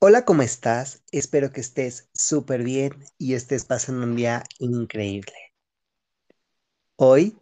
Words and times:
Hola, 0.00 0.24
¿cómo 0.24 0.42
estás? 0.42 1.02
Espero 1.10 1.50
que 1.50 1.60
estés 1.60 2.08
súper 2.14 2.62
bien 2.62 3.04
y 3.18 3.34
estés 3.34 3.64
pasando 3.64 4.04
un 4.04 4.14
día 4.14 4.44
increíble. 4.60 5.32
Hoy 6.94 7.36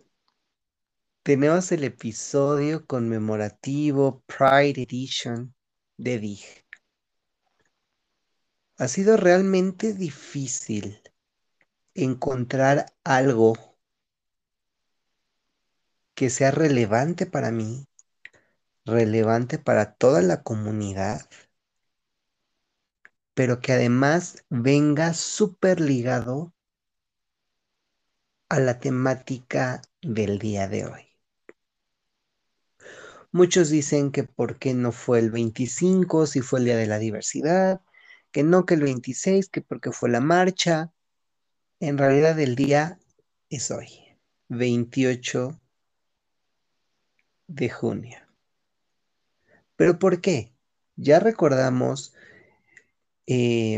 tenemos 1.23 1.71
el 1.73 1.85
episodio 1.85 2.87
conmemorativo 2.87 4.23
Pride 4.27 4.83
Edition 4.85 5.55
de 5.99 6.19
Dig. 6.19 6.65
Ha 8.79 8.89
sido 8.89 9.19
realmente 9.19 9.93
difícil 9.93 11.03
encontrar 11.93 12.87
algo 13.05 13.77
que 16.15 16.31
sea 16.31 16.53
relevante 16.53 17.27
para 17.27 17.51
mí, 17.51 17.87
relevante 18.87 19.59
para 19.59 19.93
toda 19.93 20.23
la 20.23 20.43
comunidad, 20.43 21.29
pero 23.37 23.61
que 23.61 23.75
además 23.75 24.47
venga 24.49 25.13
súper 25.13 25.79
ligado 25.79 26.55
a 28.49 28.61
la 28.61 28.81
temática 28.81 29.83
del 30.01 30.39
día 30.39 30.69
de 30.69 30.87
hoy. 30.87 31.03
Muchos 33.33 33.69
dicen 33.69 34.11
que 34.11 34.25
por 34.25 34.59
qué 34.59 34.73
no 34.73 34.91
fue 34.91 35.19
el 35.19 35.31
25, 35.31 36.27
si 36.27 36.41
fue 36.41 36.61
el 36.61 36.65
Día 36.65 36.79
de 36.79 36.87
la 36.87 36.99
Diversidad, 36.99 37.83
que 38.33 38.43
no 38.43 38.65
que 38.65 38.73
el 38.73 38.81
26, 38.81 39.51
que 39.51 39.61
porque 39.61 39.93
fue 39.93 40.09
la 40.09 40.21
marcha. 40.21 40.95
En 41.79 41.99
realidad 41.99 42.41
el 42.41 42.57
día 42.57 42.99
es 43.51 43.71
hoy, 43.71 44.17
28 44.49 45.61
de 47.49 47.69
junio. 47.69 48.19
¿Pero 49.77 49.99
por 49.99 50.23
qué? 50.23 50.55
Ya 50.97 51.21
recordamos 51.21 52.15
eh, 53.27 53.77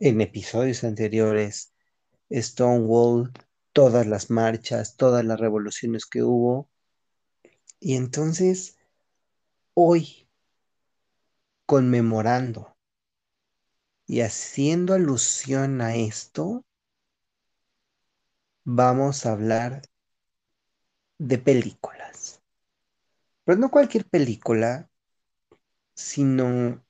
en 0.00 0.20
episodios 0.20 0.84
anteriores 0.84 1.72
Stonewall, 2.30 3.32
todas 3.72 4.06
las 4.06 4.30
marchas, 4.30 4.96
todas 4.96 5.24
las 5.24 5.40
revoluciones 5.40 6.06
que 6.06 6.22
hubo. 6.22 6.68
Y 7.80 7.96
entonces, 7.96 8.76
hoy, 9.74 10.28
conmemorando 11.66 12.76
y 14.06 14.20
haciendo 14.22 14.94
alusión 14.94 15.80
a 15.80 15.94
esto, 15.94 16.64
vamos 18.64 19.26
a 19.26 19.32
hablar 19.32 19.82
de 21.18 21.38
películas. 21.38 22.42
Pero 23.44 23.58
no 23.58 23.70
cualquier 23.70 24.04
película, 24.06 24.90
sino 25.94 26.84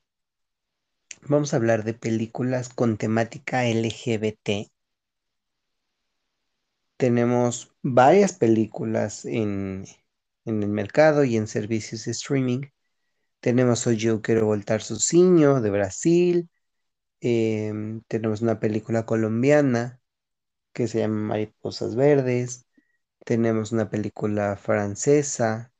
vamos 1.23 1.53
a 1.53 1.57
hablar 1.57 1.85
de 1.85 1.95
películas 1.95 2.69
con 2.69 2.97
temática 2.97 3.67
LGBT. 3.67 4.71
Tenemos 6.97 7.73
varias 7.83 8.33
películas 8.33 9.25
en, 9.25 9.85
en 10.45 10.63
el 10.63 10.69
mercado 10.69 11.25
y 11.25 11.37
en 11.37 11.47
servicios 11.47 12.05
de 12.05 12.13
streaming. 12.13 12.63
Tenemos 13.41 13.87
Hoy 13.87 13.97
Yo 13.97 14.21
Quiero 14.23 14.47
Voltar 14.47 14.83
Ciño 14.83 15.61
de 15.61 15.71
Brasil. 15.71 16.51
Em, 17.21 18.03
tenemos 18.09 18.43
una 18.43 18.61
película 18.61 19.07
colombiana 19.07 20.01
que 20.73 20.89
se 20.89 21.01
llama 21.01 21.21
Mariposas 21.21 21.97
Verdes. 21.97 22.67
Tenemos 23.25 23.73
una 23.73 23.91
película 23.91 24.57
francesa 24.57 25.73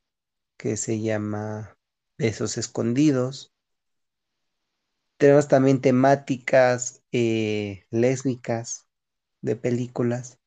que 0.57 0.77
se 0.77 1.01
llama 1.01 1.77
Besos 2.17 2.57
Escondidos. 2.57 3.53
Tenemos 5.19 5.49
también 5.49 5.81
temáticas 5.81 7.03
eh, 7.11 7.83
lésbicas 7.91 8.87
de 9.41 9.57
películas. 9.57 10.39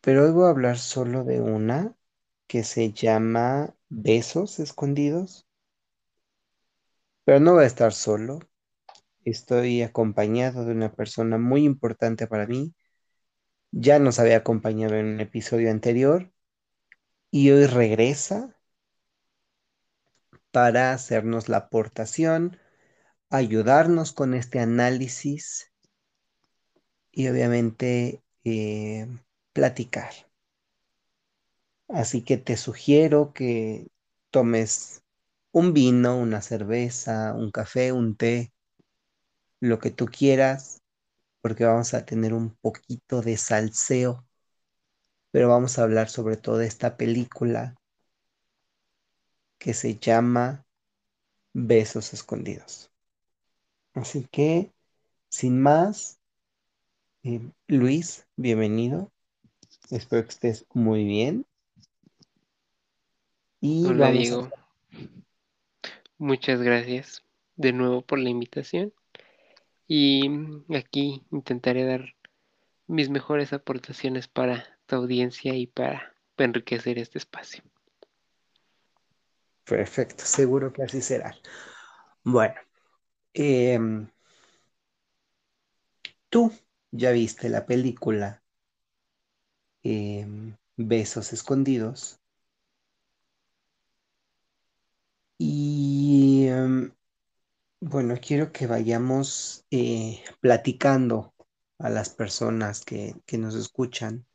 Pero 0.00 0.24
hoy 0.24 0.30
voy 0.30 0.46
a 0.46 0.50
hablar 0.50 0.78
solo 0.78 1.24
de 1.24 1.40
una 1.40 1.96
que 2.46 2.62
se 2.62 2.92
llama 2.92 3.74
Besos 3.88 4.60
Escondidos. 4.60 5.48
Pero 7.24 7.40
no 7.40 7.54
voy 7.54 7.64
a 7.64 7.66
estar 7.66 7.92
solo. 7.92 8.38
Estoy 9.24 9.82
acompañado 9.82 10.64
de 10.64 10.70
una 10.70 10.94
persona 10.94 11.38
muy 11.38 11.64
importante 11.64 12.28
para 12.28 12.46
mí. 12.46 12.76
Ya 13.72 13.98
nos 13.98 14.20
había 14.20 14.36
acompañado 14.36 14.94
en 14.94 15.06
un 15.06 15.20
episodio 15.20 15.68
anterior 15.72 16.32
y 17.32 17.50
hoy 17.50 17.66
regresa 17.66 18.55
para 20.56 20.94
hacernos 20.94 21.50
la 21.50 21.58
aportación, 21.58 22.56
ayudarnos 23.28 24.12
con 24.12 24.32
este 24.32 24.58
análisis 24.58 25.70
y 27.12 27.28
obviamente 27.28 28.22
eh, 28.42 29.06
platicar. 29.52 30.14
Así 31.88 32.22
que 32.22 32.38
te 32.38 32.56
sugiero 32.56 33.34
que 33.34 33.88
tomes 34.30 35.02
un 35.52 35.74
vino, 35.74 36.16
una 36.18 36.40
cerveza, 36.40 37.34
un 37.34 37.50
café, 37.50 37.92
un 37.92 38.16
té, 38.16 38.50
lo 39.60 39.78
que 39.78 39.90
tú 39.90 40.06
quieras, 40.06 40.80
porque 41.42 41.66
vamos 41.66 41.92
a 41.92 42.06
tener 42.06 42.32
un 42.32 42.56
poquito 42.56 43.20
de 43.20 43.36
salseo, 43.36 44.26
pero 45.30 45.50
vamos 45.50 45.78
a 45.78 45.82
hablar 45.82 46.08
sobre 46.08 46.38
todo 46.38 46.56
de 46.56 46.66
esta 46.66 46.96
película 46.96 47.74
que 49.66 49.74
se 49.74 49.96
llama 49.98 50.64
Besos 51.52 52.14
Escondidos. 52.14 52.88
Así 53.94 54.24
que, 54.30 54.70
sin 55.28 55.60
más, 55.60 56.20
eh, 57.24 57.40
Luis, 57.66 58.28
bienvenido. 58.36 59.10
Espero 59.90 60.22
que 60.22 60.28
estés 60.28 60.66
muy 60.72 61.02
bien. 61.02 61.46
Y 63.60 63.86
Hola 63.86 64.12
Diego. 64.12 64.50
Muchas 66.16 66.62
gracias 66.62 67.24
de 67.56 67.72
nuevo 67.72 68.02
por 68.02 68.20
la 68.20 68.28
invitación. 68.28 68.92
Y 69.88 70.30
aquí 70.76 71.24
intentaré 71.32 71.84
dar 71.84 72.14
mis 72.86 73.10
mejores 73.10 73.52
aportaciones 73.52 74.28
para 74.28 74.78
tu 74.86 74.94
audiencia 74.94 75.56
y 75.56 75.66
para 75.66 76.14
enriquecer 76.36 77.00
este 77.00 77.18
espacio. 77.18 77.64
Perfecto, 79.66 80.24
seguro 80.24 80.72
que 80.72 80.82
así 80.84 81.02
será. 81.02 81.34
Bueno, 82.24 82.54
em, 83.34 84.08
tú 86.30 86.52
ya 86.92 87.10
viste 87.12 87.48
la 87.48 87.66
película 87.66 88.42
em, 89.82 90.56
Besos 90.76 91.32
Escondidos. 91.32 92.20
Y 95.38 96.46
em, 96.48 96.92
bueno, 97.80 98.16
quiero 98.20 98.52
que 98.52 98.66
vayamos 98.66 99.66
eh, 99.70 100.22
platicando 100.40 101.34
a 101.78 101.90
las 101.90 102.10
personas 102.10 102.84
que, 102.84 103.16
nos 103.38 103.54
escuchan 103.54 104.26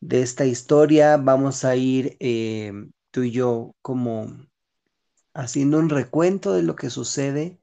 de 0.00 0.22
esta 0.22 0.44
historia. 0.46 1.16
Vamos 1.16 1.64
a 1.64 1.76
ir 1.76 2.16
tú 3.12 3.22
y 3.24 3.32
yo 3.32 3.76
como 3.82 4.26
haciendo 5.34 5.78
un 5.78 5.90
recuento 5.90 6.52
de 6.54 6.62
lo 6.62 6.76
que 6.76 6.90
sucede. 6.90 7.60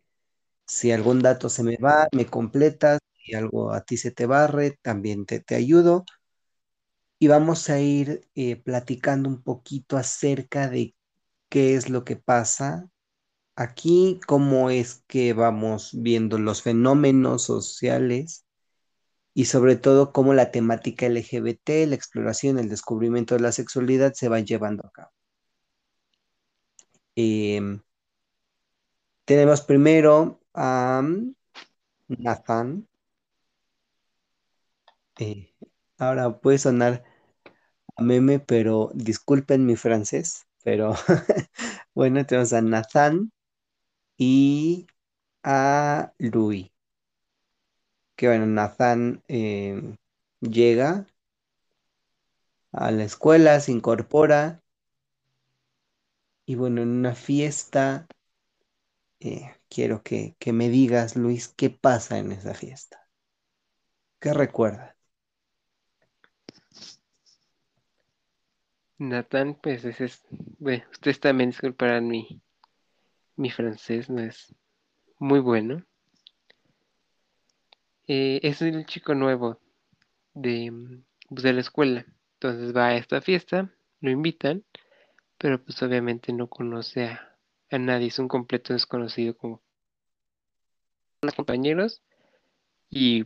Si 0.67 0.91
algún 0.91 1.21
dato 1.21 1.49
se 1.49 1.63
me 1.63 1.77
va, 1.77 2.07
me 2.13 2.25
completas. 2.27 2.99
Si 3.25 3.35
algo 3.35 3.73
a 3.73 3.83
ti 3.83 3.97
se 3.97 4.11
te 4.11 4.25
barre, 4.27 4.79
también 4.81 5.25
te, 5.25 5.39
te 5.41 5.55
ayudo. 5.55 6.05
Y 7.19 7.27
vamos 7.27 7.69
a 7.69 7.79
ir 7.79 8.27
eh, 8.35 8.55
platicando 8.55 9.29
un 9.29 9.41
poquito 9.43 9.97
acerca 9.97 10.69
de 10.69 10.95
qué 11.49 11.75
es 11.75 11.89
lo 11.89 12.03
que 12.05 12.15
pasa 12.17 12.89
aquí, 13.55 14.19
cómo 14.27 14.69
es 14.71 15.03
que 15.07 15.33
vamos 15.33 15.91
viendo 15.93 16.39
los 16.39 16.63
fenómenos 16.63 17.43
sociales 17.43 18.45
y 19.33 19.45
sobre 19.45 19.77
todo 19.77 20.13
cómo 20.13 20.33
la 20.33 20.51
temática 20.51 21.07
LGBT, 21.07 21.87
la 21.87 21.95
exploración, 21.95 22.59
el 22.59 22.69
descubrimiento 22.69 23.35
de 23.35 23.41
la 23.41 23.51
sexualidad 23.53 24.13
se 24.13 24.29
va 24.29 24.39
llevando 24.41 24.87
a 24.87 24.91
cabo. 24.91 25.11
Em, 27.21 27.81
tenemos 29.25 29.61
primero 29.61 30.39
a 30.53 31.01
Nathan. 32.07 32.87
Eh, 35.19 35.53
ahora 35.97 36.39
puede 36.39 36.59
sonar 36.59 37.03
a 37.97 38.03
meme, 38.03 38.39
pero 38.39 38.91
disculpen 38.93 39.65
mi 39.65 39.75
francés, 39.75 40.47
pero 40.63 40.93
bueno, 41.95 42.25
tenemos 42.25 42.53
a 42.53 42.61
Nathan 42.61 43.31
y 44.17 44.87
a 45.43 46.13
Louis. 46.19 46.71
Que 48.15 48.27
bueno, 48.27 48.45
Nathan 48.45 49.23
em, 49.27 49.97
llega 50.41 51.05
a 52.71 52.91
la 52.91 53.03
escuela, 53.03 53.59
se 53.59 53.71
incorpora 53.71 54.63
y 56.49 56.55
bueno, 56.55 56.81
en 56.81 56.89
una 56.89 57.13
fiesta 57.13 58.07
eh, 59.19 59.51
quiero 59.69 60.01
que, 60.01 60.35
que 60.39 60.51
me 60.51 60.67
digas, 60.69 61.15
Luis, 61.15 61.47
qué 61.49 61.69
pasa 61.69 62.17
en 62.17 62.31
esa 62.31 62.55
fiesta. 62.55 63.07
¿Qué 64.19 64.33
recuerdas? 64.33 64.95
Natán, 68.97 69.59
pues 69.61 69.85
ese 69.85 70.05
es, 70.05 70.25
bueno, 70.57 70.85
ustedes 70.91 71.19
también 71.19 71.51
disculparán 71.51 72.07
mi, 72.07 72.41
mi 73.35 73.51
francés, 73.51 74.09
no 74.09 74.19
es 74.23 74.55
muy 75.19 75.41
bueno. 75.41 75.85
Eh, 78.07 78.39
es 78.41 78.63
el 78.63 78.87
chico 78.87 79.13
nuevo 79.13 79.59
de, 80.33 80.73
pues, 81.29 81.43
de 81.43 81.53
la 81.53 81.61
escuela. 81.61 82.07
Entonces 82.39 82.75
va 82.75 82.87
a 82.87 82.95
esta 82.95 83.21
fiesta, 83.21 83.71
lo 84.01 84.09
invitan, 84.09 84.65
pero 85.39 85.63
pues 85.63 85.81
obviamente 85.81 86.31
no 86.33 86.47
conoce 86.47 87.05
a, 87.05 87.35
a 87.71 87.79
nadie, 87.79 88.07
es 88.07 88.19
un 88.19 88.27
completo 88.27 88.73
desconocido 88.73 89.35
como 89.35 89.63
los 91.21 91.33
compañeros 91.33 92.03
y 92.89 93.25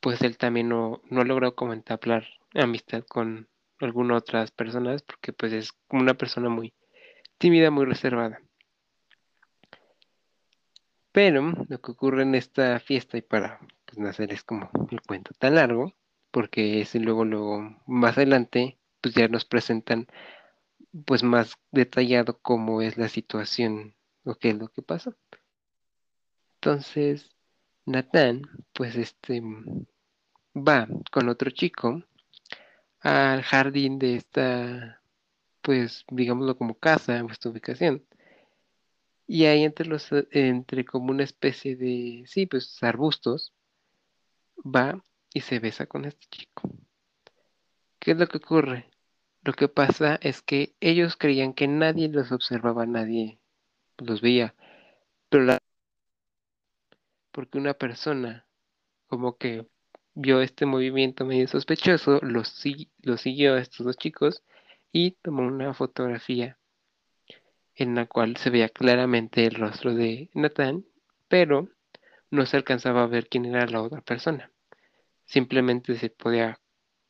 pues 0.00 0.22
él 0.22 0.38
también 0.38 0.68
no, 0.68 1.02
no 1.10 1.24
logró 1.24 1.54
como 1.54 1.74
entablar 1.74 2.26
amistad 2.54 3.04
con 3.04 3.48
algunas 3.80 4.18
otras 4.18 4.50
personas 4.50 5.02
porque 5.02 5.32
pues 5.32 5.52
es 5.52 5.72
como 5.88 6.02
una 6.02 6.14
persona 6.14 6.48
muy 6.48 6.72
tímida, 7.38 7.70
muy 7.70 7.84
reservada. 7.84 8.40
Pero 11.12 11.52
lo 11.68 11.80
que 11.80 11.90
ocurre 11.90 12.22
en 12.22 12.34
esta 12.34 12.78
fiesta 12.80 13.18
y 13.18 13.22
para 13.22 13.58
pues, 13.84 13.98
no 13.98 14.08
hacer 14.08 14.32
es 14.32 14.42
como 14.44 14.70
el 14.90 15.00
cuento 15.02 15.32
tan 15.38 15.56
largo, 15.56 15.92
porque 16.30 16.80
ese 16.82 17.00
luego, 17.00 17.24
luego 17.24 17.76
más 17.86 18.16
adelante 18.16 18.78
pues 19.00 19.14
ya 19.14 19.28
nos 19.28 19.44
presentan 19.44 20.06
pues 21.04 21.22
más 21.22 21.56
detallado 21.70 22.38
cómo 22.40 22.82
es 22.82 22.96
la 22.96 23.08
situación 23.08 23.94
o 24.24 24.34
qué 24.34 24.50
es 24.50 24.56
lo 24.56 24.68
que 24.68 24.82
pasa. 24.82 25.16
Entonces, 26.54 27.30
Natán, 27.86 28.42
pues 28.72 28.96
este 28.96 29.42
va 30.54 30.88
con 31.10 31.28
otro 31.28 31.50
chico 31.50 32.02
al 33.00 33.42
jardín 33.42 33.98
de 33.98 34.16
esta, 34.16 35.02
pues 35.62 36.04
digámoslo 36.10 36.56
como 36.56 36.74
casa, 36.74 37.24
esta 37.30 37.48
ubicación. 37.48 38.04
Y 39.26 39.46
ahí 39.46 39.62
entre 39.64 39.86
los, 39.86 40.08
entre 40.32 40.84
como 40.84 41.12
una 41.12 41.24
especie 41.24 41.76
de, 41.76 42.24
sí, 42.26 42.46
pues 42.46 42.82
arbustos, 42.82 43.54
va 44.58 45.02
y 45.32 45.40
se 45.40 45.60
besa 45.60 45.86
con 45.86 46.04
este 46.04 46.26
chico. 46.30 46.70
¿Qué 47.98 48.12
es 48.12 48.18
lo 48.18 48.26
que 48.26 48.38
ocurre? 48.38 48.90
Lo 49.44 49.52
que 49.52 49.68
pasa 49.68 50.18
es 50.22 50.40
que 50.40 50.74
ellos 50.80 51.16
creían 51.18 51.52
que 51.52 51.68
nadie 51.68 52.08
los 52.08 52.32
observaba, 52.32 52.86
nadie 52.86 53.38
los 53.98 54.20
veía, 54.22 54.54
pero 55.30 55.44
la 55.44 55.58
porque 57.32 57.58
una 57.58 57.74
persona 57.74 58.46
como 59.08 59.36
que 59.38 59.66
vio 60.14 60.40
este 60.42 60.66
movimiento 60.66 61.24
medio 61.26 61.48
sospechoso, 61.48 62.20
los, 62.22 62.48
si- 62.48 62.90
los 63.02 63.20
siguió 63.22 63.54
a 63.54 63.60
estos 63.60 63.86
dos 63.86 63.96
chicos 63.98 64.42
y 64.92 65.12
tomó 65.22 65.42
una 65.46 65.74
fotografía 65.74 66.58
en 67.74 67.94
la 67.96 68.06
cual 68.06 68.36
se 68.36 68.50
veía 68.50 68.68
claramente 68.68 69.44
el 69.46 69.54
rostro 69.56 69.94
de 69.94 70.30
Nathan, 70.34 70.84
pero 71.28 71.68
no 72.30 72.46
se 72.46 72.56
alcanzaba 72.58 73.04
a 73.04 73.06
ver 73.08 73.28
quién 73.28 73.44
era 73.46 73.66
la 73.66 73.82
otra 73.82 74.00
persona. 74.02 74.50
Simplemente 75.26 75.96
se 75.96 76.10
podía 76.10 76.60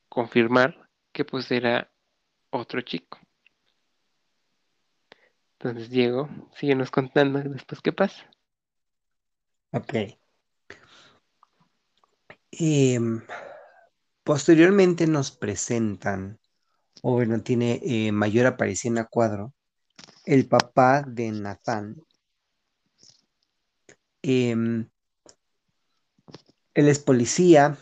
confirmar 0.09 0.89
que 1.13 1.25
pues 1.25 1.51
era 1.53 1.91
otro 2.51 2.81
chico. 2.83 3.19
Entonces 5.59 5.91
Diego, 5.91 6.29
síguenos 6.57 6.91
contando 6.91 7.39
después 7.41 7.81
qué 7.83 7.93
pasa. 7.93 8.31
Ok. 9.73 9.95
Em, 12.53 13.23
posteriormente 14.25 15.07
nos 15.07 15.31
presentan, 15.31 16.41
o 17.03 17.13
bueno, 17.13 17.43
tiene 17.43 17.81
eh, 17.83 18.11
mayor 18.11 18.47
aparición 18.47 18.99
a 18.99 19.05
cuadro, 19.05 19.55
el 20.25 20.49
papá 20.49 21.03
de 21.03 21.31
Natán. 21.31 21.97
Em, 24.23 24.89
él 26.75 26.89
es 26.89 26.99
policía 26.99 27.79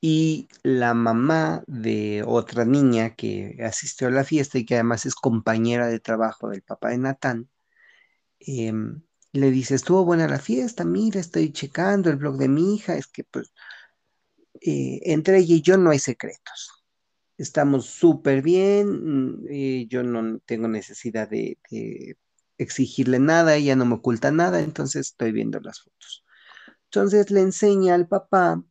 y 0.00 0.48
la 0.62 0.94
mamá 0.94 1.64
de 1.66 2.22
otra 2.26 2.64
niña 2.64 3.14
que 3.16 3.58
asistió 3.64 4.08
a 4.08 4.10
la 4.12 4.24
fiesta 4.24 4.58
y 4.58 4.64
que 4.64 4.74
además 4.74 5.06
es 5.06 5.14
compañera 5.14 5.88
de 5.88 6.00
trabajo 6.00 6.48
del 6.48 6.62
papá 6.62 6.90
de 6.90 6.98
Natán, 6.98 7.50
em, 8.40 9.02
le 9.32 9.50
dice, 9.50 9.74
estuvo 9.74 10.04
buena 10.04 10.28
la 10.28 10.38
fiesta, 10.38 10.84
mira, 10.84 11.20
estoy 11.20 11.52
checando 11.52 12.10
el 12.10 12.16
blog 12.16 12.38
de 12.38 12.48
mi 12.48 12.74
hija, 12.76 12.96
es 12.96 13.06
que 13.08 13.24
pues 13.24 13.52
eh, 14.60 15.00
entre 15.04 15.38
ella 15.38 15.56
y 15.56 15.62
yo 15.62 15.76
no 15.78 15.90
hay 15.90 15.98
secretos. 15.98 16.84
Estamos 17.36 17.86
súper 17.86 18.42
bien, 18.42 19.44
eh, 19.50 19.86
yo 19.88 20.02
no 20.02 20.40
tengo 20.40 20.68
necesidad 20.68 21.28
de, 21.28 21.58
de 21.70 22.16
exigirle 22.58 23.18
nada, 23.20 23.56
ella 23.56 23.76
no 23.76 23.84
me 23.86 23.94
oculta 23.96 24.30
nada, 24.32 24.60
entonces 24.60 25.08
estoy 25.08 25.32
viendo 25.32 25.60
las 25.60 25.80
fotos. 25.82 26.24
Entonces 26.84 27.30
le 27.30 27.40
enseña 27.40 27.94
al 27.94 28.08
papá 28.08 28.62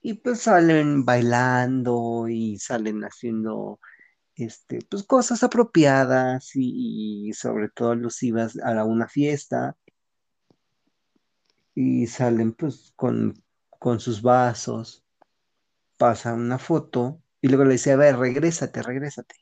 y 0.00 0.14
pues 0.14 0.40
salen 0.42 1.04
bailando 1.04 2.28
y 2.28 2.58
salen 2.58 3.02
haciendo 3.02 3.80
este, 4.36 4.78
pues 4.88 5.02
cosas 5.02 5.42
apropiadas 5.42 6.50
y, 6.54 7.32
sobre 7.34 7.68
todo 7.68 7.90
alusivas 7.90 8.58
a 8.62 8.84
una 8.84 9.08
fiesta 9.08 9.76
y 11.74 12.06
salen 12.06 12.52
pues 12.52 12.92
con, 12.96 13.42
con 13.78 14.00
sus 14.00 14.22
vasos, 14.22 15.04
pasan 15.96 16.40
una 16.40 16.58
foto 16.58 17.20
y 17.40 17.48
luego 17.48 17.64
le 17.64 17.72
dice, 17.72 17.92
a 17.92 17.96
ver, 17.96 18.16
regrésate, 18.16 18.82
regrésate. 18.82 19.34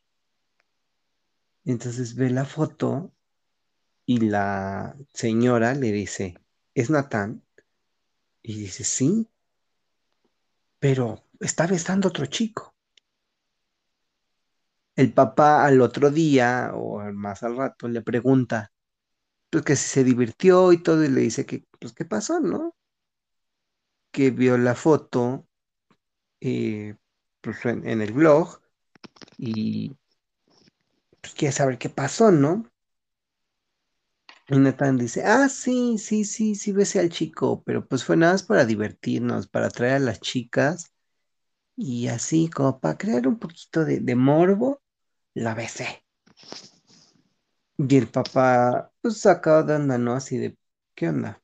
Entonces 1.64 2.14
ve 2.14 2.30
la 2.30 2.44
foto 2.44 3.12
y 4.06 4.20
la 4.20 4.96
señora 5.12 5.74
le 5.74 5.92
dice, 5.92 6.38
¿es 6.74 6.90
Natán? 6.90 7.42
Y 8.42 8.58
dice, 8.58 8.84
sí, 8.84 9.28
pero 10.78 11.24
está 11.40 11.66
besando 11.66 12.08
otro 12.08 12.26
chico. 12.26 12.74
El 14.94 15.12
papá 15.12 15.64
al 15.64 15.80
otro 15.80 16.10
día 16.10 16.72
o 16.74 17.00
más 17.12 17.42
al 17.42 17.56
rato 17.56 17.88
le 17.88 18.02
pregunta, 18.02 18.72
pues 19.50 19.64
que 19.64 19.76
si 19.76 19.88
se 19.88 20.04
divirtió 20.04 20.72
y 20.72 20.82
todo 20.82 21.04
y 21.04 21.08
le 21.08 21.20
dice 21.22 21.46
que, 21.46 21.64
pues 21.80 21.92
qué 21.92 22.04
pasó, 22.04 22.40
¿no? 22.40 22.74
Que 24.10 24.30
vio 24.30 24.56
la 24.58 24.74
foto 24.74 25.46
eh, 26.40 26.96
pues, 27.40 27.64
en, 27.66 27.86
en 27.86 28.00
el 28.02 28.12
blog 28.12 28.60
y 29.38 29.96
pues 31.20 31.34
quiere 31.34 31.52
saber 31.52 31.78
qué 31.78 31.88
pasó, 31.88 32.30
¿no? 32.30 32.70
Y 34.48 34.58
Nathan 34.58 34.96
dice, 34.96 35.24
ah, 35.24 35.48
sí, 35.48 35.98
sí, 35.98 36.24
sí, 36.24 36.54
sí 36.54 36.72
besé 36.72 37.00
al 37.00 37.10
chico, 37.10 37.62
pero 37.64 37.86
pues 37.86 38.04
fue 38.04 38.16
nada 38.16 38.32
más 38.32 38.44
para 38.44 38.64
divertirnos, 38.64 39.48
para 39.48 39.66
atraer 39.66 39.94
a 39.94 39.98
las 39.98 40.20
chicas 40.20 40.92
y 41.76 42.08
así 42.08 42.48
como 42.50 42.80
para 42.80 42.98
crear 42.98 43.28
un 43.28 43.38
poquito 43.38 43.84
de, 43.84 44.00
de 44.00 44.14
morbo, 44.16 44.82
la 45.34 45.54
besé. 45.54 46.04
Y 47.78 47.96
el 47.96 48.08
papá, 48.08 48.92
pues 49.00 49.20
sacado 49.20 49.64
de 49.64 49.74
onda, 49.74 49.98
¿no? 49.98 50.14
Así 50.14 50.38
de, 50.38 50.56
¿qué 50.94 51.08
onda? 51.08 51.42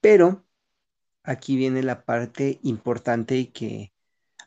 Pero 0.00 0.44
aquí 1.24 1.56
viene 1.56 1.82
la 1.82 2.04
parte 2.04 2.60
importante 2.62 3.36
y 3.36 3.46
que 3.48 3.92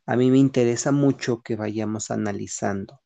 a 0.06 0.16
mí 0.18 0.32
me 0.32 0.40
interesa 0.40 0.92
mucho 0.92 1.42
que 1.42 1.56
vayamos 1.56 2.12
analizando. 2.12 3.02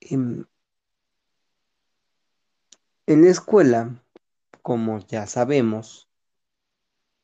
En, 0.00 0.46
en 3.08 3.24
la 3.24 3.30
escuela, 3.30 4.04
como 4.60 4.98
ya 4.98 5.26
sabemos, 5.26 6.10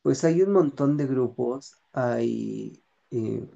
pues 0.01 0.23
hay 0.23 0.41
un 0.41 0.51
montón 0.51 0.97
de 0.97 1.05
grupos, 1.05 1.75
hay 1.93 2.83
eh, 3.11 3.47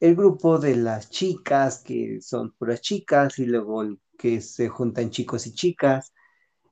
el 0.00 0.16
grupo 0.16 0.58
de 0.58 0.76
las 0.76 1.10
chicas, 1.10 1.82
que 1.84 2.22
son 2.22 2.52
puras 2.52 2.80
chicas, 2.80 3.38
y 3.38 3.44
luego 3.44 3.84
que 4.16 4.40
se 4.40 4.70
juntan 4.70 5.10
chicos 5.10 5.46
y 5.46 5.52
chicas, 5.52 6.14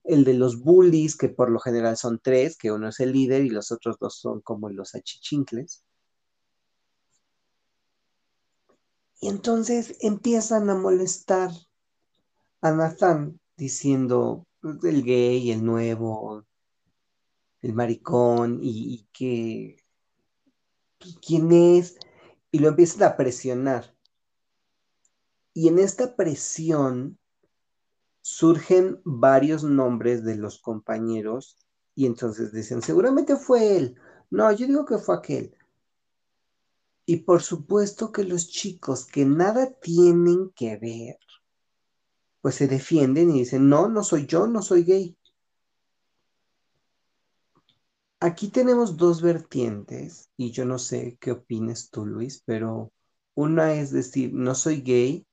el 0.03 0.25
de 0.25 0.33
los 0.33 0.63
bullies, 0.63 1.17
que 1.17 1.29
por 1.29 1.51
lo 1.51 1.61
general 1.61 1.99
son 1.99 2.19
tres, 2.19 2.57
que 2.57 2.73
uno 2.73 2.89
es 2.89 3.01
el 3.01 3.13
líder 3.13 3.45
y 3.45 3.51
los 3.51 3.73
otros 3.73 3.99
dos 3.99 4.19
son 4.19 4.41
como 4.41 4.71
los 4.71 4.95
achichincles. 4.95 5.85
Y 9.21 9.29
entonces 9.29 9.99
empiezan 10.01 10.71
a 10.71 10.75
molestar 10.75 11.51
a 12.61 12.73
Nathan 12.73 13.41
diciendo 13.57 14.47
pues, 14.61 14.83
el 14.85 15.03
gay, 15.03 15.51
el 15.51 15.65
nuevo, 15.65 16.45
el 17.63 17.73
maricón, 17.75 18.61
y, 18.63 18.95
y 18.95 19.09
que 19.13 19.85
pues, 20.99 21.17
quién 21.25 21.53
es, 21.53 21.99
y 22.51 22.59
lo 22.59 22.69
empiezan 22.69 23.05
a 23.05 23.17
presionar. 23.17 23.95
Y 25.53 25.69
en 25.69 25.79
esta 25.79 26.17
presión 26.17 27.19
surgen 28.23 29.01
varios 29.05 29.65
nombres 29.65 30.25
de 30.25 30.37
los 30.37 30.59
compañeros 30.61 31.57
y 31.95 32.07
entonces 32.07 32.53
dicen, 32.53 32.83
seguramente 32.83 33.37
fue 33.37 33.77
él. 33.77 33.97
No, 34.31 34.51
yo 34.53 34.67
digo 34.67 34.85
que 34.85 34.99
fue 34.99 35.17
aquel. 35.17 35.55
Y 37.05 37.17
por 37.17 37.43
supuesto 37.43 38.13
que 38.13 38.25
los 38.25 38.49
chicos 38.49 39.05
que 39.05 39.25
nada 39.25 39.73
tienen 39.73 40.51
que 40.55 40.77
ver, 40.77 41.19
pues 42.41 42.55
se 42.55 42.69
defienden 42.69 43.31
y 43.31 43.41
dicen, 43.41 43.69
no, 43.69 43.89
no 43.89 44.03
soy 44.03 44.27
yo, 44.27 44.47
no 44.47 44.63
soy 44.63 44.85
gay. 44.85 45.17
Aquí 48.21 48.49
tenemos 48.49 48.97
dos 48.97 49.23
vertientes 49.23 50.31
y 50.37 50.51
yo 50.53 50.65
no 50.65 50.79
sé 50.79 51.17
qué 51.21 51.33
opines 51.33 51.91
tú, 51.91 52.05
Luis, 52.05 52.43
pero 52.45 52.93
una 53.35 53.75
es 53.75 53.91
decir, 53.93 54.33
no 54.35 54.55
soy 54.55 54.83
gay 54.83 55.27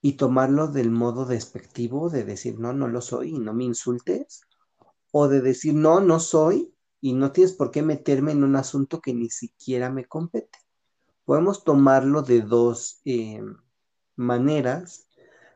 y 0.00 0.14
tomarlo 0.14 0.68
del 0.68 0.90
modo 0.90 1.26
despectivo 1.26 2.08
de 2.08 2.24
decir, 2.24 2.58
no, 2.58 2.72
no 2.72 2.88
lo 2.88 3.00
soy 3.00 3.34
y 3.34 3.38
no 3.38 3.52
me 3.52 3.64
insultes, 3.64 4.42
o 5.12 5.28
de 5.28 5.40
decir, 5.40 5.74
no, 5.74 6.00
no 6.00 6.20
soy 6.20 6.72
y 7.00 7.12
no 7.12 7.32
tienes 7.32 7.52
por 7.52 7.70
qué 7.70 7.82
meterme 7.82 8.32
en 8.32 8.44
un 8.44 8.56
asunto 8.56 9.00
que 9.00 9.12
ni 9.12 9.30
siquiera 9.30 9.90
me 9.90 10.06
compete. 10.06 10.58
Podemos 11.24 11.64
tomarlo 11.64 12.22
de 12.22 12.40
dos 12.40 13.00
eh, 13.04 13.42
maneras 14.16 15.07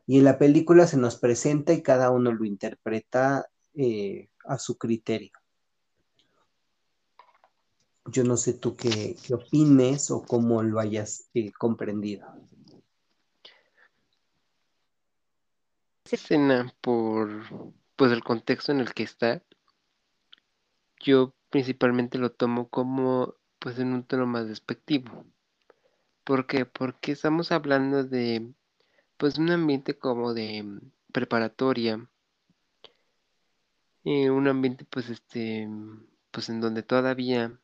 y 0.06 0.18
en 0.18 0.24
la 0.24 0.38
película 0.38 0.86
se 0.86 0.96
nos 0.96 1.16
presenta 1.16 1.72
y 1.72 1.82
cada 1.82 2.10
uno 2.10 2.32
lo 2.32 2.44
interpreta 2.44 3.46
eh, 3.74 4.28
a 4.44 4.58
su 4.58 4.76
criterio. 4.76 5.32
Yo 8.06 8.24
no 8.24 8.36
sé 8.36 8.54
tú 8.54 8.74
qué, 8.74 9.16
qué 9.24 9.34
opines 9.34 10.10
o 10.10 10.22
cómo 10.22 10.62
lo 10.62 10.80
hayas 10.80 11.30
eh, 11.34 11.52
comprendido. 11.52 12.26
Escena, 16.10 16.74
por 16.80 17.30
pues 17.96 18.12
el 18.12 18.22
contexto 18.22 18.72
en 18.72 18.80
el 18.80 18.92
que 18.92 19.04
está, 19.04 19.42
yo 21.00 21.34
principalmente 21.48 22.18
lo 22.18 22.32
tomo 22.32 22.68
como 22.68 23.36
pues 23.58 23.78
en 23.78 23.92
un 23.92 24.04
tono 24.04 24.26
más 24.26 24.48
despectivo. 24.48 25.24
¿Por 26.24 26.46
qué? 26.46 26.66
Porque 26.66 27.12
estamos 27.12 27.52
hablando 27.52 28.04
de 28.04 28.52
pues 29.22 29.38
un 29.38 29.52
ambiente 29.52 29.96
como 29.96 30.34
de 30.34 30.80
preparatoria, 31.12 32.10
eh, 34.02 34.30
un 34.30 34.48
ambiente 34.48 34.84
pues 34.84 35.10
este 35.10 35.68
pues 36.32 36.48
en 36.48 36.60
donde 36.60 36.82
todavía 36.82 37.56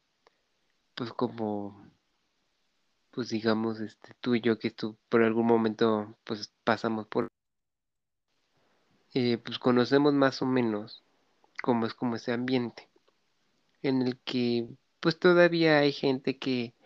pues 0.95 1.13
como 1.13 1.91
pues 3.11 3.31
digamos 3.31 3.81
este 3.81 4.15
tú 4.21 4.37
y 4.37 4.41
yo 4.41 4.61
que 4.61 4.71
tú 4.71 4.97
por 5.09 5.25
algún 5.25 5.47
momento 5.47 6.17
pues 6.23 6.55
pasamos 6.63 7.09
por 7.09 7.27
eh, 9.15 9.39
pues 9.39 9.59
conocemos 9.59 10.15
más 10.15 10.41
o 10.43 10.47
menos 10.47 11.03
cómo 11.61 11.87
es 11.87 11.95
como 11.95 12.15
ese 12.15 12.33
ambiente 12.33 12.89
en 13.83 14.03
el 14.03 14.17
que 14.21 14.69
pues 15.01 15.19
todavía 15.19 15.79
hay 15.79 15.91
gente 15.91 16.39
que 16.39 16.77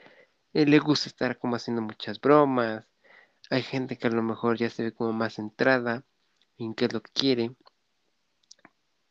eh, 0.55 0.65
le 0.65 0.79
gusta 0.79 1.11
estar 1.11 1.39
como 1.39 1.57
haciendo 1.57 1.83
muchas 1.83 2.19
bromas, 2.19 2.87
hay 3.53 3.63
gente 3.63 3.99
que 3.99 4.07
a 4.09 4.11
lo 4.11 4.23
mejor 4.23 4.57
ya 4.57 4.71
se 4.71 4.83
ve 4.83 4.93
como 4.95 5.13
más 5.13 5.35
centrada 5.35 6.05
en 6.59 6.75
qué 6.75 6.87
es 6.87 6.93
lo 6.95 7.03
que 7.03 7.13
quiere, 7.13 7.55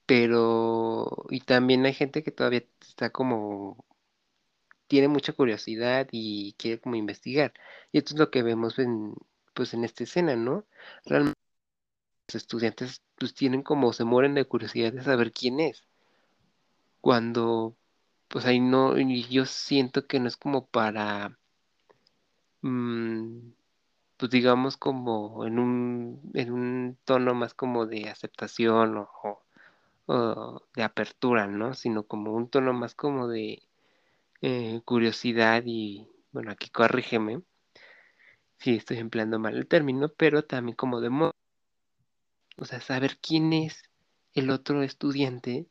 pero 0.06 1.26
y 1.30 1.42
también 1.42 1.86
hay 1.86 1.94
gente 1.94 2.24
que 2.24 2.32
todavía 2.32 2.64
está 2.82 3.12
como 3.12 3.86
tiene 4.88 5.08
mucha 5.08 5.34
curiosidad 5.34 6.08
y 6.12 6.54
quiere 6.54 6.82
como 6.82 6.96
investigar. 6.96 7.54
Y 7.92 8.00
esto 8.00 8.14
es 8.16 8.20
lo 8.20 8.32
que 8.32 8.44
vemos 8.44 8.80
en 8.80 9.16
pues 9.54 9.74
en 9.74 9.84
esta 9.86 10.04
escena, 10.04 10.36
¿no? 10.36 10.66
Realmente 11.06 11.40
los 12.30 12.36
estudiantes 12.36 13.02
pues 13.18 13.34
tienen 13.36 13.64
como 13.64 13.94
se 13.94 14.06
mueren 14.06 14.36
de 14.36 14.46
curiosidad 14.46 14.94
de 14.94 15.04
saber 15.04 15.32
quién 15.34 15.60
es. 15.60 15.84
Cuando 17.02 17.76
pues 18.28 18.46
ahí 18.46 18.60
no, 18.60 18.98
y 19.00 19.24
yo 19.30 19.46
siento 19.46 20.08
que 20.08 20.20
no 20.20 20.28
es 20.28 20.38
como 20.38 20.66
para, 20.68 21.38
mm, 22.62 23.52
pues 24.22 24.30
digamos 24.30 24.78
como 24.78 25.48
en 25.48 25.58
un, 25.58 26.22
en 26.36 26.52
un 26.52 26.98
tono 27.06 27.34
más 27.34 27.56
como 27.56 27.88
de 27.88 28.08
aceptación 28.08 29.08
o, 30.06 30.62
de 30.76 30.84
apertura, 30.84 31.48
¿no? 31.48 31.74
Sino 31.74 32.04
como 32.04 32.34
un 32.34 32.48
tono 32.48 32.72
más 32.72 32.94
como 32.94 33.28
de 33.28 33.64
eh, 34.42 34.82
curiosidad 34.86 35.64
y, 35.66 36.08
bueno, 36.32 36.52
aquí 36.52 36.70
corrígeme 36.70 37.42
si 38.60 38.76
estoy 38.76 38.98
empleando 38.98 39.40
mal 39.40 39.58
el 39.58 39.68
término, 39.68 40.10
pero 40.10 40.44
también 40.46 40.76
como 40.76 41.02
de 41.02 41.10
modo, 41.10 41.34
o 42.58 42.66
sea, 42.66 42.80
saber 42.80 43.18
quién 43.18 43.54
es 43.54 43.90
el 44.36 44.52
otro 44.52 44.84
estudiante 44.84 45.66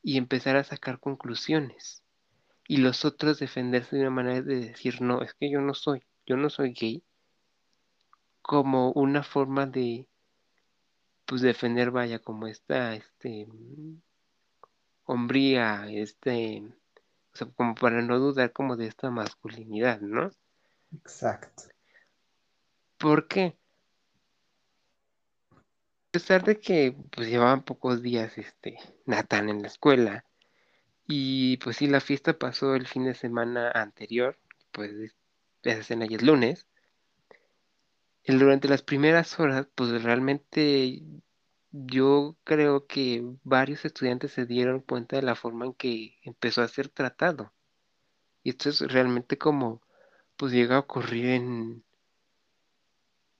y 0.00 0.16
empezar 0.16 0.56
a 0.56 0.62
sacar 0.64 1.00
conclusiones. 1.00 2.04
y 2.68 2.76
los 2.78 3.04
otros 3.04 3.40
defenderse 3.40 3.96
de 3.96 4.02
una 4.02 4.12
manera 4.12 4.42
de 4.42 4.60
decir, 4.60 5.02
no, 5.02 5.22
es 5.22 5.34
que 5.34 5.50
yo 5.50 5.60
no 5.60 5.74
soy, 5.74 6.04
yo 6.26 6.36
no 6.36 6.50
soy 6.50 6.72
gay, 6.72 7.02
como 8.50 8.90
una 8.90 9.22
forma 9.22 9.64
de, 9.66 10.08
pues, 11.24 11.40
defender, 11.40 11.92
vaya, 11.92 12.18
como 12.18 12.48
esta, 12.48 12.96
este, 12.96 13.46
hombría, 15.04 15.88
este, 15.88 16.64
o 17.32 17.36
sea, 17.36 17.46
como 17.54 17.76
para 17.76 18.02
no 18.02 18.18
dudar 18.18 18.50
como 18.52 18.76
de 18.76 18.88
esta 18.88 19.08
masculinidad, 19.08 20.00
¿no? 20.00 20.32
Exacto. 20.92 21.62
¿Por 22.98 23.28
qué? 23.28 23.56
A 25.52 26.10
pesar 26.10 26.42
de 26.42 26.58
que, 26.58 26.96
pues, 27.12 27.28
llevaban 27.28 27.62
pocos 27.62 28.02
días, 28.02 28.36
este, 28.36 28.78
Natán 29.06 29.48
en 29.48 29.62
la 29.62 29.68
escuela, 29.68 30.24
y 31.06 31.58
pues 31.58 31.76
sí, 31.76 31.86
la 31.86 32.00
fiesta 32.00 32.36
pasó 32.36 32.74
el 32.74 32.88
fin 32.88 33.04
de 33.04 33.14
semana 33.14 33.70
anterior, 33.70 34.36
pues, 34.72 35.14
esa 35.62 35.78
escena 35.78 36.06
ya 36.06 36.16
es 36.16 36.24
lunes, 36.24 36.66
durante 38.26 38.68
las 38.68 38.82
primeras 38.82 39.38
horas, 39.40 39.66
pues 39.74 40.02
realmente 40.02 41.02
yo 41.72 42.36
creo 42.44 42.86
que 42.86 43.24
varios 43.44 43.84
estudiantes 43.84 44.32
se 44.32 44.46
dieron 44.46 44.80
cuenta 44.80 45.16
de 45.16 45.22
la 45.22 45.34
forma 45.34 45.66
en 45.66 45.74
que 45.74 46.18
empezó 46.22 46.62
a 46.62 46.68
ser 46.68 46.88
tratado. 46.88 47.52
Y 48.42 48.50
esto 48.50 48.70
es 48.70 48.80
realmente 48.80 49.38
como, 49.38 49.82
pues 50.36 50.52
llega 50.52 50.76
a 50.76 50.80
ocurrir 50.80 51.26
en, 51.26 51.84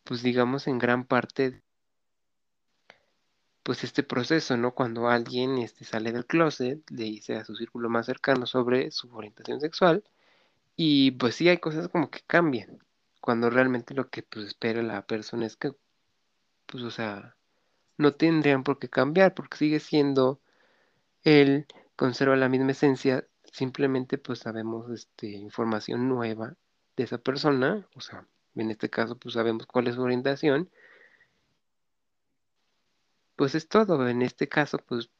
pues 0.04 0.22
digamos, 0.22 0.66
en 0.66 0.78
gran 0.78 1.04
parte, 1.04 1.62
pues 3.62 3.84
este 3.84 4.02
proceso, 4.02 4.56
¿no? 4.56 4.74
Cuando 4.74 5.08
alguien 5.08 5.58
este, 5.58 5.84
sale 5.84 6.12
del 6.12 6.26
closet, 6.26 6.88
le 6.90 7.04
dice 7.04 7.36
a 7.36 7.44
su 7.44 7.54
círculo 7.56 7.88
más 7.88 8.06
cercano 8.06 8.46
sobre 8.46 8.90
su 8.90 9.14
orientación 9.14 9.60
sexual, 9.60 10.04
y 10.76 11.12
pues 11.12 11.36
sí 11.36 11.48
hay 11.48 11.58
cosas 11.58 11.88
como 11.88 12.10
que 12.10 12.20
cambian, 12.26 12.78
cuando 13.20 13.50
realmente 13.50 13.94
lo 13.94 14.10
que 14.10 14.22
pues 14.22 14.46
espera 14.46 14.82
la 14.82 15.06
persona 15.06 15.46
es 15.46 15.56
que, 15.56 15.72
pues, 16.66 16.84
o 16.84 16.90
sea, 16.90 17.36
no 17.98 18.14
tendrían 18.14 18.64
por 18.64 18.78
qué 18.78 18.88
cambiar, 18.88 19.34
porque 19.34 19.58
sigue 19.58 19.80
siendo 19.80 20.40
él, 21.24 21.66
conserva 21.96 22.36
la 22.36 22.48
misma 22.48 22.72
esencia, 22.72 23.26
simplemente 23.52 24.18
pues 24.18 24.40
sabemos 24.40 24.90
este, 24.90 25.28
información 25.28 26.08
nueva 26.08 26.56
de 26.96 27.04
esa 27.04 27.18
persona, 27.18 27.86
o 27.94 28.00
sea, 28.00 28.26
en 28.54 28.70
este 28.70 28.90
caso 28.90 29.18
pues 29.18 29.34
sabemos 29.34 29.66
cuál 29.66 29.88
es 29.88 29.96
su 29.96 30.02
orientación, 30.02 30.70
pues 33.36 33.54
es 33.54 33.68
todo, 33.68 34.08
en 34.08 34.22
este 34.22 34.48
caso 34.48 34.78
pues 34.78 35.10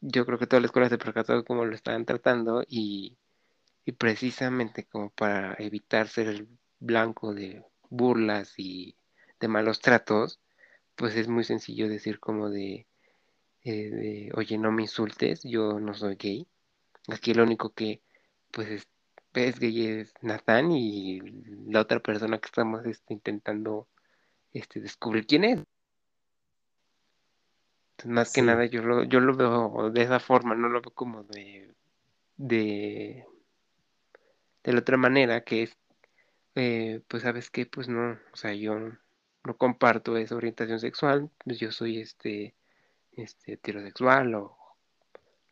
yo 0.00 0.26
creo 0.26 0.38
que 0.38 0.46
toda 0.46 0.60
la 0.60 0.66
escuela 0.66 0.88
se 0.88 0.98
percató 0.98 1.36
de 1.36 1.44
cómo 1.44 1.64
lo 1.64 1.74
estaban 1.74 2.04
tratando 2.04 2.64
y, 2.68 3.16
y 3.84 3.92
precisamente 3.92 4.84
como 4.86 5.10
para 5.10 5.54
evitar 5.58 6.08
ser 6.08 6.46
blanco 6.82 7.34
de 7.34 7.64
burlas 7.90 8.54
y 8.58 8.96
de 9.40 9.48
malos 9.48 9.80
tratos, 9.80 10.40
pues 10.96 11.16
es 11.16 11.28
muy 11.28 11.44
sencillo 11.44 11.88
decir 11.88 12.20
como 12.20 12.50
de 12.50 12.86
eh, 13.64 13.90
de, 13.90 14.32
oye, 14.34 14.58
no 14.58 14.72
me 14.72 14.82
insultes, 14.82 15.42
yo 15.44 15.78
no 15.78 15.94
soy 15.94 16.16
gay. 16.16 16.46
Aquí 17.08 17.32
lo 17.32 17.44
único 17.44 17.72
que, 17.72 18.02
pues, 18.50 18.68
es, 18.68 18.88
es 19.34 19.58
gay 19.60 19.86
es 19.86 20.14
Nathan 20.20 20.72
y 20.72 21.20
la 21.70 21.80
otra 21.80 22.00
persona 22.00 22.38
que 22.38 22.46
estamos 22.46 22.84
este, 22.86 23.14
intentando 23.14 23.88
este, 24.52 24.80
descubrir 24.80 25.26
quién 25.26 25.44
es. 25.44 25.64
Entonces, 27.92 28.10
más 28.10 28.32
que 28.32 28.42
nada, 28.42 28.66
yo 28.66 28.82
lo, 28.82 29.04
yo 29.04 29.20
lo 29.20 29.36
veo 29.36 29.90
de 29.90 30.02
esa 30.02 30.18
forma, 30.18 30.56
no 30.56 30.68
lo 30.68 30.80
veo 30.80 30.90
como 30.92 31.22
de, 31.22 31.72
de, 32.36 33.24
de 34.64 34.72
la 34.72 34.80
otra 34.80 34.96
manera, 34.96 35.42
que 35.42 35.62
es, 35.64 35.76
eh, 36.54 37.02
pues, 37.08 37.22
¿sabes 37.22 37.50
qué? 37.50 37.66
Pues 37.66 37.88
no, 37.88 38.12
o 38.32 38.36
sea, 38.36 38.54
yo 38.54 38.74
no 39.44 39.56
comparto 39.56 40.16
esa 40.16 40.36
orientación 40.36 40.80
sexual, 40.80 41.30
pues 41.44 41.58
yo 41.58 41.72
soy 41.72 42.00
este, 42.00 42.54
este, 43.12 43.54
heterosexual 43.54 44.34
o 44.34 44.56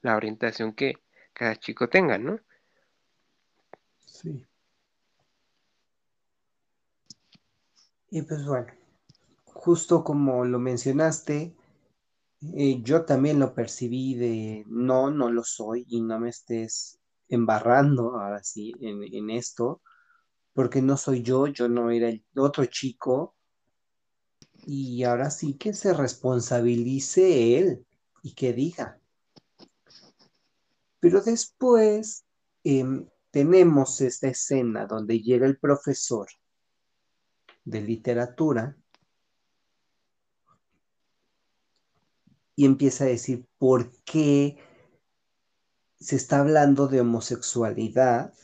la 0.03 0.17
orientación 0.17 0.73
que 0.75 0.95
cada 1.33 1.57
chico 1.57 1.89
tenga, 1.89 2.19
¿no? 2.19 2.41
sí. 4.07 4.47
Y 8.11 8.23
pues 8.23 8.45
bueno. 8.45 8.67
justo 9.47 10.05
como 10.05 10.45
lo 10.45 10.59
mencionaste, 10.59 11.55
eh, 12.55 12.83
yo 12.83 13.05
también 13.05 13.39
lo 13.39 13.55
percibí 13.55 14.15
de 14.15 14.65
no, 14.69 15.11
no 15.11 15.31
lo 15.31 15.45
soy 15.45 15.87
y 15.89 16.01
no 16.03 16.19
me 16.19 16.31
estés 16.31 16.99
embarrando 17.29 18.19
ahora 18.21 18.43
sí 18.43 18.73
en, 18.81 19.03
en 19.05 19.31
esto, 19.31 19.83
porque 20.53 20.83
no 20.83 20.97
soy 20.97 21.23
yo, 21.23 21.47
yo 21.47 21.69
no 21.69 21.91
era 21.91 22.09
el 22.09 22.25
otro 22.37 22.65
chico 22.67 23.37
y 24.67 25.05
ahora 25.05 25.31
sí 25.31 25.55
que 25.55 25.73
se 25.73 25.95
responsabilice 25.95 27.59
él 27.59 27.87
y 28.23 28.35
que 28.35 28.53
diga. 28.53 29.01
Pero 31.01 31.23
después 31.23 32.25
em, 32.63 33.09
tenemos 33.31 34.01
esta 34.01 34.29
escena 34.29 34.87
donde 34.87 35.21
llega 35.21 35.47
el 35.47 35.59
profesor 35.59 36.29
de 37.65 37.81
literatura 37.81 38.77
y 42.57 42.67
empieza 42.67 43.05
a 43.05 43.09
decir 43.09 43.47
por 43.59 43.91
qué 44.05 44.59
se 45.99 46.17
está 46.17 46.41
hablando 46.41 46.89
de 46.89 47.01
homosexualidad 47.01 48.35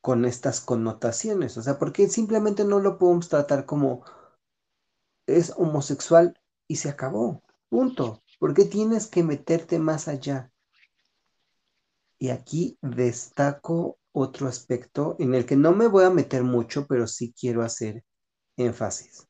con 0.00 0.24
estas 0.24 0.60
connotaciones. 0.60 1.56
O 1.56 1.62
sea, 1.62 1.78
¿por 1.78 1.92
qué 1.92 2.08
simplemente 2.08 2.64
no 2.64 2.80
lo 2.80 2.98
podemos 2.98 3.28
tratar 3.28 3.66
como 3.66 4.04
es 5.26 5.52
homosexual 5.56 6.40
y 6.66 6.76
se 6.76 6.88
acabó? 6.88 7.42
Punto. 7.68 8.22
¿Por 8.38 8.54
qué 8.54 8.64
tienes 8.64 9.06
que 9.06 9.22
meterte 9.22 9.78
más 9.78 10.08
allá? 10.08 10.50
Y 12.18 12.30
aquí 12.30 12.78
destaco 12.82 13.98
otro 14.12 14.48
aspecto 14.48 15.16
en 15.18 15.34
el 15.34 15.46
que 15.46 15.56
no 15.56 15.72
me 15.72 15.86
voy 15.86 16.04
a 16.04 16.10
meter 16.10 16.42
mucho, 16.42 16.86
pero 16.86 17.06
sí 17.06 17.34
quiero 17.38 17.62
hacer 17.62 18.04
énfasis. 18.56 19.26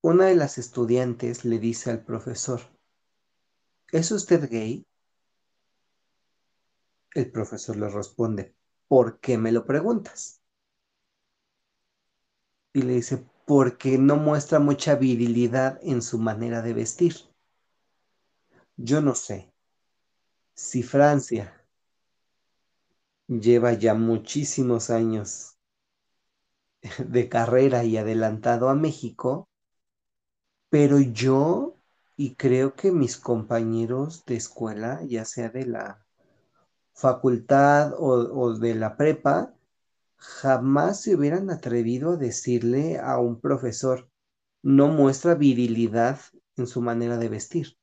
Una 0.00 0.26
de 0.26 0.34
las 0.34 0.58
estudiantes 0.58 1.44
le 1.44 1.58
dice 1.58 1.90
al 1.90 2.04
profesor, 2.04 2.60
¿es 3.90 4.10
usted 4.10 4.50
gay? 4.50 4.86
El 7.14 7.30
profesor 7.30 7.76
le 7.76 7.88
responde, 7.88 8.54
¿por 8.88 9.20
qué 9.20 9.38
me 9.38 9.52
lo 9.52 9.66
preguntas? 9.66 10.40
Y 12.72 12.82
le 12.82 12.94
dice, 12.94 13.24
porque 13.46 13.98
no 13.98 14.16
muestra 14.16 14.58
mucha 14.58 14.96
virilidad 14.96 15.78
en 15.82 16.02
su 16.02 16.18
manera 16.18 16.62
de 16.62 16.72
vestir. 16.72 17.14
Yo 18.76 19.00
no 19.00 19.14
sé 19.14 19.52
si 20.54 20.82
Francia 20.82 21.64
lleva 23.28 23.72
ya 23.72 23.94
muchísimos 23.94 24.90
años 24.90 25.56
de 26.98 27.28
carrera 27.28 27.84
y 27.84 27.96
adelantado 27.96 28.68
a 28.68 28.74
México, 28.74 29.48
pero 30.68 31.00
yo 31.00 31.78
y 32.16 32.36
creo 32.36 32.74
que 32.74 32.92
mis 32.92 33.16
compañeros 33.16 34.24
de 34.24 34.36
escuela, 34.36 35.02
ya 35.04 35.24
sea 35.24 35.48
de 35.48 35.66
la 35.66 36.03
facultad 36.94 37.92
o, 37.98 38.54
de 38.54 38.74
la 38.74 38.96
prepa, 38.96 39.54
jamás 40.16 41.02
se 41.02 41.14
hubieran 41.14 41.50
atrevido 41.50 42.12
a 42.12 42.16
decirle 42.16 42.98
a 42.98 43.18
un 43.18 43.40
profesor, 43.40 44.08
no 44.62 44.88
muestra 44.88 45.34
virilidad 45.34 46.20
en 46.56 46.66
su 46.66 46.80
manera 46.80 47.18
de 47.18 47.28
vestir. 47.28 47.76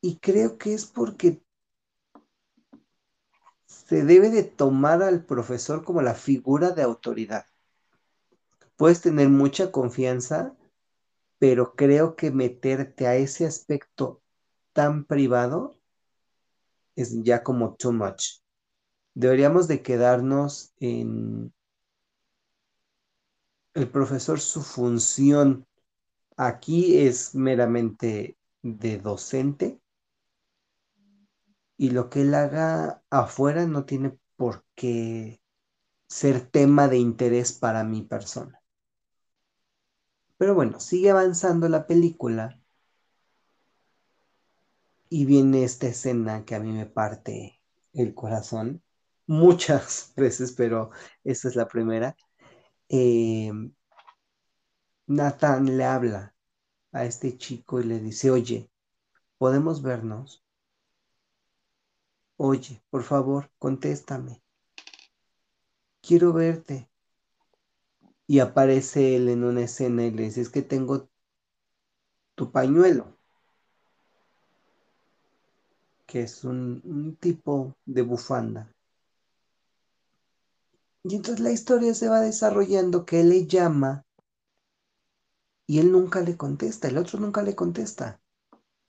Y 0.00 0.18
creo 0.18 0.58
que 0.58 0.74
es 0.74 0.86
porque 0.86 1.42
se 3.66 4.04
debe 4.04 4.30
de 4.30 4.42
tomar 4.42 5.02
al 5.02 5.24
profesor 5.24 5.84
como 5.84 6.02
la 6.02 6.14
figura 6.14 6.70
de 6.70 6.82
autoridad. 6.82 7.46
Puedes 8.76 9.00
tener 9.00 9.28
mucha 9.28 9.72
confianza, 9.72 10.56
pero 11.38 11.74
creo 11.74 12.16
que 12.16 12.30
meterte 12.30 13.06
a 13.06 13.16
ese 13.16 13.46
aspecto 13.46 14.22
tan 14.78 15.04
privado 15.06 15.76
es 16.94 17.20
ya 17.24 17.42
como 17.42 17.74
too 17.74 17.92
much. 17.92 18.44
Deberíamos 19.12 19.66
de 19.66 19.82
quedarnos 19.82 20.72
en 20.78 21.52
el 23.74 23.90
profesor, 23.90 24.38
su 24.38 24.62
función 24.62 25.66
aquí 26.36 26.98
es 26.98 27.34
meramente 27.34 28.38
de 28.62 28.98
docente 28.98 29.80
y 31.76 31.90
lo 31.90 32.08
que 32.08 32.20
él 32.20 32.32
haga 32.34 33.02
afuera 33.10 33.66
no 33.66 33.84
tiene 33.84 34.16
por 34.36 34.64
qué 34.76 35.42
ser 36.06 36.48
tema 36.48 36.86
de 36.86 36.98
interés 36.98 37.52
para 37.52 37.82
mi 37.82 38.02
persona. 38.02 38.62
Pero 40.36 40.54
bueno, 40.54 40.78
sigue 40.78 41.10
avanzando 41.10 41.68
la 41.68 41.88
película 41.88 42.62
y 45.10 45.24
viene 45.24 45.64
esta 45.64 45.88
escena 45.88 46.44
que 46.44 46.54
a 46.54 46.60
mí 46.60 46.72
me 46.72 46.86
parte 46.86 47.60
el 47.92 48.14
corazón 48.14 48.82
muchas 49.26 50.12
veces, 50.16 50.52
pero 50.52 50.90
esta 51.24 51.48
es 51.48 51.56
la 51.56 51.68
primera. 51.68 52.16
Eh, 52.88 53.52
Nathan 55.06 55.76
le 55.76 55.84
habla 55.84 56.34
a 56.92 57.04
este 57.04 57.36
chico 57.38 57.80
y 57.80 57.84
le 57.84 58.00
dice, 58.00 58.30
oye, 58.30 58.70
¿podemos 59.38 59.82
vernos? 59.82 60.44
Oye, 62.36 62.82
por 62.90 63.02
favor, 63.02 63.50
contéstame. 63.58 64.42
Quiero 66.00 66.32
verte. 66.32 66.88
Y 68.26 68.40
aparece 68.40 69.16
él 69.16 69.28
en 69.28 69.44
una 69.44 69.62
escena 69.62 70.04
y 70.04 70.10
le 70.10 70.24
dice, 70.24 70.42
es 70.42 70.50
que 70.50 70.62
tengo 70.62 71.08
tu 72.34 72.52
pañuelo, 72.52 73.17
que 76.08 76.22
es 76.22 76.42
un, 76.42 77.16
tipo 77.20 77.76
de 77.84 78.00
bufanda. 78.00 78.74
Y 81.04 81.14
entonces 81.14 81.40
la 81.40 81.52
historia 81.52 81.94
se 81.94 82.08
va 82.08 82.20
desarrollando 82.20 83.04
que 83.04 83.20
él 83.20 83.28
le 83.28 83.46
llama 83.46 84.04
y 85.66 85.78
él 85.78 85.92
nunca 85.92 86.22
le 86.22 86.36
contesta, 86.36 86.88
el 86.88 86.96
otro 86.96 87.20
nunca 87.20 87.42
le 87.42 87.54
contesta. 87.54 88.20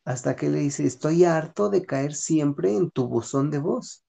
Hasta 0.06 0.38
que 0.38 0.50
le 0.50 0.60
dice, 0.60 0.86
estoy 0.86 1.26
harto 1.26 1.70
de 1.70 1.86
caer 1.86 2.16
siempre 2.16 2.74
en 2.74 2.90
tu 2.90 3.08
buzón 3.08 3.52
de 3.52 3.60
voz. 3.60 4.06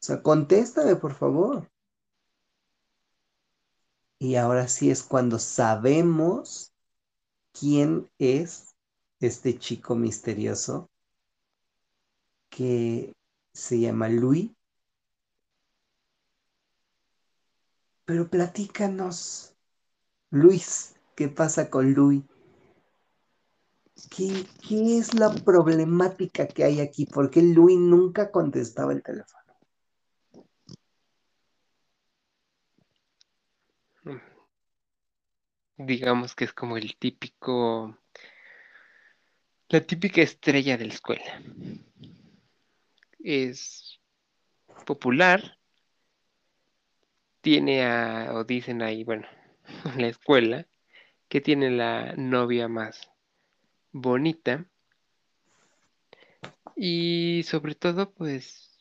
O 0.00 0.06
sea, 0.06 0.22
contéstame, 0.22 0.96
por 0.96 1.14
favor. 1.14 1.70
Y 4.18 4.36
ahora 4.36 4.68
sí 4.68 4.90
es 4.90 5.02
cuando 5.02 5.38
sabemos 5.38 6.72
quién 7.52 8.10
es 8.18 8.74
este 9.20 9.58
chico 9.58 9.94
misterioso 9.94 10.88
que 12.56 13.12
se 13.52 13.78
llama 13.78 14.08
Luis. 14.08 14.50
Pero 18.06 18.30
platícanos, 18.30 19.54
Luis, 20.30 20.94
¿qué 21.14 21.28
pasa 21.28 21.68
con 21.68 21.92
Luis? 21.92 22.24
¿Qué, 24.10 24.46
¿Qué, 24.66 24.96
es 24.96 25.12
la 25.12 25.34
problemática 25.34 26.46
que 26.48 26.64
hay 26.64 26.80
aquí? 26.80 27.04
¿Por 27.04 27.30
qué 27.30 27.42
Luis 27.42 27.78
nunca 27.78 28.30
contestaba 28.30 28.92
el 28.92 29.02
teléfono? 29.02 29.42
Digamos 35.76 36.34
que 36.34 36.44
es 36.46 36.54
como 36.54 36.78
el 36.78 36.96
típico, 36.96 37.98
la 39.68 39.80
típica 39.86 40.22
estrella 40.22 40.78
de 40.78 40.86
la 40.86 40.94
escuela. 40.94 41.42
Es 43.28 44.00
popular, 44.84 45.58
tiene 47.40 47.84
a, 47.84 48.30
o 48.34 48.44
dicen 48.44 48.82
ahí, 48.82 49.02
bueno, 49.02 49.26
en 49.84 50.00
la 50.02 50.06
escuela, 50.06 50.68
que 51.28 51.40
tiene 51.40 51.72
la 51.72 52.14
novia 52.16 52.68
más 52.68 53.10
bonita. 53.90 54.64
Y 56.76 57.42
sobre 57.42 57.74
todo 57.74 58.12
pues 58.12 58.78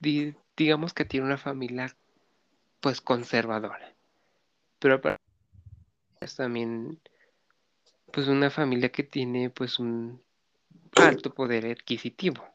di, 0.00 0.34
digamos 0.56 0.92
que 0.92 1.04
tiene 1.04 1.26
una 1.26 1.38
familia 1.38 1.96
pues 2.80 3.00
conservadora. 3.00 3.94
Pero 4.80 5.00
es 6.20 6.34
también 6.34 7.00
pues 8.12 8.26
una 8.26 8.50
familia 8.50 8.90
que 8.90 9.04
tiene 9.04 9.50
pues 9.50 9.78
un 9.78 10.20
alto 10.96 11.32
poder 11.32 11.66
adquisitivo 11.66 12.53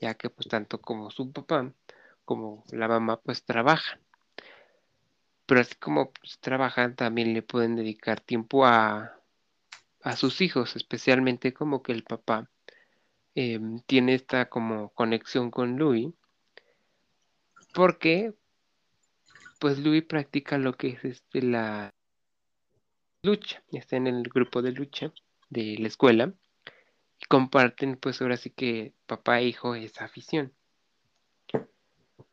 ya 0.00 0.14
que 0.14 0.30
pues 0.30 0.48
tanto 0.48 0.80
como 0.80 1.10
su 1.10 1.32
papá 1.32 1.72
como 2.24 2.64
la 2.70 2.88
mamá 2.88 3.20
pues 3.20 3.44
trabajan. 3.44 4.00
Pero 5.46 5.60
así 5.60 5.74
como 5.76 6.12
pues, 6.12 6.38
trabajan 6.40 6.94
también 6.94 7.32
le 7.34 7.42
pueden 7.42 7.76
dedicar 7.76 8.20
tiempo 8.20 8.66
a 8.66 9.18
a 10.02 10.16
sus 10.16 10.40
hijos, 10.40 10.76
especialmente 10.76 11.52
como 11.52 11.82
que 11.82 11.92
el 11.92 12.04
papá 12.04 12.48
eh, 13.34 13.60
tiene 13.86 14.14
esta 14.14 14.48
como 14.48 14.90
conexión 14.90 15.50
con 15.50 15.78
Louis, 15.78 16.14
porque 17.74 18.34
pues 19.58 19.78
Louis 19.78 20.04
practica 20.04 20.58
lo 20.58 20.74
que 20.76 20.88
es 20.90 21.04
este, 21.04 21.42
la 21.42 21.94
lucha, 23.22 23.62
está 23.72 23.96
en 23.96 24.06
el 24.06 24.22
grupo 24.24 24.62
de 24.62 24.72
lucha 24.72 25.12
de 25.50 25.76
la 25.78 25.88
escuela 25.88 26.32
comparten 27.28 27.96
pues 27.96 28.20
ahora 28.20 28.36
sí 28.36 28.50
que 28.50 28.94
papá 29.06 29.40
e 29.40 29.44
hijo 29.48 29.74
esa 29.74 30.04
afición. 30.04 30.52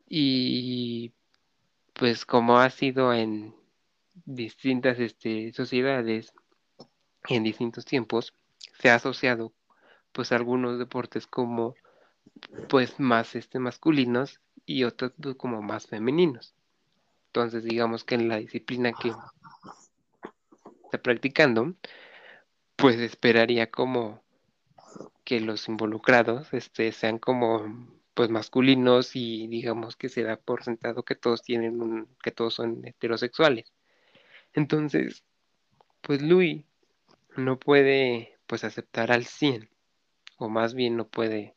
Y 0.08 1.12
pues 1.92 2.24
como 2.24 2.58
ha 2.58 2.70
sido 2.70 3.12
en 3.12 3.54
distintas 4.24 4.98
este, 4.98 5.52
sociedades 5.52 6.32
en 7.28 7.42
distintos 7.42 7.84
tiempos, 7.84 8.32
se 8.78 8.90
ha 8.90 8.94
asociado 8.94 9.52
pues 10.12 10.32
algunos 10.32 10.78
deportes 10.78 11.26
como 11.26 11.74
pues 12.68 12.98
más 13.00 13.34
este 13.34 13.58
masculinos 13.58 14.40
y 14.64 14.84
otros 14.84 15.12
pues, 15.20 15.36
como 15.36 15.62
más 15.62 15.86
femeninos. 15.86 16.54
Entonces 17.28 17.64
digamos 17.64 18.04
que 18.04 18.14
en 18.14 18.28
la 18.28 18.36
disciplina 18.36 18.92
que 18.92 19.12
está 20.84 20.98
practicando, 21.02 21.74
pues 22.76 22.96
esperaría 22.96 23.70
como 23.70 24.25
que 25.26 25.40
los 25.40 25.68
involucrados 25.68 26.54
este, 26.54 26.92
sean 26.92 27.18
como 27.18 27.88
pues 28.14 28.30
masculinos 28.30 29.16
y 29.16 29.48
digamos 29.48 29.96
que 29.96 30.08
se 30.08 30.22
da 30.22 30.36
por 30.36 30.64
sentado 30.64 31.04
que 31.04 31.16
todos 31.16 31.42
tienen 31.42 31.82
un, 31.82 32.08
que 32.22 32.30
todos 32.30 32.54
son 32.54 32.86
heterosexuales. 32.86 33.72
Entonces, 34.54 35.24
pues 36.00 36.22
Louis 36.22 36.64
no 37.36 37.58
puede 37.58 38.38
pues 38.46 38.64
aceptar 38.64 39.12
al 39.12 39.26
100 39.26 39.68
o 40.38 40.48
más 40.48 40.74
bien 40.74 40.96
no 40.96 41.08
puede 41.08 41.56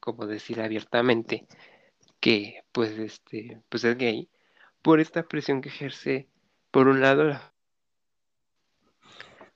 como 0.00 0.26
decir 0.26 0.60
abiertamente 0.60 1.46
que 2.20 2.62
pues 2.72 2.90
este 2.98 3.62
pues 3.70 3.84
es 3.84 3.96
gay 3.96 4.28
por 4.82 5.00
esta 5.00 5.22
presión 5.24 5.62
que 5.62 5.70
ejerce 5.70 6.28
por 6.70 6.88
un 6.88 7.00
lado 7.00 7.24
la 7.24 7.54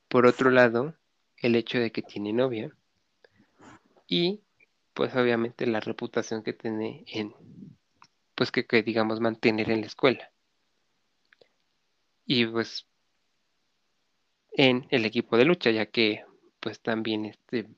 por 0.09 0.27
otro 0.27 0.51
lado, 0.51 0.97
el 1.37 1.55
hecho 1.55 1.79
de 1.79 1.93
que 1.93 2.03
tiene 2.03 2.33
novia 2.33 2.75
y 4.11 4.43
pues 4.93 5.15
obviamente 5.15 5.67
la 5.67 5.81
reputación 5.81 6.43
que 6.43 6.53
tiene 6.53 7.05
en, 7.07 7.33
pues 8.35 8.51
que, 8.51 8.83
digamos 8.83 9.21
mantener 9.21 9.71
en 9.71 9.81
la 9.81 9.87
escuela. 9.87 10.31
Y 12.27 12.45
pues 12.45 12.87
en 14.53 14.87
el 14.91 15.07
equipo 15.07 15.37
de 15.37 15.45
lucha, 15.45 15.71
ya 15.71 15.87
que 15.87 16.25
pues 16.59 16.81
también 16.81 17.25
este, 17.25 17.69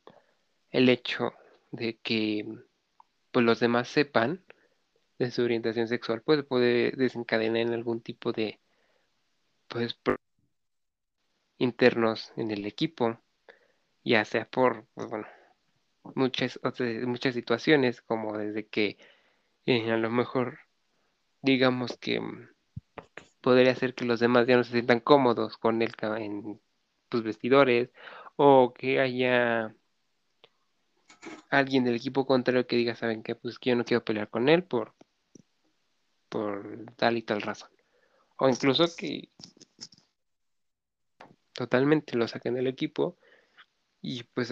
el 0.70 0.88
hecho 0.88 1.34
de 1.70 1.98
que 1.98 2.46
pues 3.30 3.44
los 3.44 3.60
demás 3.60 3.88
sepan 3.88 4.42
de 5.18 5.30
su 5.30 5.42
orientación 5.42 5.86
sexual, 5.86 6.22
pues 6.22 6.44
puede 6.44 6.92
desencadenar 6.92 7.58
en 7.58 7.74
algún 7.74 8.00
tipo 8.00 8.32
de 8.32 8.58
pues 9.68 9.98
internos 11.58 12.32
en 12.36 12.50
el 12.50 12.64
equipo, 12.64 13.20
ya 14.02 14.24
sea 14.24 14.46
por, 14.46 14.86
pues, 14.94 15.08
bueno, 15.08 15.26
muchas, 16.14 16.60
muchas 17.06 17.34
situaciones, 17.34 18.02
como 18.02 18.36
desde 18.38 18.66
que 18.68 18.98
eh, 19.66 19.90
a 19.92 19.96
lo 19.96 20.10
mejor 20.10 20.58
digamos 21.42 21.96
que 21.96 22.20
mm, 22.20 22.48
podría 23.40 23.74
ser 23.74 23.94
que 23.94 24.04
los 24.04 24.20
demás 24.20 24.46
ya 24.46 24.56
no 24.56 24.64
se 24.64 24.72
sientan 24.72 25.00
cómodos 25.00 25.56
con 25.58 25.82
él 25.82 25.92
en 26.18 26.60
sus 27.10 27.22
vestidores 27.22 27.90
o 28.36 28.72
que 28.72 29.00
haya 29.00 29.74
alguien 31.50 31.84
del 31.84 31.96
equipo 31.96 32.26
contrario 32.26 32.66
que 32.66 32.76
diga, 32.76 32.94
saben 32.94 33.22
que 33.22 33.34
pues 33.34 33.58
que 33.58 33.70
yo 33.70 33.76
no 33.76 33.84
quiero 33.84 34.04
pelear 34.04 34.28
con 34.30 34.48
él 34.48 34.64
por 34.64 34.94
por 36.28 36.86
tal 36.96 37.18
y 37.18 37.22
tal 37.22 37.42
razón. 37.42 37.70
O 38.38 38.48
incluso 38.48 38.86
que 38.96 39.28
totalmente 41.52 42.16
lo 42.16 42.26
saquen 42.26 42.54
del 42.54 42.66
equipo 42.66 43.18
y 44.00 44.22
pues 44.24 44.50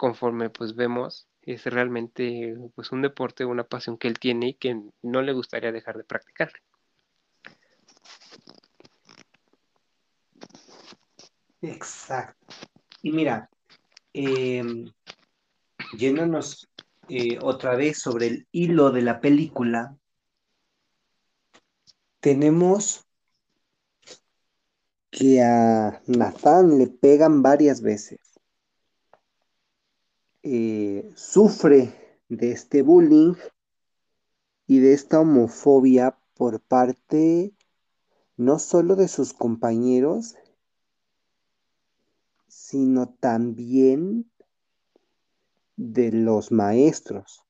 conforme 0.00 0.48
pues 0.48 0.74
vemos 0.74 1.28
es 1.42 1.62
realmente 1.66 2.56
pues 2.74 2.90
un 2.90 3.02
deporte, 3.02 3.44
una 3.44 3.64
pasión 3.64 3.98
que 3.98 4.08
él 4.08 4.18
tiene 4.18 4.48
y 4.48 4.54
que 4.54 4.80
no 5.02 5.20
le 5.20 5.34
gustaría 5.34 5.72
dejar 5.72 5.98
de 5.98 6.04
practicar. 6.04 6.50
Exacto. 11.60 12.56
Y 13.02 13.12
mira, 13.12 13.50
em, 14.14 14.90
yéndonos 15.98 16.70
eh, 17.10 17.38
otra 17.42 17.76
vez 17.76 17.98
sobre 17.98 18.28
el 18.28 18.46
hilo 18.52 18.92
de 18.92 19.02
la 19.02 19.20
película, 19.20 19.98
tenemos 22.20 23.06
que 25.10 25.42
a 25.42 26.00
Nathan 26.06 26.78
le 26.78 26.86
pegan 26.86 27.42
varias 27.42 27.82
veces. 27.82 28.29
Eh, 30.42 31.12
sufre 31.16 31.92
de 32.30 32.52
este 32.52 32.80
bullying 32.80 33.34
y 34.66 34.78
de 34.78 34.94
esta 34.94 35.20
homofobia 35.20 36.18
por 36.34 36.62
parte 36.62 37.52
no 38.38 38.58
solo 38.58 38.96
de 38.96 39.08
sus 39.08 39.34
compañeros, 39.34 40.36
sino 42.48 43.10
también 43.10 44.30
de 45.76 46.10
los 46.10 46.52
maestros, 46.52 47.44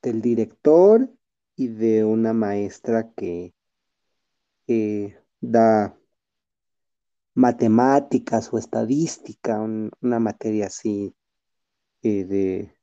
del 0.00 0.22
director 0.22 1.10
y 1.56 1.68
de 1.68 2.06
una 2.06 2.32
maestra 2.32 3.12
que 3.12 3.52
da 5.42 5.94
matemáticas 7.34 8.50
o 8.50 8.56
estadística, 8.56 9.60
una 9.60 10.18
materia 10.18 10.68
así 10.68 11.14
eh, 12.02 12.24
de 12.24 12.76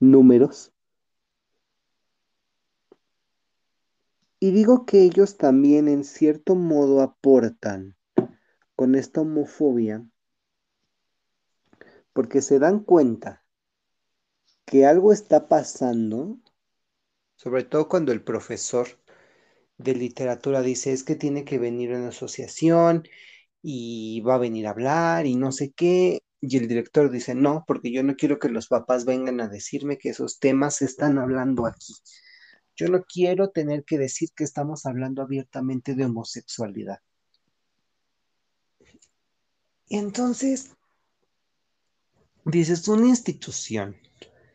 números. 0.00 0.72
Y 4.40 4.50
digo 4.50 4.86
que 4.86 5.02
ellos 5.02 5.36
también 5.36 5.88
en 5.88 6.04
cierto 6.04 6.56
modo 6.56 7.00
aportan 7.00 7.96
con 8.74 8.94
esta 8.94 9.20
homofobia 9.20 10.04
porque 12.12 12.42
se 12.42 12.58
dan 12.58 12.80
cuenta 12.80 13.44
que 14.64 14.86
algo 14.86 15.12
está 15.12 15.48
pasando, 15.48 16.38
sobre 17.36 17.64
todo 17.64 17.88
cuando 17.88 18.12
el 18.12 18.22
profesor 18.22 18.88
de 19.78 19.94
literatura 19.94 20.62
dice 20.62 20.92
es 20.92 21.04
que 21.04 21.16
tiene 21.16 21.44
que 21.44 21.58
venir 21.58 21.90
una 21.92 22.08
asociación 22.08 23.04
y 23.62 24.20
va 24.22 24.36
a 24.36 24.38
venir 24.38 24.66
a 24.66 24.70
hablar 24.70 25.26
y 25.26 25.36
no 25.36 25.52
sé 25.52 25.72
qué. 25.72 26.22
Y 26.44 26.56
el 26.58 26.66
director 26.66 27.08
dice, 27.08 27.36
no, 27.36 27.64
porque 27.66 27.92
yo 27.92 28.02
no 28.02 28.16
quiero 28.16 28.40
que 28.40 28.48
los 28.48 28.66
papás 28.66 29.04
vengan 29.04 29.40
a 29.40 29.48
decirme 29.48 29.96
que 29.96 30.08
esos 30.08 30.40
temas 30.40 30.76
se 30.76 30.86
están 30.86 31.18
hablando 31.18 31.66
aquí. 31.66 31.94
Yo 32.74 32.88
no 32.88 33.04
quiero 33.04 33.50
tener 33.50 33.84
que 33.84 33.96
decir 33.96 34.30
que 34.34 34.42
estamos 34.42 34.84
hablando 34.84 35.22
abiertamente 35.22 35.94
de 35.94 36.04
homosexualidad. 36.04 36.98
Entonces, 39.88 40.74
dices, 42.44 42.88
una 42.88 43.06
institución 43.06 43.96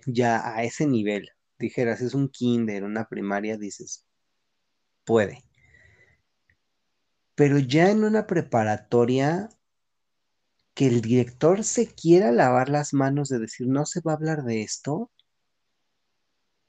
ya 0.05 0.55
a 0.55 0.63
ese 0.63 0.87
nivel, 0.87 1.29
dijeras, 1.57 2.01
es 2.01 2.13
un 2.13 2.27
kinder, 2.27 2.83
una 2.83 3.07
primaria, 3.07 3.57
dices, 3.57 4.05
puede. 5.05 5.41
Pero 7.35 7.59
ya 7.59 7.91
en 7.91 8.03
una 8.03 8.27
preparatoria, 8.27 9.47
que 10.77 10.85
el 10.85 11.01
director 11.01 11.63
se 11.63 11.87
quiera 11.87 12.31
lavar 12.31 12.69
las 12.69 12.93
manos 12.93 13.29
de 13.29 13.39
decir 13.39 13.67
no 13.67 13.87
se 13.87 13.99
va 13.99 14.11
a 14.11 14.15
hablar 14.15 14.43
de 14.43 14.61
esto, 14.61 15.09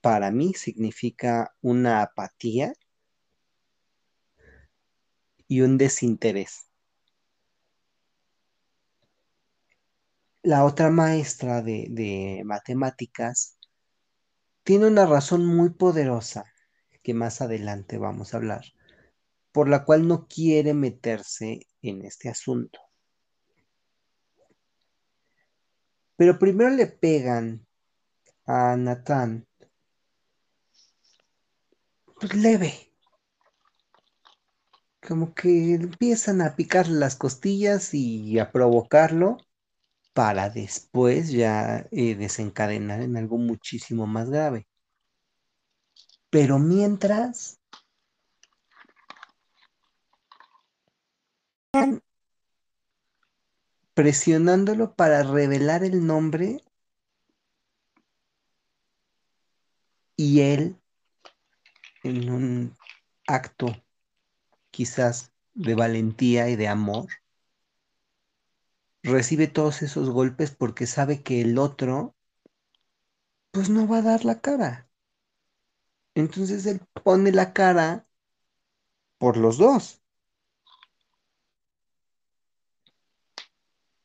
para 0.00 0.30
mí 0.30 0.54
significa 0.54 1.54
una 1.60 2.00
apatía 2.00 2.72
y 5.46 5.60
un 5.60 5.76
desinterés. 5.76 6.70
La 10.42 10.64
otra 10.64 10.88
maestra 10.88 11.60
de, 11.60 11.88
de 11.90 12.40
matemáticas 12.46 13.58
tiene 14.62 14.86
una 14.86 15.04
razón 15.04 15.44
muy 15.44 15.68
poderosa 15.68 16.46
que 17.02 17.12
más 17.12 17.42
adelante 17.42 17.98
vamos 17.98 18.32
a 18.32 18.38
hablar 18.38 18.64
por 19.52 19.68
la 19.68 19.84
cual 19.84 20.08
no 20.08 20.26
quiere 20.28 20.72
meterse 20.72 21.66
en 21.82 22.06
este 22.06 22.30
asunto. 22.30 22.87
Pero 26.18 26.36
primero 26.36 26.70
le 26.70 26.88
pegan 26.88 27.64
a 28.44 28.76
Natán, 28.76 29.46
pues 32.18 32.34
leve, 32.34 32.92
como 35.00 35.32
que 35.32 35.74
empiezan 35.74 36.40
a 36.40 36.56
picar 36.56 36.88
las 36.88 37.14
costillas 37.14 37.94
y 37.94 38.36
a 38.40 38.50
provocarlo 38.50 39.36
para 40.12 40.50
después 40.50 41.30
ya 41.30 41.86
eh, 41.92 42.16
desencadenar 42.16 43.00
en 43.02 43.16
algo 43.16 43.38
muchísimo 43.38 44.08
más 44.08 44.28
grave. 44.28 44.66
Pero 46.30 46.58
mientras 46.58 47.57
presionándolo 53.98 54.94
para 54.94 55.24
revelar 55.24 55.82
el 55.82 56.06
nombre 56.06 56.62
y 60.14 60.42
él, 60.42 60.76
en 62.04 62.30
un 62.30 62.76
acto 63.26 63.74
quizás 64.70 65.32
de 65.54 65.74
valentía 65.74 66.48
y 66.48 66.54
de 66.54 66.68
amor, 66.68 67.08
recibe 69.02 69.48
todos 69.48 69.82
esos 69.82 70.10
golpes 70.10 70.52
porque 70.52 70.86
sabe 70.86 71.24
que 71.24 71.40
el 71.40 71.58
otro, 71.58 72.14
pues 73.50 73.68
no 73.68 73.88
va 73.88 73.98
a 73.98 74.02
dar 74.02 74.24
la 74.24 74.40
cara. 74.40 74.88
Entonces 76.14 76.66
él 76.66 76.80
pone 77.02 77.32
la 77.32 77.52
cara 77.52 78.06
por 79.18 79.36
los 79.36 79.58
dos. 79.58 80.00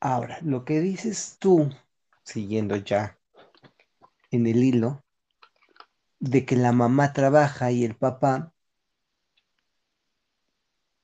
Ahora, 0.06 0.38
lo 0.42 0.66
que 0.66 0.82
dices 0.82 1.38
tú, 1.40 1.70
siguiendo 2.24 2.76
ya 2.76 3.18
en 4.32 4.48
el 4.48 4.62
hilo, 4.62 5.02
de 6.20 6.46
que 6.46 6.58
la 6.58 6.74
mamá 6.74 7.14
trabaja 7.14 7.72
y 7.72 7.86
el 7.86 7.96
papá, 7.96 8.52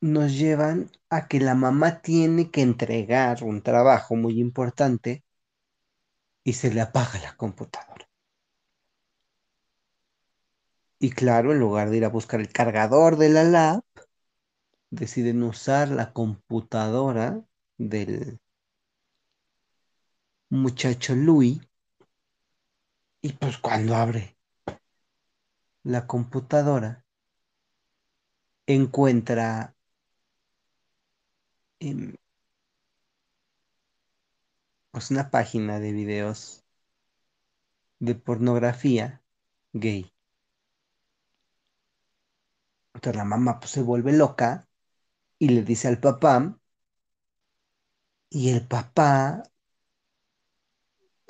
nos 0.01 0.33
llevan 0.33 0.91
a 1.09 1.29
que 1.29 1.39
la 1.39 1.55
mamá 1.55 2.01
tiene 2.01 2.51
que 2.51 2.61
entregar 2.61 3.41
un 3.45 3.61
trabajo 3.61 4.17
muy 4.17 4.37
importante 4.37 5.23
y 6.43 6.51
se 6.51 6.69
le 6.69 6.81
apaga 6.81 7.21
la 7.21 7.37
computadora. 7.37 8.09
Y 10.99 11.11
claro, 11.11 11.53
en 11.53 11.59
lugar 11.59 11.89
de 11.89 11.95
ir 11.95 12.03
a 12.03 12.09
buscar 12.09 12.41
el 12.41 12.51
cargador 12.51 13.15
de 13.15 13.29
la 13.29 13.45
lap, 13.45 13.85
deciden 14.89 15.41
usar 15.43 15.87
la 15.87 16.11
computadora 16.11 17.41
del 17.77 18.41
muchacho 20.49 21.15
Louis. 21.15 21.59
Y 23.21 23.33
pues 23.33 23.57
cuando 23.57 23.95
abre 23.95 24.37
la 25.83 26.07
computadora, 26.07 27.03
encuentra 28.67 29.75
em, 31.79 32.15
pues 34.91 35.11
una 35.11 35.29
página 35.31 35.79
de 35.79 35.91
videos 35.91 36.63
de 37.99 38.15
pornografía 38.15 39.21
gay. 39.73 40.11
Entonces 42.93 43.17
la 43.17 43.25
mamá 43.25 43.59
pues 43.59 43.71
se 43.71 43.81
vuelve 43.81 44.13
loca 44.13 44.67
y 45.39 45.49
le 45.49 45.63
dice 45.63 45.87
al 45.87 45.99
papá 45.99 46.59
y 48.29 48.49
el 48.49 48.67
papá 48.67 49.43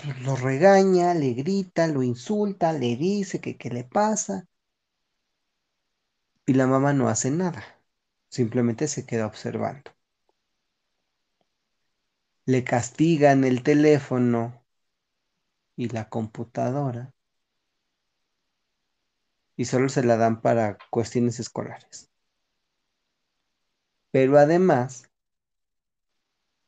pues, 0.04 0.20
lo 0.22 0.36
regaña, 0.36 1.14
le 1.14 1.34
grita, 1.34 1.88
lo 1.88 2.04
insulta, 2.04 2.74
le 2.74 2.96
dice 2.96 3.42
que 3.42 3.58
qué 3.58 3.70
le 3.70 3.84
pasa. 3.84 4.48
Y 6.46 6.54
la 6.54 6.68
mamá 6.68 6.94
no 6.94 7.10
hace 7.10 7.32
nada, 7.32 7.64
simplemente 8.30 8.88
se 8.88 9.06
queda 9.06 9.28
observando. 9.28 9.92
Le 12.46 12.64
castigan 12.64 13.44
el 13.44 13.64
teléfono 13.64 14.66
y 15.76 15.90
la 15.90 16.10
computadora 16.10 17.14
y 19.60 19.66
solo 19.66 19.90
se 19.90 20.04
la 20.04 20.16
dan 20.16 20.42
para 20.42 20.78
cuestiones 20.90 21.40
escolares. 21.40 22.10
Pero 24.12 24.38
además 24.38 25.09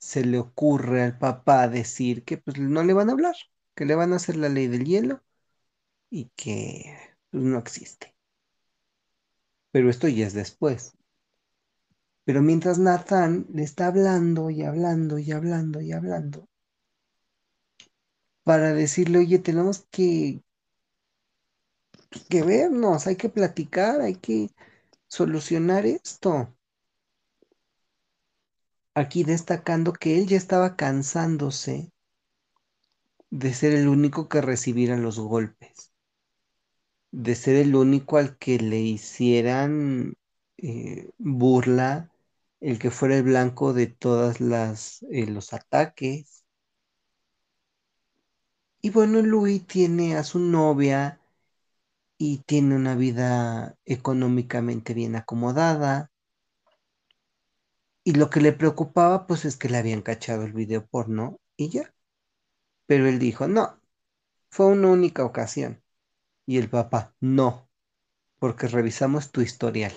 se 0.01 0.25
le 0.25 0.39
ocurre 0.39 1.03
al 1.03 1.17
papá 1.17 1.69
decir 1.69 2.25
que 2.25 2.37
pues 2.37 2.59
no 2.59 2.83
le 2.83 2.93
van 2.93 3.09
a 3.09 3.13
hablar, 3.13 3.35
que 3.75 3.85
le 3.85 3.95
van 3.95 4.13
a 4.13 4.17
hacer 4.17 4.35
la 4.37 4.49
ley 4.49 4.67
del 4.67 4.85
hielo 4.85 5.23
y 6.09 6.31
que 6.35 6.97
pues, 7.31 7.43
no 7.43 7.59
existe. 7.59 8.15
Pero 9.71 9.89
esto 9.89 10.07
ya 10.07 10.27
es 10.27 10.33
después. 10.33 10.93
Pero 12.25 12.41
mientras 12.41 12.79
Nathan 12.79 13.45
le 13.53 13.61
está 13.61 13.85
hablando 13.85 14.49
y 14.49 14.63
hablando 14.63 15.19
y 15.19 15.31
hablando 15.31 15.81
y 15.81 15.91
hablando 15.91 16.47
para 18.43 18.73
decirle, 18.73 19.19
oye, 19.19 19.39
tenemos 19.39 19.87
que, 19.91 20.41
que 22.29 22.43
vernos, 22.43 23.07
hay 23.07 23.15
que 23.15 23.29
platicar, 23.29 24.01
hay 24.01 24.15
que 24.15 24.49
solucionar 25.07 25.85
esto. 25.85 26.55
Aquí 28.95 29.25
destacando 29.25 29.91
que 29.91 30.17
él 30.17 30.27
ya 30.27 30.37
estaba 30.37 30.77
cansándose 30.77 31.91
de 33.31 33.53
ser 33.53 33.73
el 33.73 33.87
único 33.87 34.29
que 34.29 34.41
recibiera 34.41 34.95
los 34.95 35.19
golpes, 35.19 35.91
de 37.11 37.35
ser 37.35 37.55
el 37.57 37.75
único 37.75 38.17
al 38.17 38.37
que 38.37 38.57
le 38.59 38.79
hicieran 38.79 40.15
eh, 40.57 41.09
burla, 41.17 42.11
el 42.59 42.79
que 42.79 42.91
fuera 42.91 43.17
el 43.17 43.23
blanco 43.23 43.73
de 43.73 43.87
todas 43.87 44.39
las 44.41 45.03
eh, 45.11 45.27
los 45.27 45.53
ataques. 45.53 46.43
Y 48.83 48.91
bueno, 48.91 49.21
Louis 49.23 49.65
tiene 49.65 50.15
a 50.17 50.23
su 50.23 50.37
novia 50.37 51.19
y 52.17 52.39
tiene 52.39 52.75
una 52.75 52.95
vida 52.95 53.77
económicamente 53.85 54.93
bien 54.93 55.15
acomodada. 55.15 56.10
Y 58.03 58.13
lo 58.13 58.29
que 58.29 58.41
le 58.41 58.53
preocupaba, 58.53 59.27
pues 59.27 59.45
es 59.45 59.57
que 59.57 59.69
le 59.69 59.77
habían 59.77 60.01
cachado 60.01 60.43
el 60.43 60.53
video 60.53 60.85
porno 60.87 61.39
y 61.55 61.69
ya. 61.69 61.93
Pero 62.85 63.07
él 63.07 63.19
dijo, 63.19 63.47
no, 63.47 63.79
fue 64.49 64.67
una 64.67 64.89
única 64.89 65.25
ocasión. 65.25 65.83
Y 66.45 66.57
el 66.57 66.69
papá, 66.69 67.15
no, 67.21 67.69
porque 68.39 68.67
revisamos 68.67 69.31
tu 69.31 69.41
historial. 69.41 69.93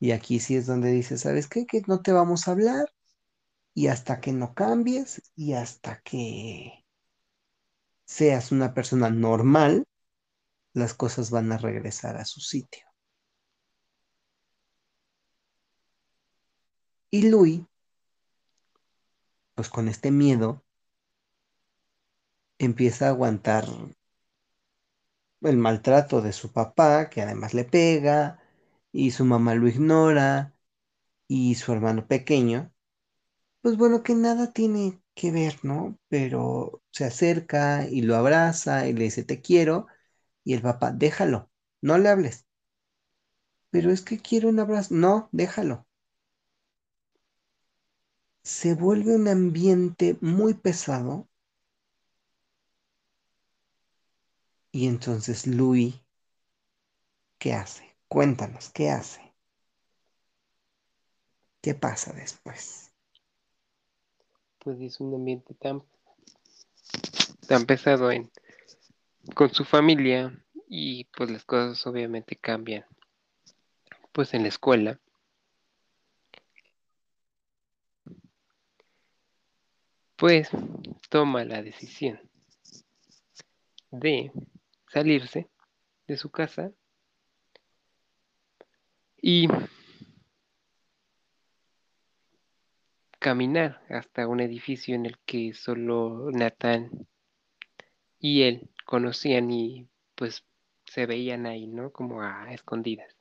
Y 0.00 0.12
aquí 0.12 0.40
sí 0.40 0.56
es 0.56 0.66
donde 0.66 0.90
dice, 0.90 1.16
¿sabes 1.18 1.48
qué? 1.48 1.66
Que 1.66 1.82
no 1.86 2.02
te 2.02 2.12
vamos 2.12 2.48
a 2.48 2.52
hablar. 2.52 2.92
Y 3.74 3.88
hasta 3.88 4.20
que 4.20 4.32
no 4.32 4.54
cambies 4.54 5.22
y 5.36 5.54
hasta 5.54 6.00
que 6.02 6.84
seas 8.04 8.52
una 8.52 8.74
persona 8.74 9.10
normal, 9.10 9.86
las 10.74 10.94
cosas 10.94 11.30
van 11.30 11.52
a 11.52 11.58
regresar 11.58 12.16
a 12.16 12.24
su 12.24 12.40
sitio. 12.40 12.91
Y 17.12 17.28
Louis, 17.30 17.62
pues 19.54 19.70
con 19.70 19.88
este 19.88 20.10
miedo, 20.10 20.62
empieza 22.58 23.04
a 23.04 23.08
aguantar 23.10 23.66
el 25.42 25.56
maltrato 25.58 26.22
de 26.22 26.32
su 26.32 26.52
papá, 26.52 27.10
que 27.10 27.20
además 27.22 27.52
le 27.54 27.64
pega, 27.64 28.38
y 28.92 29.10
su 29.12 29.24
mamá 29.24 29.54
lo 29.54 29.68
ignora, 29.68 30.54
y 31.28 31.54
su 31.56 31.72
hermano 31.72 32.06
pequeño, 32.08 32.72
pues 33.62 33.76
bueno, 33.78 34.02
que 34.04 34.14
nada 34.14 34.52
tiene 34.52 35.02
que 35.14 35.32
ver, 35.32 35.60
¿no? 35.64 35.98
Pero 36.08 36.82
se 36.92 37.04
acerca 37.06 37.88
y 37.88 38.02
lo 38.02 38.16
abraza 38.16 38.88
y 38.88 38.92
le 38.94 39.04
dice, 39.06 39.24
te 39.24 39.40
quiero, 39.42 39.86
y 40.44 40.54
el 40.54 40.62
papá, 40.62 40.92
déjalo, 40.92 41.50
no 41.82 41.98
le 41.98 42.08
hables. 42.10 42.46
Pero 43.70 43.90
es 43.90 44.02
que 44.02 44.20
quiero 44.20 44.48
un 44.50 44.60
abrazo, 44.60 44.94
no, 44.94 45.28
déjalo. 45.32 45.84
Se 48.42 48.74
vuelve 48.74 49.14
un 49.14 49.28
ambiente 49.28 50.16
muy 50.20 50.54
pesado. 50.54 51.28
Y 54.72 54.88
entonces 54.88 55.46
Louis, 55.46 55.94
¿qué 57.38 57.52
hace? 57.52 57.96
Cuéntanos, 58.08 58.70
¿qué 58.70 58.90
hace? 58.90 59.32
¿Qué 61.60 61.74
pasa 61.74 62.12
después? 62.12 62.92
Pues 64.58 64.80
es 64.80 64.98
un 65.00 65.14
ambiente 65.14 65.54
tan, 65.54 65.82
tan 67.46 67.66
pesado 67.66 68.10
en, 68.10 68.30
con 69.34 69.52
su 69.52 69.64
familia 69.64 70.36
y 70.68 71.04
pues 71.16 71.30
las 71.30 71.44
cosas 71.44 71.86
obviamente 71.86 72.36
cambian. 72.36 72.84
Pues 74.12 74.34
en 74.34 74.42
la 74.42 74.48
escuela. 74.48 74.98
Pues 80.22 80.50
toma 81.08 81.44
la 81.44 81.64
decisión 81.64 82.20
de 83.90 84.30
salirse 84.86 85.50
de 86.06 86.16
su 86.16 86.30
casa 86.30 86.70
y 89.20 89.48
caminar 93.18 93.84
hasta 93.88 94.28
un 94.28 94.38
edificio 94.38 94.94
en 94.94 95.06
el 95.06 95.18
que 95.26 95.54
solo 95.54 96.30
Nathan 96.30 96.88
y 98.20 98.42
él 98.42 98.70
conocían 98.86 99.50
y 99.50 99.88
pues 100.14 100.44
se 100.84 101.06
veían 101.06 101.46
ahí, 101.46 101.66
¿no? 101.66 101.90
Como 101.90 102.22
a 102.22 102.54
escondidas. 102.54 103.16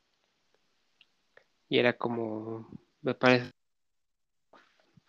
Y 1.67 1.79
era 1.79 1.97
como, 1.97 2.69
me 3.01 3.15
parece, 3.15 3.51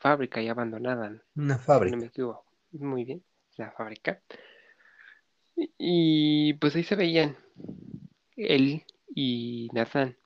fábrica 0.03 0.43
ya 0.43 0.51
abandonada. 0.51 1.23
Una 1.37 1.55
no 1.55 1.59
fábrica. 1.59 1.97
me 1.97 2.07
equivoco. 2.07 2.45
Muy 2.73 3.05
bien, 3.05 3.23
la 3.57 3.71
fábrica. 3.71 4.21
Y 5.55 6.55
pues 6.55 6.75
ahí 6.75 6.83
se 6.83 6.97
veían 6.97 7.37
él 8.37 8.83
y 9.15 9.69
Nathan. 9.73 10.17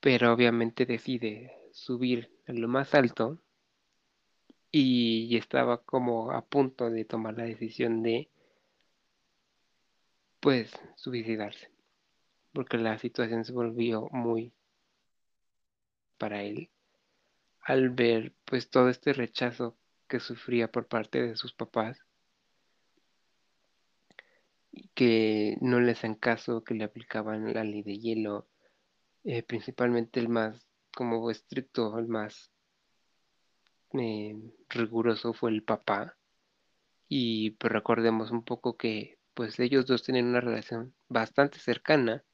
Pero 0.00 0.32
obviamente 0.32 0.86
decide 0.86 1.52
subir 1.72 2.30
a 2.46 2.52
lo 2.52 2.68
más 2.68 2.94
alto 2.94 3.38
y 4.72 5.36
estaba 5.36 5.82
como 5.82 6.32
a 6.32 6.44
punto 6.44 6.90
de 6.90 7.04
tomar 7.04 7.36
la 7.36 7.44
decisión 7.44 8.02
de 8.02 8.28
pues 10.40 10.72
suicidarse. 10.96 11.70
Porque 12.52 12.78
la 12.78 12.98
situación 12.98 13.44
se 13.44 13.52
volvió 13.52 14.08
muy 14.10 14.52
para 16.16 16.42
él 16.42 16.70
al 17.62 17.90
ver 17.90 18.32
pues 18.44 18.70
todo 18.70 18.88
este 18.88 19.12
rechazo 19.12 19.76
que 20.08 20.20
sufría 20.20 20.70
por 20.70 20.86
parte 20.86 21.22
de 21.22 21.36
sus 21.36 21.52
papás 21.52 22.06
que 24.94 25.56
no 25.60 25.80
le 25.80 25.92
hacen 25.92 26.14
caso, 26.14 26.62
que 26.64 26.74
le 26.74 26.84
aplicaban 26.84 27.52
la 27.52 27.64
ley 27.64 27.82
de 27.82 27.98
hielo, 27.98 28.46
eh, 29.24 29.42
principalmente 29.42 30.20
el 30.20 30.28
más 30.28 30.68
como 30.94 31.30
estricto, 31.30 31.98
el 31.98 32.08
más 32.08 32.52
eh, 33.94 34.36
riguroso 34.68 35.32
fue 35.32 35.50
el 35.50 35.62
papá. 35.62 36.16
Y 37.08 37.52
pues 37.52 37.72
recordemos 37.72 38.30
un 38.30 38.44
poco 38.44 38.76
que 38.76 39.18
pues 39.34 39.58
ellos 39.60 39.86
dos 39.86 40.02
tienen 40.02 40.26
una 40.26 40.40
relación 40.40 40.94
bastante 41.08 41.58
cercana 41.58 42.24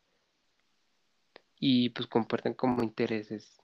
y 1.59 1.91
pues 1.91 2.07
comparten 2.07 2.55
como 2.55 2.83
intereses. 2.83 3.62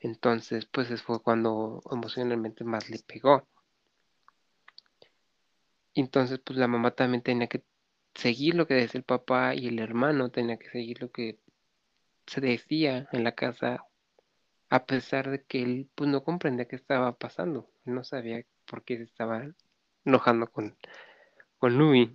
Entonces 0.00 0.66
pues 0.66 1.02
fue 1.02 1.22
cuando 1.22 1.82
emocionalmente 1.90 2.64
más 2.64 2.90
le 2.90 2.98
pegó. 3.00 3.46
Entonces 5.94 6.38
pues 6.44 6.58
la 6.58 6.68
mamá 6.68 6.90
también 6.92 7.22
tenía 7.22 7.46
que 7.48 7.62
seguir 8.14 8.54
lo 8.54 8.66
que 8.66 8.74
decía 8.74 8.98
el 8.98 9.04
papá 9.04 9.54
y 9.54 9.68
el 9.68 9.78
hermano 9.78 10.30
tenía 10.30 10.58
que 10.58 10.70
seguir 10.70 11.00
lo 11.02 11.10
que 11.10 11.38
se 12.26 12.40
decía 12.40 13.08
en 13.12 13.24
la 13.24 13.32
casa 13.32 13.84
a 14.68 14.84
pesar 14.86 15.30
de 15.30 15.42
que 15.44 15.62
él 15.62 15.88
pues 15.94 16.10
no 16.10 16.24
comprendía 16.24 16.66
qué 16.66 16.76
estaba 16.76 17.16
pasando, 17.16 17.70
no 17.84 18.04
sabía 18.04 18.44
por 18.66 18.84
qué 18.84 18.96
se 18.96 19.04
estaba 19.04 19.44
enojando 20.04 20.50
con, 20.50 20.76
con 21.58 21.78
Louis, 21.78 22.10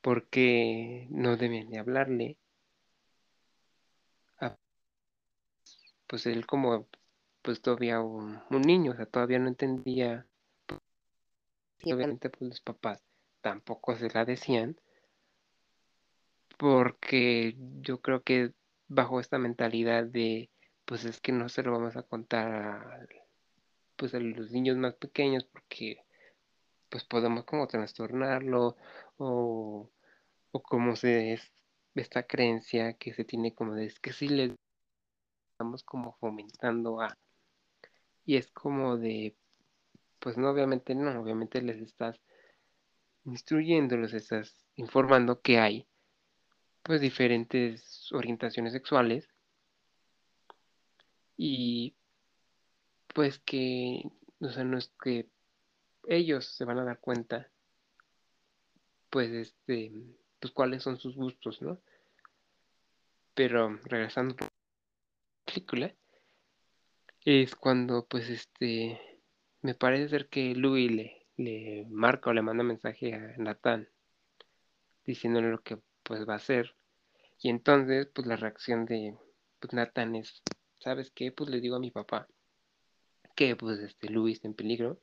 porque 0.00 1.06
no 1.10 1.36
debían 1.36 1.70
de 1.70 1.78
hablarle. 1.78 2.36
Pues 6.06 6.26
él 6.26 6.46
como 6.46 6.86
pues 7.42 7.60
todavía 7.60 8.00
un, 8.00 8.40
un, 8.50 8.62
niño, 8.62 8.92
o 8.92 8.96
sea, 8.96 9.06
todavía 9.06 9.38
no 9.38 9.48
entendía. 9.48 10.26
Y 11.84 11.92
obviamente 11.92 12.30
pues 12.30 12.42
los 12.42 12.60
papás 12.60 13.02
tampoco 13.40 13.96
se 13.96 14.10
la 14.10 14.24
decían, 14.24 14.76
porque 16.58 17.56
yo 17.80 18.00
creo 18.00 18.22
que 18.22 18.52
bajo 18.88 19.20
esta 19.20 19.38
mentalidad 19.38 20.04
de 20.04 20.50
pues 20.84 21.04
es 21.04 21.20
que 21.20 21.32
no 21.32 21.48
se 21.48 21.62
lo 21.62 21.72
vamos 21.72 21.96
a 21.96 22.02
contar 22.02 22.52
a, 22.52 23.06
pues 23.96 24.14
a 24.14 24.20
los 24.20 24.52
niños 24.52 24.76
más 24.76 24.94
pequeños 24.94 25.44
porque 25.44 26.04
pues 26.88 27.04
podemos 27.04 27.44
como 27.44 27.66
trastornarlo 27.66 28.76
o, 29.18 29.90
o 30.52 30.62
como 30.62 30.96
se 30.96 31.32
es 31.32 31.52
esta 31.94 32.24
creencia 32.24 32.94
que 32.94 33.12
se 33.14 33.24
tiene 33.24 33.54
como 33.54 33.74
de 33.74 33.86
es 33.86 33.98
que 34.00 34.12
si 34.12 34.28
le 34.28 34.56
estamos 35.56 35.82
como 35.84 36.12
fomentando 36.20 37.00
a 37.00 37.16
y 38.26 38.36
es 38.36 38.50
como 38.50 38.98
de 38.98 39.34
pues 40.18 40.36
no 40.36 40.50
obviamente 40.50 40.94
no 40.94 41.18
obviamente 41.18 41.62
les 41.62 41.80
estás 41.80 42.20
instruyendo 43.24 43.96
les 43.96 44.12
estás 44.12 44.66
informando 44.74 45.40
que 45.40 45.58
hay 45.58 45.86
pues 46.82 47.00
diferentes 47.00 48.12
orientaciones 48.12 48.74
sexuales 48.74 49.30
y 51.38 51.94
pues 53.14 53.38
que 53.38 54.02
o 54.40 54.50
sea 54.50 54.62
no 54.62 54.76
es 54.76 54.92
que 55.02 55.26
ellos 56.06 56.44
se 56.44 56.66
van 56.66 56.80
a 56.80 56.84
dar 56.84 57.00
cuenta 57.00 57.48
pues 59.08 59.30
este 59.30 59.90
pues 60.38 60.52
cuáles 60.52 60.82
son 60.82 60.98
sus 60.98 61.16
gustos 61.16 61.62
no 61.62 61.80
pero 63.34 63.74
regresando 63.84 64.36
es 67.24 67.54
cuando 67.56 68.06
pues 68.06 68.28
este 68.30 69.00
me 69.62 69.74
parece 69.74 70.08
ser 70.08 70.28
que 70.28 70.54
Louis 70.54 70.90
le, 70.90 71.26
le 71.36 71.86
marca 71.88 72.30
o 72.30 72.32
le 72.32 72.42
manda 72.42 72.62
mensaje 72.62 73.14
a 73.14 73.34
Nathan 73.38 73.88
diciéndole 75.04 75.50
lo 75.50 75.62
que 75.62 75.78
pues 76.02 76.28
va 76.28 76.34
a 76.34 76.36
hacer. 76.36 76.76
Y 77.40 77.48
entonces 77.50 78.08
pues 78.12 78.26
la 78.26 78.36
reacción 78.36 78.86
de 78.86 79.16
pues 79.60 79.72
Nathan 79.72 80.16
es 80.16 80.42
sabes 80.78 81.10
qué 81.10 81.32
pues 81.32 81.50
le 81.50 81.60
digo 81.60 81.76
a 81.76 81.80
mi 81.80 81.90
papá 81.90 82.28
que 83.34 83.56
pues 83.56 83.78
este 83.80 84.08
Louis 84.08 84.36
está 84.36 84.48
en 84.48 84.54
peligro. 84.54 85.00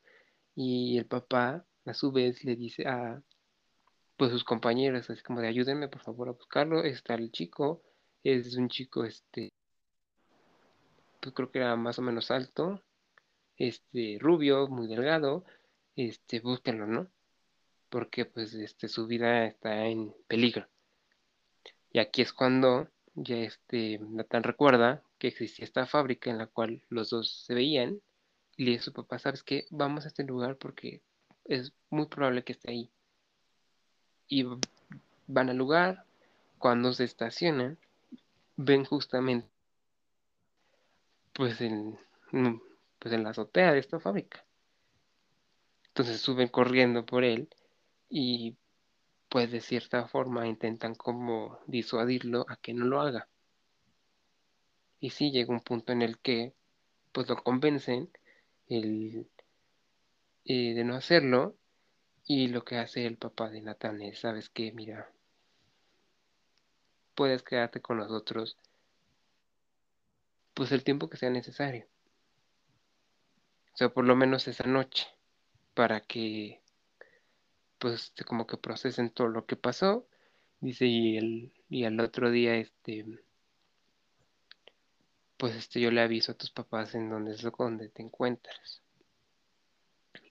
Y 0.55 0.97
el 0.97 1.05
papá 1.07 1.65
a 1.85 1.93
su 1.93 2.11
vez 2.11 2.43
le 2.43 2.55
dice 2.55 2.87
a 2.87 3.21
pues 4.17 4.31
sus 4.31 4.43
compañeros 4.43 5.09
así 5.09 5.21
como 5.23 5.41
de 5.41 5.47
ayúdenme 5.47 5.87
por 5.87 6.01
favor 6.01 6.29
a 6.29 6.33
buscarlo. 6.33 6.83
Está 6.83 7.15
el 7.15 7.31
chico 7.31 7.83
es 8.23 8.55
un 8.55 8.69
chico 8.69 9.03
este 9.03 9.51
pues 11.23 11.33
creo 11.33 11.51
que 11.51 11.59
era 11.59 11.75
más 11.77 11.97
o 11.99 12.01
menos 12.01 12.29
alto 12.31 12.83
este 13.57 14.17
rubio 14.19 14.67
muy 14.67 14.87
delgado 14.87 15.45
este 15.95 16.41
búsquenlo 16.41 16.85
no 16.85 17.09
porque 17.93 18.25
pues 18.25 18.55
este 18.55 18.87
su 18.87 19.05
vida 19.05 19.45
está 19.45 19.85
en 19.85 20.15
peligro. 20.27 20.67
Y 21.91 21.99
aquí 21.99 22.23
es 22.23 22.33
cuando 22.33 22.89
ya 23.13 23.37
este 23.37 23.99
Nathan 23.99 24.41
recuerda 24.41 25.03
que 25.19 25.27
existía 25.27 25.63
esta 25.63 25.85
fábrica 25.85 26.31
en 26.31 26.39
la 26.39 26.47
cual 26.47 26.81
los 26.89 27.11
dos 27.11 27.43
se 27.45 27.53
veían 27.53 28.01
y 28.57 28.65
le 28.65 28.71
dice 28.71 28.81
a 28.81 28.85
su 28.85 28.93
papá 28.93 29.19
sabes 29.19 29.43
qué 29.43 29.67
vamos 29.69 30.05
a 30.05 30.07
este 30.07 30.23
lugar 30.23 30.57
porque 30.57 31.03
es 31.45 31.71
muy 31.91 32.07
probable 32.07 32.43
que 32.43 32.53
esté 32.53 32.71
ahí 32.71 32.89
y 34.27 34.43
van 35.27 35.51
al 35.51 35.57
lugar 35.57 36.03
cuando 36.57 36.93
se 36.93 37.03
estacionan 37.03 37.77
ven 38.55 38.85
justamente 38.85 39.52
pues 41.33 41.59
en, 41.61 41.97
pues 42.99 43.13
en 43.13 43.23
la 43.23 43.31
azotea 43.31 43.73
de 43.73 43.79
esta 43.79 43.99
fábrica. 43.99 44.45
Entonces 45.87 46.21
suben 46.21 46.47
corriendo 46.47 47.05
por 47.05 47.23
él 47.23 47.49
y 48.09 48.57
pues 49.29 49.51
de 49.51 49.61
cierta 49.61 50.07
forma 50.07 50.47
intentan 50.47 50.95
como 50.95 51.59
disuadirlo 51.67 52.45
a 52.47 52.55
que 52.57 52.73
no 52.73 52.85
lo 52.85 53.01
haga. 53.01 53.27
Y 54.99 55.09
sí 55.09 55.31
llega 55.31 55.53
un 55.53 55.61
punto 55.61 55.91
en 55.91 56.01
el 56.01 56.19
que 56.19 56.53
pues 57.11 57.27
lo 57.29 57.35
convencen 57.43 58.09
eh, 58.69 59.25
de 60.45 60.83
no 60.83 60.95
hacerlo 60.95 61.55
y 62.25 62.47
lo 62.47 62.63
que 62.63 62.77
hace 62.77 63.05
el 63.05 63.17
papá 63.17 63.49
de 63.49 63.61
Nathan 63.61 64.01
es, 64.01 64.19
sabes 64.19 64.49
que 64.49 64.71
mira, 64.71 65.11
puedes 67.15 67.43
quedarte 67.43 67.81
con 67.81 67.97
nosotros 67.97 68.57
pues 70.53 70.71
el 70.71 70.83
tiempo 70.83 71.09
que 71.09 71.17
sea 71.17 71.29
necesario. 71.29 71.87
O 73.73 73.77
sea, 73.77 73.89
por 73.89 74.05
lo 74.05 74.15
menos 74.15 74.47
esa 74.47 74.65
noche, 74.65 75.07
para 75.73 76.01
que 76.01 76.63
pues 77.83 78.13
como 78.25 78.47
que 78.47 78.55
procesen 78.55 79.09
todo 79.09 79.27
lo 79.27 79.45
que 79.45 79.57
pasó. 79.57 80.07
Dice, 80.61 80.85
y 80.85 81.17
el, 81.17 81.51
y 81.69 81.83
al 81.83 81.99
otro 81.99 82.31
día, 82.31 82.55
este, 82.55 83.05
pues 85.35 85.53
este, 85.55 85.81
yo 85.81 85.91
le 85.91 85.99
aviso 85.99 86.31
a 86.31 86.35
tus 86.35 86.49
papás 86.49 86.95
en 86.95 87.09
donde 87.09 87.33
es 87.33 87.41
donde 87.41 87.89
te 87.89 88.01
encuentras. 88.01 88.81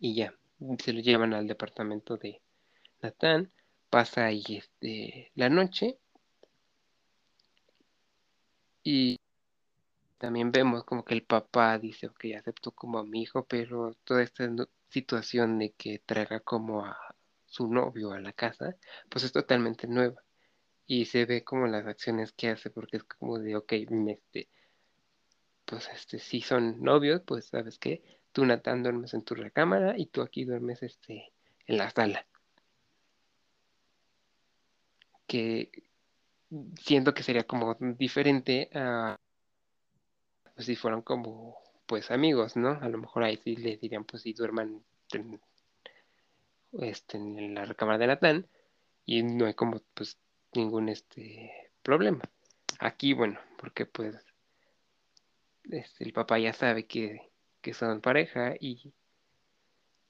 Y 0.01 0.15
ya, 0.15 0.35
se 0.79 0.95
lo 0.95 1.01
llevan 1.01 1.35
al 1.35 1.47
departamento 1.47 2.17
de 2.17 2.41
Natán, 3.03 3.53
pasa 3.91 4.25
ahí 4.25 4.43
este, 4.49 5.31
la 5.35 5.51
noche. 5.51 5.99
Y 8.83 9.21
también 10.23 10.53
vemos 10.53 10.85
como 10.85 11.05
que 11.05 11.15
el 11.15 11.25
papá 11.25 11.81
dice, 11.81 12.07
ok, 12.07 12.27
acepto 12.39 12.71
como 12.71 13.01
a 13.01 13.05
mi 13.05 13.23
hijo, 13.23 13.45
pero 13.45 13.93
toda 14.05 14.23
esta 14.23 14.49
situación 14.89 15.59
de 15.59 15.73
que 15.73 15.99
traiga 15.99 16.39
como 16.39 16.85
a 16.87 16.97
su 17.47 17.67
novio 17.67 18.13
a 18.13 18.21
la 18.21 18.33
casa, 18.33 18.77
pues 19.09 19.25
es 19.25 19.33
totalmente 19.33 19.89
nueva. 19.89 20.23
Y 20.87 21.07
se 21.07 21.25
ve 21.25 21.43
como 21.43 21.67
las 21.67 21.87
acciones 21.89 22.31
que 22.33 22.51
hace, 22.51 22.71
porque 22.71 22.99
es 22.99 23.03
como 23.03 23.41
de, 23.41 23.57
ok, 23.57 23.73
este, 23.73 24.49
pues 25.65 25.89
este, 25.93 26.21
si 26.21 26.41
son 26.41 26.81
novios, 26.81 27.23
pues 27.27 27.47
sabes 27.47 27.81
que 27.81 28.05
tú 28.31 28.47
Natán 28.47 28.85
duermes 28.85 29.15
en 29.15 29.25
tu 29.25 29.35
recámara 29.35 29.99
y 29.99 30.07
tú 30.07 30.23
aquí 30.23 30.45
duermes 30.45 30.85
este, 30.85 31.33
en 31.67 31.79
la 31.79 31.91
sala. 31.91 32.29
Que 35.27 35.73
siento 36.81 37.13
que 37.13 37.25
sería 37.25 37.43
como 37.43 37.77
diferente 37.99 38.71
a 38.73 39.19
si 40.59 40.77
fueran 40.77 41.03
como 41.03 41.59
pues 41.87 42.11
amigos, 42.11 42.57
¿no? 42.57 42.79
A 42.81 42.89
lo 42.89 42.99
mejor 42.99 43.25
ahí 43.25 43.37
sí 43.37 43.57
le 43.57 43.77
dirían 43.77 44.05
pues 44.05 44.23
si 44.23 44.33
duerman 44.33 44.83
en, 45.13 45.41
este, 46.81 47.19
en 47.19 47.55
la 47.55 47.65
recámara 47.65 47.99
de 47.99 48.07
Natán 48.07 48.47
y 49.05 49.23
no 49.23 49.47
hay 49.47 49.55
como 49.55 49.81
pues 49.95 50.19
ningún 50.55 50.89
este 50.89 51.71
problema. 51.83 52.23
Aquí, 52.79 53.13
bueno, 53.13 53.41
porque 53.59 53.87
pues 53.87 54.17
este, 55.71 56.05
el 56.05 56.13
papá 56.13 56.39
ya 56.39 56.53
sabe 56.53 56.87
que, 56.87 57.31
que 57.61 57.75
son 57.75 58.01
pareja 58.01 58.55
y 58.59 58.93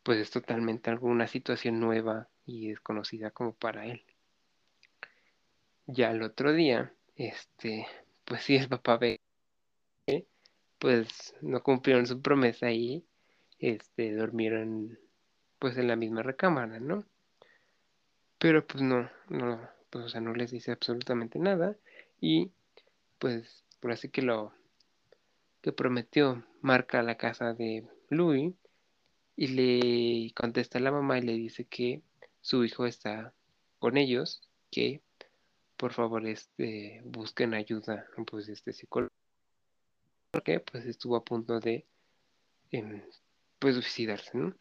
pues 0.03 0.18
es 0.18 0.30
totalmente 0.30 0.90
alguna 0.90 1.26
situación 1.26 1.80
nueva 1.80 2.28
y 2.45 2.70
desconocida 2.70 3.30
como 3.30 3.55
para 3.55 3.86
él. 3.86 4.05
Ya 5.86 6.11
el 6.11 6.22
otro 6.22 6.53
día, 6.53 6.95
este, 7.16 7.86
pues 8.24 8.43
sí, 8.43 8.57
el 8.57 8.68
papá 8.68 8.97
ve, 8.97 9.20
pues 10.83 11.33
no 11.43 11.62
cumplieron 11.62 12.09
su 12.09 12.20
promesa 12.20 12.72
y 12.72 13.05
este, 13.61 14.12
durmieron 14.16 14.99
pues 15.61 15.76
en 15.78 15.87
la 15.87 15.95
misma 15.95 16.24
recámara, 16.24 16.80
¿no? 16.80 17.05
Pero 18.39 18.66
pues 18.66 18.83
no, 18.83 19.09
no, 19.28 19.61
pues 19.91 20.07
o 20.07 20.09
sea, 20.09 20.20
no 20.20 20.35
les 20.35 20.51
dice 20.51 20.72
absolutamente 20.72 21.39
nada 21.39 21.76
y 22.20 22.51
pues 23.20 23.62
por 23.78 23.93
así 23.93 24.09
que 24.09 24.22
lo 24.22 24.53
que 25.61 25.70
prometió 25.70 26.45
marca 26.62 26.99
a 26.99 27.05
la 27.05 27.16
casa 27.16 27.55
de 27.55 27.87
Louis 28.09 28.53
y 29.37 29.47
le 29.47 30.35
contesta 30.35 30.78
a 30.78 30.83
la 30.83 30.91
mamá 30.91 31.18
y 31.18 31.22
le 31.22 31.35
dice 31.35 31.64
que 31.64 32.03
su 32.41 32.64
hijo 32.64 32.87
está 32.87 33.33
con 33.78 33.97
ellos, 33.97 34.43
que 34.72 35.01
por 35.76 35.93
favor 35.93 36.26
este, 36.26 37.03
busquen 37.05 37.55
ayuda 37.55 38.05
pues 38.26 38.49
este 38.49 38.72
psicólogo 38.72 39.21
porque 40.33 40.61
pues 40.61 40.87
estuvo 40.87 41.14
a 41.14 41.24
punto 41.24 41.61
de 41.61 41.87
eh, 42.72 43.05
pues 43.59 43.74
suicidarse, 43.74 44.37
¿no? 44.37 44.55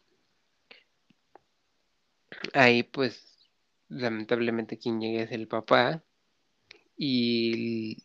Ahí 2.52 2.82
pues 2.82 3.50
lamentablemente 3.88 4.78
quien 4.78 5.00
llega 5.00 5.22
es 5.22 5.32
el 5.32 5.48
papá 5.48 6.02
y, 6.96 7.98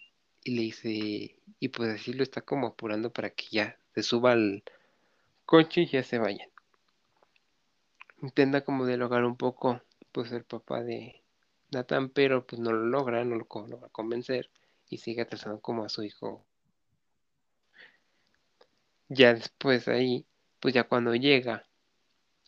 y, 0.43 0.51
le 0.55 0.61
dice 0.61 1.35
y 1.59 1.67
pues 1.69 1.93
así 1.93 2.13
lo 2.13 2.23
está 2.23 2.41
como 2.41 2.67
apurando 2.67 3.11
para 3.11 3.31
que 3.31 3.45
ya 3.51 3.77
se 3.93 4.01
suba 4.01 4.31
al 4.31 4.63
coche 5.45 5.81
y 5.81 5.87
ya 5.87 6.03
se 6.03 6.19
vayan. 6.19 6.49
Intenta 8.21 8.63
como 8.63 8.85
dialogar 8.85 9.25
un 9.25 9.35
poco 9.35 9.81
pues 10.13 10.31
el 10.31 10.45
papá 10.45 10.83
de 10.83 11.21
Nathan, 11.71 12.09
pero 12.09 12.47
pues 12.47 12.61
no 12.61 12.71
lo 12.71 12.85
logra, 12.85 13.25
no 13.25 13.35
lo 13.35 13.67
logra 13.67 13.89
convencer 13.89 14.49
y 14.89 14.99
sigue 14.99 15.21
atrasando 15.23 15.59
como 15.61 15.83
a 15.83 15.89
su 15.89 16.03
hijo. 16.03 16.46
Ya 19.09 19.33
después 19.33 19.87
ahí, 19.87 20.25
pues 20.59 20.73
ya 20.73 20.83
cuando 20.85 21.15
llega 21.15 21.67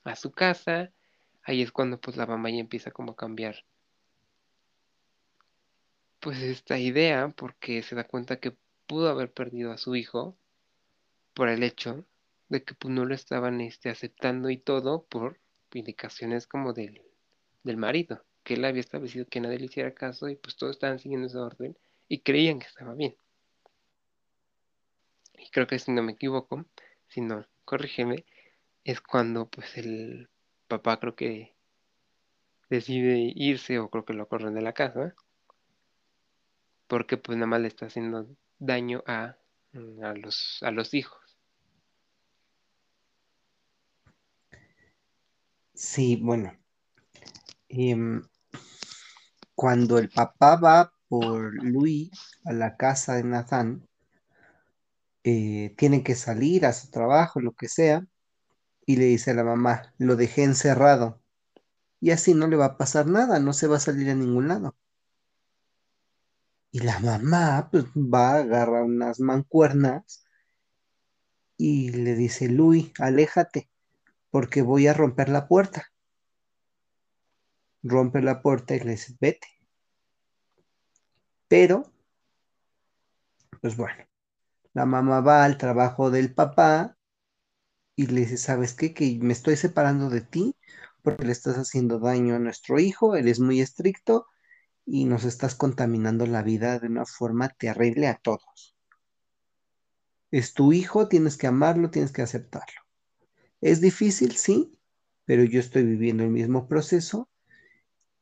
a 0.03 0.16
su 0.16 0.32
casa, 0.32 0.91
ahí 1.43 1.62
es 1.62 1.72
cuando 1.72 1.99
pues 1.99 2.18
la 2.18 2.26
mamá 2.26 2.49
ya 2.49 2.60
empieza 2.60 2.91
como 2.91 3.14
a 3.14 3.16
cambiar 3.16 3.66
pues 6.20 6.41
esta 6.41 6.78
idea 6.78 7.30
porque 7.30 7.82
se 7.82 7.95
da 7.95 8.05
cuenta 8.05 8.39
que 8.39 8.55
pudo 8.88 9.10
haber 9.10 9.32
perdido 9.32 9.72
a 9.72 9.78
su 9.78 9.95
hijo 9.95 10.38
por 11.34 11.49
el 11.49 11.64
hecho 11.64 12.05
de 12.49 12.64
que 12.64 12.74
pues 12.74 12.93
no 12.93 13.05
lo 13.05 13.16
estaban 13.16 13.62
este, 13.62 13.89
aceptando 13.89 14.49
y 14.49 14.57
todo 14.57 15.05
por 15.05 15.39
indicaciones 15.74 16.47
como 16.47 16.74
del, 16.74 17.01
del 17.64 17.78
marido, 17.78 18.26
que 18.43 18.55
él 18.55 18.66
había 18.66 18.82
establecido 18.82 19.28
que 19.28 19.39
nadie 19.39 19.60
le 19.60 19.66
hiciera 19.66 19.93
caso 19.93 20.28
y 20.30 20.36
pues 20.36 20.55
todos 20.55 20.76
estaban 20.76 20.99
siguiendo 20.99 21.28
esa 21.28 21.41
orden 21.41 21.78
y 22.07 22.20
creían 22.22 22.60
que 22.60 22.68
estaba 22.68 22.95
bien. 22.95 23.16
Y 25.40 25.50
creo 25.50 25.68
que 25.68 25.80
si 25.80 25.92
no 25.92 26.04
me 26.04 26.12
equivoco, 26.14 26.66
si 27.08 27.22
no, 27.22 27.46
corrígeme, 27.66 28.26
es 28.84 29.02
cuando 29.02 29.48
pues 29.50 29.78
el 29.78 30.30
papá 30.68 31.00
creo 31.00 31.16
que 31.16 31.56
decide 32.70 33.32
irse 33.36 33.80
o 33.80 33.90
creo 33.90 34.06
que 34.06 34.14
lo 34.14 34.28
corren 34.28 34.54
de 34.54 34.62
la 34.62 34.74
casa 34.74 35.16
porque 36.90 37.18
pues 37.18 37.38
nada 37.38 37.48
más 37.48 37.62
le 37.62 37.68
está 37.68 37.86
haciendo 37.86 38.28
daño 38.58 39.04
a, 39.06 39.38
a, 40.04 40.14
los, 40.16 40.58
a 40.62 40.72
los 40.72 40.94
hijos. 40.96 41.22
Sí, 45.74 46.18
bueno. 46.18 46.52
em, 47.70 48.22
cuando 49.56 50.00
el 50.00 50.10
papá 50.10 50.56
va 50.56 50.94
por 51.08 51.54
Luis 51.64 52.12
a 52.46 52.54
la 52.54 52.76
casa 52.76 53.16
de 53.16 53.24
Nathan, 53.24 53.89
eh, 55.30 55.76
tiene 55.78 56.04
que 56.04 56.16
salir 56.16 56.66
a 56.66 56.74
su 56.74 56.90
trabajo, 56.90 57.40
lo 57.40 57.54
que 57.54 57.68
sea, 57.70 58.06
y 58.86 58.98
le 58.98 59.06
dice 59.06 59.32
a 59.32 59.36
la 59.36 59.44
mamá, 59.44 59.94
lo 60.00 60.16
dejé 60.16 60.44
encerrado. 60.44 61.22
Y 62.02 62.12
así 62.12 62.34
no 62.34 62.48
le 62.48 62.56
va 62.58 62.66
a 62.66 62.78
pasar 62.78 63.08
nada, 63.08 63.40
no 63.40 63.54
se 63.54 63.68
va 63.68 63.78
a 63.78 63.80
salir 63.80 64.10
a 64.10 64.16
ningún 64.16 64.48
lado. 64.48 64.76
Y 66.72 66.80
la 66.80 67.00
mamá, 67.00 67.70
pues 67.72 67.86
va, 67.96 68.38
agarra 68.38 68.84
unas 68.84 69.20
mancuernas 69.20 70.26
y 71.58 71.92
le 71.92 72.16
dice, 72.16 72.48
Luis, 72.48 72.92
aléjate, 73.00 73.70
porque 74.32 74.64
voy 74.64 74.88
a 74.88 74.94
romper 74.94 75.30
la 75.30 75.48
puerta. 75.48 75.92
Rompe 77.84 78.22
la 78.22 78.42
puerta 78.42 78.76
y 78.76 78.80
le 78.80 78.92
dice, 78.92 79.16
vete. 79.20 79.48
Pero, 81.48 81.92
pues 83.62 83.76
bueno, 83.76 84.09
la 84.80 84.86
mamá 84.86 85.20
va 85.20 85.44
al 85.44 85.58
trabajo 85.58 86.10
del 86.10 86.34
papá 86.34 86.96
y 87.98 88.08
le 88.08 88.22
dice, 88.22 88.38
¿sabes 88.38 88.74
qué? 88.74 88.94
Que 88.94 89.20
me 89.22 89.34
estoy 89.34 89.58
separando 89.58 90.10
de 90.10 90.22
ti 90.22 90.56
porque 91.02 91.26
le 91.26 91.34
estás 91.34 91.58
haciendo 91.58 92.00
daño 92.00 92.36
a 92.36 92.40
nuestro 92.40 92.80
hijo, 92.80 93.18
él 93.18 93.28
es 93.28 93.42
muy 93.42 93.60
estricto 93.60 94.28
y 94.86 95.04
nos 95.04 95.26
estás 95.26 95.54
contaminando 95.56 96.26
la 96.28 96.44
vida 96.44 96.80
de 96.80 96.88
una 96.88 97.06
forma 97.06 97.50
terrible 97.50 98.08
a 98.08 98.16
todos. 98.16 98.74
Es 100.32 100.54
tu 100.54 100.72
hijo, 100.72 101.10
tienes 101.10 101.36
que 101.36 101.48
amarlo, 101.48 101.90
tienes 101.90 102.14
que 102.14 102.22
aceptarlo. 102.22 102.82
Es 103.60 103.82
difícil, 103.82 104.38
sí, 104.38 104.80
pero 105.26 105.44
yo 105.44 105.60
estoy 105.60 105.84
viviendo 105.84 106.24
el 106.24 106.30
mismo 106.30 106.70
proceso 106.70 107.28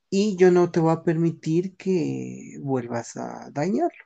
y 0.10 0.38
yo 0.38 0.50
no 0.50 0.72
te 0.72 0.80
voy 0.80 0.94
a 0.94 1.04
permitir 1.04 1.76
que 1.76 2.58
vuelvas 2.62 3.16
a 3.16 3.52
dañarlo, 3.52 4.06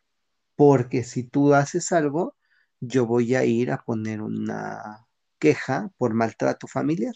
porque 0.58 1.06
si 1.06 1.24
tú 1.24 1.54
haces 1.54 1.93
algo, 1.93 2.36
yo 2.82 3.05
voy 3.05 3.36
a 3.36 3.45
ir 3.45 3.71
a 3.71 3.84
poner 3.84 4.21
una 4.21 5.07
queja 5.39 5.89
por 5.97 6.13
maltrato 6.13 6.67
familiar. 6.67 7.13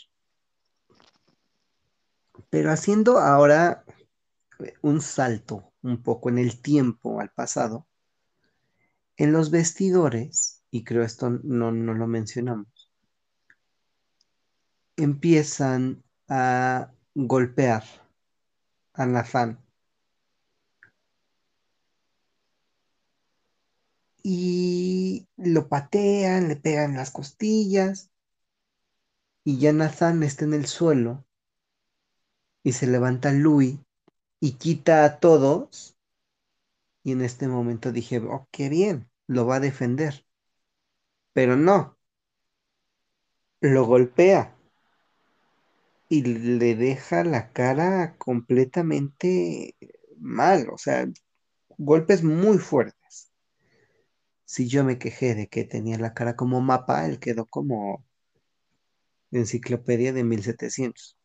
Pero 2.49 2.71
haciendo 2.71 3.19
ahora 3.19 3.83
un 4.81 5.01
salto 5.01 5.73
un 5.81 6.01
poco 6.01 6.29
en 6.29 6.37
el 6.37 6.61
tiempo 6.61 7.19
al 7.19 7.31
pasado, 7.31 7.87
en 9.17 9.31
los 9.31 9.49
vestidores, 9.51 10.63
y 10.71 10.83
creo 10.83 11.03
esto 11.03 11.29
no, 11.29 11.71
no 11.71 11.93
lo 11.93 12.07
mencionamos, 12.07 12.91
empiezan 14.97 16.03
a 16.27 16.91
golpear 17.13 17.83
a 18.93 19.05
Nathan. 19.05 19.64
Y 24.27 25.27
lo 25.37 25.69
patean, 25.69 26.47
le 26.47 26.55
pegan 26.55 26.95
las 26.97 27.11
costillas, 27.11 28.09
y 29.43 29.59
ya 29.59 29.71
Nathan 29.71 30.23
está 30.23 30.45
en 30.45 30.55
el 30.55 30.65
suelo, 30.65 31.23
y 32.63 32.71
se 32.71 32.87
levanta 32.87 33.31
Louis 33.31 33.77
y 34.39 34.53
quita 34.53 35.05
a 35.05 35.19
todos. 35.19 35.95
Y 37.03 37.11
en 37.11 37.21
este 37.21 37.47
momento 37.47 37.91
dije, 37.91 38.17
oh, 38.17 38.47
qué 38.49 38.67
bien, 38.67 39.11
lo 39.27 39.45
va 39.45 39.57
a 39.57 39.59
defender. 39.59 40.25
Pero 41.33 41.55
no, 41.55 41.95
lo 43.61 43.85
golpea 43.85 44.55
y 46.09 46.23
le 46.23 46.73
deja 46.73 47.23
la 47.23 47.51
cara 47.51 48.17
completamente 48.17 49.75
mal, 50.17 50.67
o 50.71 50.79
sea, 50.79 51.07
golpes 51.77 52.23
muy 52.23 52.57
fuertes. 52.57 53.04
Si 54.45 54.67
yo 54.67 54.83
me 54.83 54.97
quejé 54.99 55.35
de 55.35 55.47
que 55.47 55.63
tenía 55.65 55.97
la 55.97 56.13
cara 56.13 56.35
como 56.35 56.61
mapa, 56.61 57.05
él 57.05 57.19
quedó 57.19 57.45
como 57.45 58.05
enciclopedia 59.31 60.13
de 60.13 60.23
1700. 60.23 61.17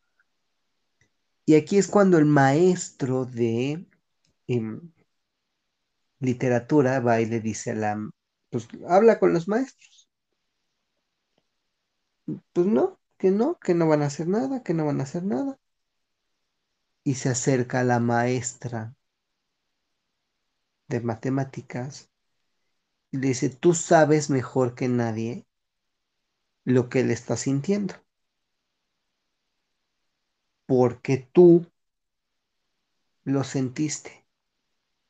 Y 1.47 1.55
aquí 1.57 1.79
es 1.79 1.89
cuando 1.89 2.19
el 2.19 2.27
maestro 2.27 3.25
de 3.27 3.87
em, 4.47 4.93
literatura 6.21 7.01
va 7.01 7.21
y 7.21 7.27
le 7.27 7.41
dice 7.41 7.73
a 7.73 7.75
la, 7.75 8.11
pues 8.51 8.69
habla 8.89 9.19
con 9.19 9.33
los 9.33 9.49
maestros. 9.49 10.09
Pues 12.53 12.67
no, 12.67 12.99
que 13.19 13.31
no, 13.31 13.59
que 13.59 13.75
no 13.75 13.89
van 13.89 14.03
a 14.03 14.07
hacer 14.07 14.29
nada, 14.29 14.63
que 14.63 14.75
no 14.75 14.87
van 14.87 15.01
a 15.01 15.05
hacer 15.05 15.25
nada. 15.25 15.59
Y 17.05 17.15
se 17.15 17.29
acerca 17.29 17.81
a 17.81 17.85
la 17.85 18.01
maestra 18.01 18.95
de 20.89 21.01
matemáticas 21.01 22.10
Le 23.13 23.29
dice, 23.29 23.51
tú 23.51 23.75
sabes 23.75 24.31
mejor 24.31 24.75
que 24.75 24.89
nadie 24.89 25.47
lo 26.65 26.89
que 26.89 27.01
él 27.01 27.11
está 27.11 27.37
sintiendo. 27.37 27.95
Porque 30.65 31.29
tú 31.35 31.67
lo 33.25 33.45
sentiste. 33.45 34.27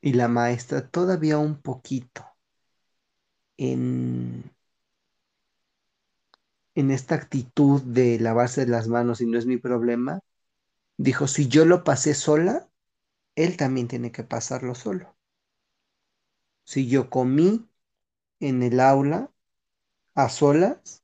Y 0.01 0.13
la 0.13 0.27
maestra 0.27 0.87
todavía 0.89 1.37
un 1.39 1.61
poquito 1.61 2.25
en, 3.57 4.43
en 6.75 6.91
esta 6.91 7.15
actitud 7.15 7.81
de 7.81 8.19
lavarse 8.19 8.67
las 8.67 8.87
manos 8.89 9.21
y 9.21 9.25
no 9.25 9.37
es 9.37 9.45
mi 9.45 9.55
problema, 9.57 10.19
dijo, 10.97 11.27
si 11.27 11.47
yo 11.47 11.65
lo 11.65 11.83
pasé 11.83 12.13
sola, 12.13 12.69
él 13.35 13.57
también 13.57 13.87
tiene 13.87 14.11
que 14.11 14.23
pasarlo 14.23 14.75
solo. 14.75 15.15
Si 16.63 16.87
yo 16.87 17.09
comí 17.11 17.69
en 18.41 18.63
el 18.63 18.79
aula 18.81 19.31
a 20.15 20.29
solas, 20.29 21.03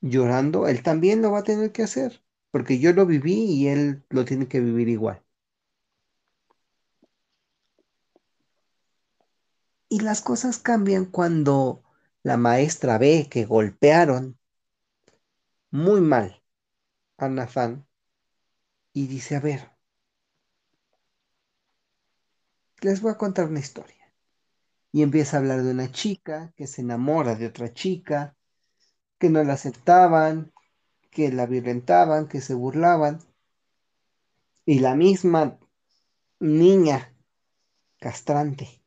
llorando, 0.00 0.68
él 0.68 0.82
también 0.82 1.22
lo 1.22 1.32
va 1.32 1.40
a 1.40 1.44
tener 1.44 1.72
que 1.72 1.82
hacer, 1.82 2.22
porque 2.50 2.78
yo 2.78 2.92
lo 2.92 3.06
viví 3.06 3.34
y 3.34 3.68
él 3.68 4.04
lo 4.10 4.24
tiene 4.24 4.48
que 4.48 4.60
vivir 4.60 4.88
igual. 4.88 5.22
Y 9.88 10.00
las 10.00 10.20
cosas 10.20 10.58
cambian 10.58 11.06
cuando 11.06 11.82
la 12.22 12.36
maestra 12.36 12.98
ve 12.98 13.28
que 13.30 13.44
golpearon 13.44 14.38
muy 15.70 16.00
mal 16.00 16.42
a 17.18 17.28
Nathan 17.28 17.86
y 18.92 19.06
dice, 19.06 19.36
a 19.36 19.40
ver, 19.40 19.70
les 22.80 23.02
voy 23.02 23.12
a 23.12 23.18
contar 23.18 23.48
una 23.48 23.60
historia. 23.60 23.95
Y 24.96 25.02
empieza 25.02 25.36
a 25.36 25.40
hablar 25.40 25.62
de 25.62 25.72
una 25.72 25.92
chica 25.92 26.54
que 26.56 26.66
se 26.66 26.80
enamora 26.80 27.34
de 27.34 27.48
otra 27.48 27.70
chica, 27.74 28.34
que 29.18 29.28
no 29.28 29.44
la 29.44 29.52
aceptaban, 29.52 30.54
que 31.10 31.30
la 31.30 31.44
violentaban, 31.44 32.28
que 32.28 32.40
se 32.40 32.54
burlaban. 32.54 33.18
Y 34.64 34.78
la 34.78 34.94
misma 34.94 35.58
niña 36.40 37.14
castrante 37.98 38.82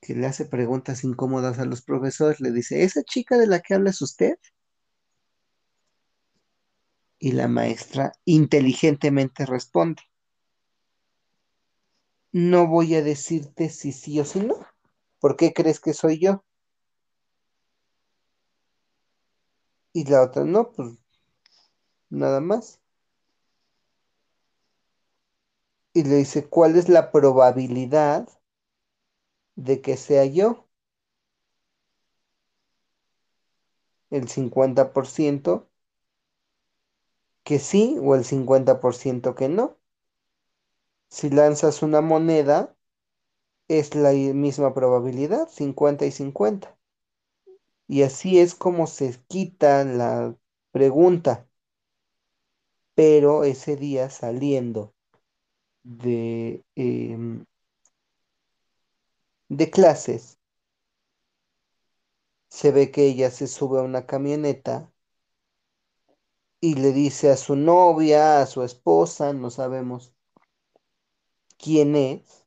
que 0.00 0.14
le 0.14 0.28
hace 0.28 0.44
preguntas 0.44 1.02
incómodas 1.02 1.58
a 1.58 1.64
los 1.64 1.82
profesores, 1.82 2.38
le 2.38 2.52
dice, 2.52 2.84
¿esa 2.84 3.02
chica 3.02 3.38
de 3.38 3.48
la 3.48 3.58
que 3.58 3.74
habla 3.74 3.90
es 3.90 4.00
usted? 4.00 4.38
Y 7.18 7.32
la 7.32 7.48
maestra 7.48 8.12
inteligentemente 8.26 9.44
responde, 9.44 10.02
no 12.32 12.66
voy 12.66 12.94
a 12.94 13.02
decirte 13.02 13.70
si 13.70 13.92
sí 13.92 14.20
o 14.20 14.24
si 14.26 14.40
no. 14.40 14.56
¿Por 15.20 15.36
qué 15.36 15.52
crees 15.54 15.80
que 15.80 15.94
soy 15.94 16.18
yo? 16.20 16.44
Y 19.94 20.04
la 20.04 20.20
otra, 20.20 20.44
no, 20.44 20.70
pues 20.70 20.98
nada 22.10 22.40
más. 22.40 22.80
Y 25.94 26.02
le 26.04 26.16
dice, 26.16 26.46
¿cuál 26.50 26.76
es 26.76 26.90
la 26.90 27.10
probabilidad 27.10 28.28
de 29.56 29.80
que 29.80 29.96
sea 29.96 30.26
yo? 30.26 30.68
¿El 34.10 34.28
50% 34.28 35.70
que 37.44 37.60
sí 37.60 37.98
o 38.02 38.16
el 38.16 38.24
50% 38.24 39.36
que 39.36 39.48
no? 39.48 39.78
Si 41.12 41.28
lanzas 41.28 41.82
una 41.82 42.00
moneda, 42.00 42.74
es 43.68 43.94
la 43.94 44.12
misma 44.12 44.72
probabilidad, 44.74 45.46
50 45.48 46.06
y 46.06 46.10
50. 46.10 46.78
Y 47.86 48.02
así 48.02 48.40
es 48.40 48.54
como 48.54 48.86
se 48.86 49.20
quita 49.28 49.84
la 49.84 50.34
pregunta. 50.72 51.46
Pero 52.94 53.44
ese 53.44 53.76
día 53.76 54.08
saliendo 54.08 54.94
de, 55.82 56.64
em, 56.76 57.44
de 59.48 59.70
clases, 59.70 60.38
se 62.48 62.70
ve 62.72 62.90
que 62.90 63.06
ella 63.06 63.30
se 63.30 63.48
sube 63.48 63.80
a 63.80 63.82
una 63.82 64.06
camioneta 64.06 64.90
y 66.62 66.76
le 66.76 66.92
dice 66.92 67.30
a 67.30 67.36
su 67.36 67.56
novia, 67.56 68.40
a 68.40 68.46
su 68.46 68.62
esposa, 68.62 69.34
no 69.34 69.50
sabemos 69.50 70.14
quién 71.62 71.96
es, 71.96 72.44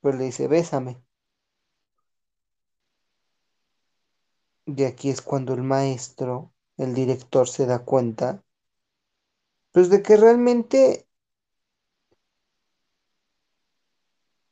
pero 0.00 0.16
le 0.18 0.26
dice, 0.26 0.46
bésame. 0.48 1.02
Y 4.66 4.84
aquí 4.84 5.10
es 5.10 5.20
cuando 5.20 5.52
el 5.54 5.62
maestro, 5.62 6.52
el 6.76 6.94
director, 6.94 7.48
se 7.48 7.66
da 7.66 7.84
cuenta, 7.84 8.44
pues 9.72 9.90
de 9.90 10.02
que 10.02 10.16
realmente, 10.16 11.08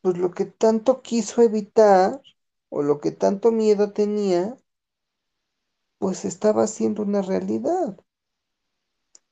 pues 0.01 0.19
lo 0.19 0.33
que 0.33 0.45
tanto 0.47 1.01
quiso 1.03 1.41
evitar, 1.43 2.21
o 2.69 2.83
lo 2.83 3.01
que 3.01 3.13
tanto 3.13 3.53
miedo 3.53 3.93
tenía, 3.93 4.57
pues 5.99 6.25
estaba 6.25 6.67
siendo 6.67 7.03
una 7.03 7.23
realidad. 7.23 7.97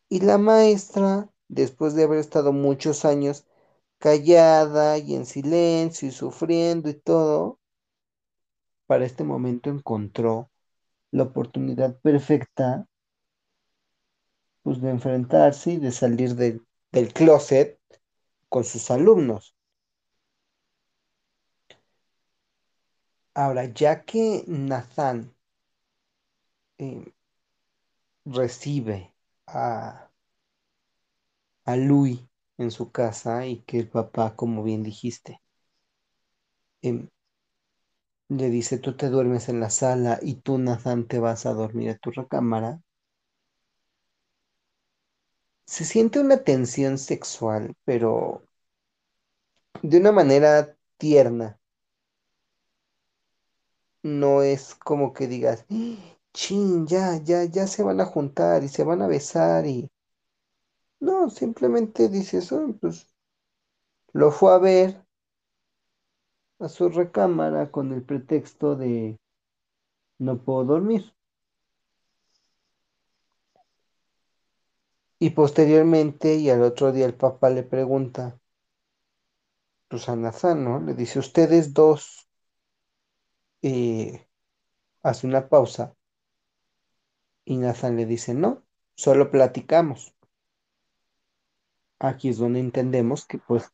Y 0.08 0.20
la 0.20 0.38
maestra, 0.38 1.30
después 1.48 1.94
de 1.94 2.04
haber 2.04 2.18
estado 2.18 2.52
muchos 2.52 3.04
años 3.04 3.46
callada 4.00 4.98
y 4.98 5.14
en 5.16 5.26
silencio 5.26 6.08
y 6.08 6.12
sufriendo 6.12 6.90
y 6.90 6.94
todo, 6.96 7.60
para 8.86 9.06
este 9.06 9.24
momento 9.24 9.70
encontró 9.70 10.50
la 11.12 11.24
oportunidad 11.24 11.98
perfecta 12.00 12.86
pues, 14.62 14.80
de 14.80 14.88
enfrentarse 14.88 15.72
y 15.72 15.76
de 15.76 15.92
salir 15.92 16.34
de- 16.34 16.62
del 16.92 17.12
closet 17.12 17.78
con 18.48 18.64
sus 18.64 18.90
alumnos. 18.90 19.54
Ahora, 23.34 23.64
ya 23.64 24.04
que 24.04 24.44
Nathan 24.46 25.34
eh, 26.78 27.12
recibe 28.24 29.12
a, 29.46 30.08
a 31.64 31.74
Louis 31.76 32.20
en 32.60 32.70
su 32.70 32.92
casa 32.92 33.46
y 33.46 33.62
que 33.62 33.80
el 33.80 33.88
papá, 33.88 34.36
como 34.36 34.62
bien 34.62 34.84
dijiste, 34.84 35.40
em, 36.82 37.08
le 38.30 38.48
dice, 38.48 38.78
tú 38.78 38.96
te 38.96 39.10
duermes 39.10 39.50
en 39.50 39.60
la 39.60 39.68
sala 39.68 40.18
y 40.22 40.36
tú, 40.36 40.56
Nathan, 40.56 41.06
te 41.06 41.18
vas 41.18 41.44
a 41.44 41.52
dormir 41.52 41.90
a 41.90 41.98
tu 41.98 42.10
recámara, 42.10 42.80
se 45.66 45.86
siente 45.86 46.20
una 46.20 46.44
tensión 46.44 46.98
sexual, 46.98 47.74
pero 47.86 48.42
de 49.82 49.98
una 49.98 50.10
manera 50.10 50.74
tierna. 50.96 51.58
No 54.02 54.42
es 54.42 54.74
como 54.74 55.14
que 55.14 55.26
digas, 55.26 55.64
"Ah, 55.70 55.96
chin, 56.34 56.86
ya, 56.86 57.16
ya, 57.24 57.44
ya 57.44 57.66
se 57.66 57.82
van 57.82 57.98
a 58.02 58.04
juntar 58.04 58.62
y 58.62 58.68
se 58.68 58.84
van 58.84 59.00
a 59.00 59.06
besar 59.06 59.66
y... 59.66 59.88
No, 61.00 61.28
simplemente 61.28 62.08
dices, 62.08 62.50
"Oh, 62.52 62.74
pues 62.80 63.06
lo 64.12 64.30
fue 64.30 64.54
a 64.54 64.58
ver 64.58 65.04
a 66.60 66.68
su 66.68 66.88
recámara 66.90 67.72
con 67.72 67.92
el 67.92 68.04
pretexto 68.04 68.76
de 68.76 69.18
no 70.20 70.38
puedo 70.44 70.64
dormir. 70.64 71.12
Y 75.20 75.30
posteriormente, 75.30 76.34
y 76.34 76.50
al 76.50 76.62
otro 76.62 76.90
día 76.90 77.06
el 77.06 77.14
papá 77.14 77.48
le 77.50 77.62
pregunta, 77.62 78.40
pues 79.88 80.08
a 80.08 80.16
Nathan, 80.16 80.64
¿no? 80.64 80.80
Le 80.80 80.94
dice, 80.94 81.18
ustedes 81.18 81.74
dos, 81.74 82.26
eh, 83.62 84.26
hace 85.02 85.26
una 85.28 85.48
pausa 85.48 85.94
y 87.44 87.58
Nathan 87.58 87.96
le 87.96 88.06
dice, 88.06 88.32
no, 88.32 88.62
solo 88.94 89.30
platicamos. 89.30 90.14
Aquí 92.00 92.30
es 92.30 92.38
donde 92.38 92.60
entendemos 92.60 93.26
que 93.26 93.38
pues 93.38 93.70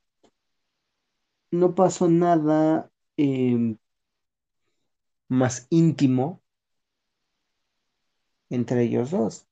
no 1.51 1.75
pasó 1.75 2.09
nada 2.09 2.91
em, 3.17 3.79
más 5.29 5.67
íntimo 5.71 6.43
entre 8.51 8.83
ellos 8.83 9.11
dos. 9.11 9.47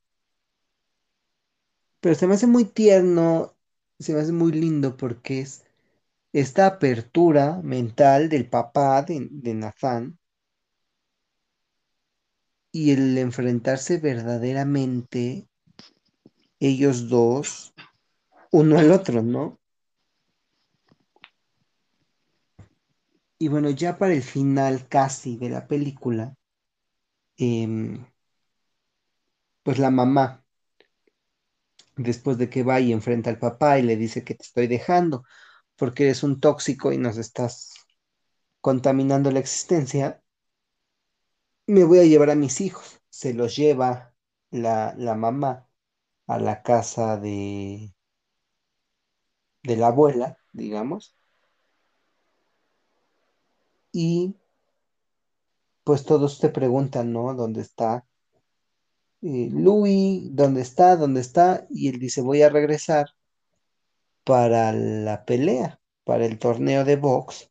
Pero 2.01 2.15
se 2.15 2.27
me 2.27 2.35
hace 2.35 2.47
muy 2.47 2.65
tierno, 2.65 3.55
se 3.99 4.13
me 4.13 4.21
hace 4.21 4.33
muy 4.33 4.53
lindo 4.53 4.97
porque 4.97 5.41
es 5.41 5.65
esta 6.33 6.67
apertura 6.67 7.61
mental 7.63 8.29
del 8.29 8.49
papá 8.49 9.03
de, 9.03 9.29
de 9.31 9.55
Nathan 9.55 10.19
y 12.73 12.91
el 12.91 13.17
enfrentarse 13.19 13.99
verdaderamente 13.99 15.49
ellos 16.59 17.09
dos, 17.09 17.73
uno 18.55 18.79
al 18.79 18.93
otro, 18.93 19.21
¿no? 19.21 19.59
Y 23.39 23.47
bueno, 23.47 23.71
ya 23.71 23.97
para 23.97 24.13
el 24.13 24.23
final 24.25 24.89
casi 24.89 25.37
de 25.37 25.49
la 25.49 25.69
película, 25.69 26.35
em, 27.39 28.05
pues 29.63 29.79
la 29.79 29.91
mamá, 29.91 30.45
después 31.97 32.39
de 32.39 32.49
que 32.51 32.63
va 32.63 32.79
y 32.81 32.93
enfrenta 32.93 33.31
al 33.31 33.39
papá 33.41 33.79
y 33.79 33.83
le 33.83 33.97
dice 33.97 34.25
que 34.25 34.35
te 34.35 34.45
estoy 34.45 34.67
dejando 34.69 35.25
porque 35.77 36.05
eres 36.05 36.23
un 36.23 36.41
tóxico 36.41 36.93
y 36.93 36.99
nos 36.99 37.19
estás 37.19 37.75
contaminando 38.61 39.31
la 39.33 39.41
existencia, 39.41 40.23
me 41.67 41.85
voy 41.85 41.99
a 42.01 42.05
llevar 42.05 42.31
a 42.31 42.35
mis 42.35 42.61
hijos. 42.61 43.01
Se 43.11 43.35
los 43.35 43.57
lleva 43.57 44.15
la, 44.51 44.95
la 44.97 45.15
mamá 45.15 45.69
a 46.29 46.39
la 46.41 46.63
casa 46.63 47.19
de, 47.19 47.94
de 49.65 49.77
la 49.77 49.89
abuela, 49.89 50.39
digamos, 50.53 51.17
y 53.93 54.35
pues 55.83 56.05
todos 56.05 56.41
te 56.41 56.51
preguntan, 56.51 57.11
¿no? 57.13 57.33
¿Dónde 57.35 57.63
está 57.63 58.05
eh, 59.23 59.49
Louis? 59.53 60.29
¿Dónde 60.37 60.61
está? 60.63 60.97
¿Dónde 60.97 61.21
está? 61.21 61.67
Y 61.71 61.89
él 61.89 61.99
dice, 61.99 62.21
voy 62.23 62.43
a 62.43 62.49
regresar 62.49 63.07
para 64.25 64.73
la 64.73 65.25
pelea, 65.25 65.81
para 66.05 66.27
el 66.27 66.39
torneo 66.39 66.85
de 66.85 66.97
box 66.97 67.51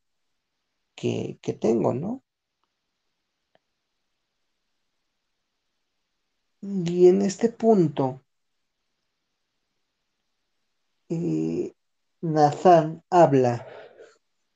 que, 0.95 1.39
que 1.41 1.53
tengo, 1.53 1.93
¿no? 1.93 2.23
Y 6.63 7.09
en 7.09 7.21
este 7.21 7.49
punto, 7.49 8.23
eh, 11.09 11.73
Nathan 12.23 13.03
habla 13.11 13.67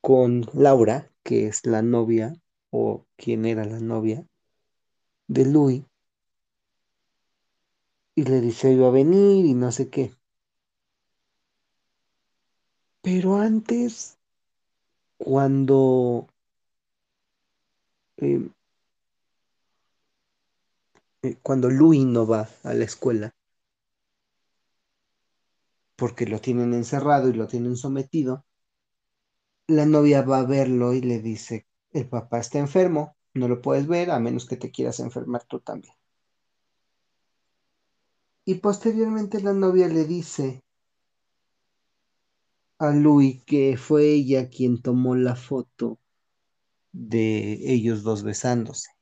con 0.01 0.45
Laura, 0.53 1.11
que 1.23 1.47
es 1.47 1.65
la 1.65 1.81
novia, 1.81 2.35
o 2.71 3.05
quien 3.17 3.45
era 3.45 3.65
la 3.65 3.79
novia 3.79 4.25
de 5.29 5.45
Louis, 5.45 5.85
y 8.15 8.23
le 8.23 8.41
dice 8.41 8.73
iba 8.73 8.87
a 8.87 8.91
venir 8.91 9.45
y 9.45 9.53
no 9.53 9.71
sé 9.71 9.89
qué. 9.89 10.11
Pero 13.01 13.37
antes, 13.37 14.19
cuando, 15.19 16.27
eh, 18.17 18.49
eh, 21.21 21.37
cuando 21.43 21.69
Louis 21.69 22.05
no 22.05 22.25
va 22.25 22.49
a 22.63 22.73
la 22.73 22.83
escuela, 22.85 23.31
porque 25.97 26.27
lo 26.27 26.39
tienen 26.39 26.73
encerrado 26.73 27.27
y 27.27 27.33
lo 27.33 27.47
tienen 27.47 27.75
sometido, 27.75 28.45
la 29.67 29.85
novia 29.85 30.21
va 30.21 30.39
a 30.39 30.45
verlo 30.45 30.93
y 30.93 31.01
le 31.01 31.19
dice, 31.19 31.67
el 31.91 32.07
papá 32.07 32.39
está 32.39 32.59
enfermo, 32.59 33.17
no 33.33 33.47
lo 33.49 33.61
puedes 33.61 33.87
ver 33.87 34.11
a 34.11 34.19
menos 34.19 34.45
que 34.45 34.55
te 34.57 34.71
quieras 34.71 34.99
enfermar 35.01 35.43
tú 35.45 35.59
también. 35.59 35.93
Y 38.45 38.55
posteriormente 38.55 39.41
la 39.41 39.53
novia 39.53 39.89
le 39.89 40.05
dice 40.05 40.63
a 42.77 42.91
Louis 42.91 43.43
que 43.43 43.75
fue 43.75 44.13
ella 44.13 44.49
quien 44.49 44.81
tomó 44.81 45.15
la 45.15 45.35
foto 45.35 45.99
de 46.91 47.73
ellos 47.73 48.03
dos 48.03 48.23
besándose. 48.23 48.96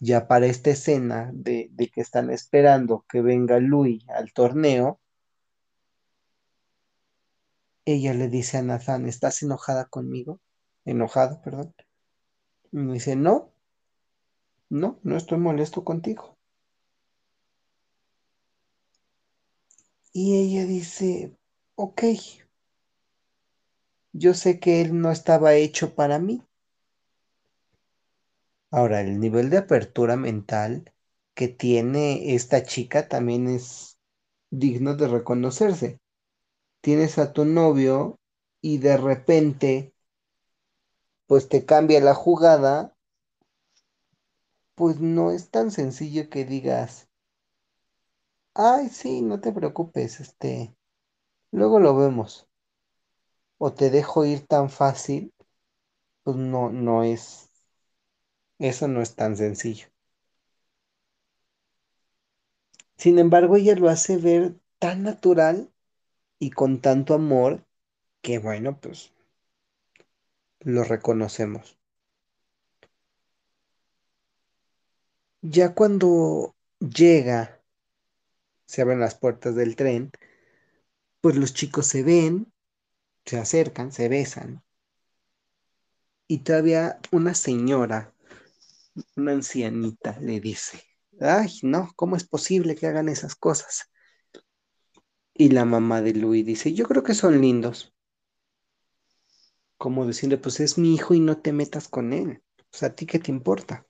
Ya 0.00 0.28
para 0.28 0.46
esta 0.46 0.70
escena 0.70 1.30
de, 1.34 1.70
que 1.92 2.00
están 2.00 2.30
esperando 2.30 3.04
que 3.08 3.20
venga 3.22 3.58
Louis 3.58 4.04
al 4.08 4.32
torneo, 4.32 5.00
ella 7.84 8.14
le 8.14 8.28
dice 8.28 8.58
a 8.58 8.62
Nathan, 8.62 9.06
¿estás 9.06 9.42
enojada 9.42 9.86
conmigo? 9.86 10.40
Enojado, 10.84 11.40
perdón. 11.42 11.74
Y 12.72 12.78
me 12.78 12.94
dice, 12.94 13.16
no, 13.16 13.52
no, 14.70 15.00
no 15.02 15.16
estoy 15.16 15.38
molesto 15.38 15.84
contigo. 15.84 16.38
Y 20.12 20.36
ella 20.36 20.66
dice, 20.66 21.36
ok, 21.76 22.02
yo 24.12 24.34
sé 24.34 24.58
que 24.58 24.80
él 24.80 25.00
no 25.00 25.10
estaba 25.10 25.54
hecho 25.54 25.94
para 25.94 26.18
mí. 26.18 26.42
Ahora, 28.70 29.02
el 29.02 29.20
nivel 29.20 29.50
de 29.50 29.58
apertura 29.58 30.16
mental 30.16 30.90
que 31.34 31.48
tiene 31.48 32.34
esta 32.34 32.62
chica 32.62 33.06
también 33.08 33.46
es 33.48 33.98
digno 34.50 34.96
de 34.96 35.08
reconocerse. 35.08 36.00
Tienes 36.82 37.18
a 37.18 37.32
tu 37.32 37.44
novio 37.46 38.18
y 38.62 38.78
de 38.78 38.96
repente, 38.98 39.94
pues 41.28 41.48
te 41.48 41.64
cambia 41.64 42.00
la 42.00 42.12
jugada, 42.12 42.96
pues 44.76 44.98
no 44.98 45.30
es 45.30 45.50
tan 45.50 45.70
sencillo 45.70 46.30
que 46.30 46.46
digas, 46.46 47.10
ay, 48.54 48.90
sí, 48.90 49.22
no 49.22 49.40
te 49.40 49.52
preocupes, 49.52 50.20
este, 50.20 50.76
luego 51.52 51.80
lo 51.80 51.96
vemos. 51.96 52.48
O 53.60 53.72
te 53.72 53.88
dejo 53.90 54.24
ir 54.24 54.48
tan 54.48 54.68
fácil, 54.68 55.32
pues 56.24 56.36
no, 56.36 56.70
no 56.70 57.04
es, 57.04 57.47
eso 58.58 58.88
no 58.88 59.02
es 59.02 59.14
tan 59.16 59.36
sencillo. 59.36 59.88
Sin 62.98 63.18
embargo, 63.18 63.56
ella 63.56 63.74
lo 63.76 63.88
hace 63.88 64.18
ver 64.18 64.54
tan 64.78 65.02
natural 65.02 65.70
y 66.38 66.50
con 66.50 66.80
tanto 66.80 67.14
amor 67.14 67.64
que 68.22 68.38
bueno, 68.38 68.80
pues 68.80 69.12
lo 70.60 70.84
reconocemos. 70.84 71.76
Ya 75.42 75.74
cuando 75.74 76.54
llega, 76.78 77.60
se 78.66 78.82
abren 78.82 79.00
las 79.00 79.16
puertas 79.16 79.56
del 79.56 79.74
tren, 79.74 80.12
pues 81.20 81.36
los 81.36 81.54
chicos 81.54 81.86
se 81.86 82.02
ven, 82.02 82.52
se 83.26 83.38
acercan, 83.38 83.92
se 83.92 84.08
besan. 84.08 84.62
Y 86.28 86.38
todavía 86.38 87.00
una 87.10 87.34
señora, 87.34 88.14
una 89.16 89.32
ancianita, 89.32 90.18
le 90.20 90.40
dice, 90.40 90.82
ay, 91.20 91.50
no, 91.62 91.90
¿cómo 91.96 92.16
es 92.16 92.24
posible 92.24 92.74
que 92.74 92.86
hagan 92.86 93.08
esas 93.08 93.34
cosas? 93.34 93.90
Y 95.34 95.50
la 95.50 95.64
mamá 95.64 96.02
de 96.02 96.14
Louis 96.14 96.44
dice, 96.44 96.74
yo 96.74 96.86
creo 96.86 97.02
que 97.02 97.14
son 97.14 97.40
lindos. 97.40 97.94
Como 99.76 100.06
decirle, 100.06 100.38
pues 100.38 100.60
es 100.60 100.78
mi 100.78 100.94
hijo 100.94 101.14
y 101.14 101.20
no 101.20 101.38
te 101.38 101.52
metas 101.52 101.88
con 101.88 102.12
él. 102.12 102.42
Sea, 102.70 102.88
¿a 102.88 102.94
ti 102.94 103.06
qué 103.06 103.18
te 103.18 103.30
importa? 103.30 103.86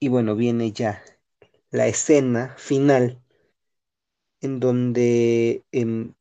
Y 0.00 0.08
bueno, 0.08 0.34
viene 0.34 0.72
ya 0.72 1.02
la 1.70 1.86
escena 1.86 2.56
final 2.58 3.22
en 4.40 4.60
donde 4.60 5.64
em, 5.72 6.14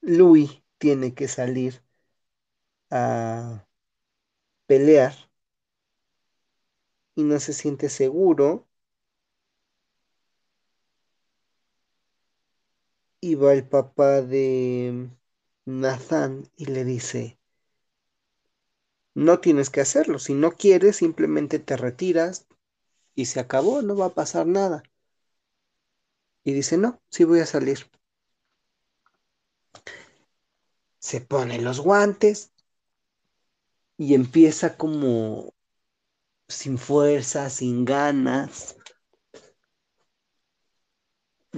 Louis 0.00 0.62
tiene 0.78 1.14
que 1.14 1.26
salir 1.28 1.82
a 2.90 3.66
pelear 4.72 5.14
y 7.14 7.24
no 7.24 7.38
se 7.40 7.52
siente 7.52 7.90
seguro 7.90 8.66
y 13.20 13.34
va 13.34 13.52
el 13.52 13.68
papá 13.68 14.22
de 14.22 15.10
Nathan 15.66 16.48
y 16.56 16.64
le 16.64 16.84
dice, 16.84 17.38
no 19.12 19.40
tienes 19.40 19.68
que 19.68 19.82
hacerlo, 19.82 20.18
si 20.18 20.32
no 20.32 20.52
quieres 20.52 20.96
simplemente 20.96 21.58
te 21.58 21.76
retiras 21.76 22.46
y 23.14 23.26
se 23.26 23.40
acabó, 23.40 23.82
no 23.82 23.94
va 23.94 24.06
a 24.06 24.14
pasar 24.14 24.46
nada. 24.46 24.82
Y 26.44 26.54
dice, 26.54 26.78
no, 26.78 27.02
sí 27.10 27.24
voy 27.24 27.40
a 27.40 27.46
salir. 27.46 27.90
Se 30.98 31.20
pone 31.20 31.60
los 31.60 31.80
guantes 31.80 32.51
y 33.96 34.14
empieza 34.14 34.76
como 34.76 35.54
sin 36.48 36.78
fuerza, 36.78 37.50
sin 37.50 37.84
ganas. 37.84 38.76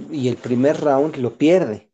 Y 0.09 0.29
el 0.29 0.37
primer 0.37 0.79
round 0.79 1.17
lo 1.17 1.37
pierde. 1.37 1.91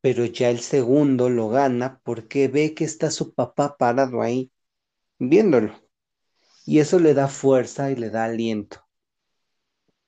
Pero 0.00 0.24
ya 0.24 0.48
el 0.48 0.60
segundo 0.60 1.28
lo 1.28 1.50
gana 1.50 2.00
porque 2.02 2.48
ve 2.48 2.74
que 2.74 2.84
está 2.84 3.10
su 3.10 3.34
papá 3.34 3.76
parado 3.76 4.22
ahí, 4.22 4.50
viéndolo. 5.18 5.74
Y 6.66 6.80
eso 6.80 6.98
le 7.00 7.14
da 7.14 7.28
fuerza 7.28 7.90
y 7.90 7.96
le 7.96 8.10
da 8.10 8.24
aliento. 8.26 8.86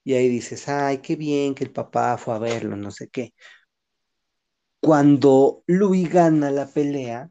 Y 0.04 0.14
ahí 0.14 0.28
dices, 0.28 0.68
ay, 0.68 0.98
qué 0.98 1.16
bien 1.16 1.54
que 1.54 1.64
el 1.64 1.72
papá 1.72 2.16
fue 2.18 2.34
a 2.34 2.38
verlo, 2.38 2.76
no 2.76 2.90
sé 2.90 3.08
qué. 3.08 3.34
Cuando 4.80 5.62
Louis 5.66 6.10
gana 6.10 6.50
la 6.50 6.66
pelea, 6.66 7.30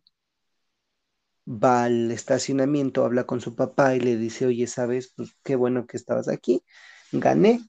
va 1.47 1.85
al 1.85 2.11
estacionamiento, 2.11 3.05
habla 3.05 3.25
con 3.25 3.41
su 3.41 3.55
papá 3.55 3.95
y 3.95 3.99
le 3.99 4.17
dice, 4.17 4.45
oye, 4.45 4.67
¿sabes? 4.67 5.13
Pues 5.15 5.35
qué 5.43 5.55
bueno 5.55 5.87
que 5.87 5.97
estabas 5.97 6.27
aquí. 6.27 6.63
Gané. 7.11 7.61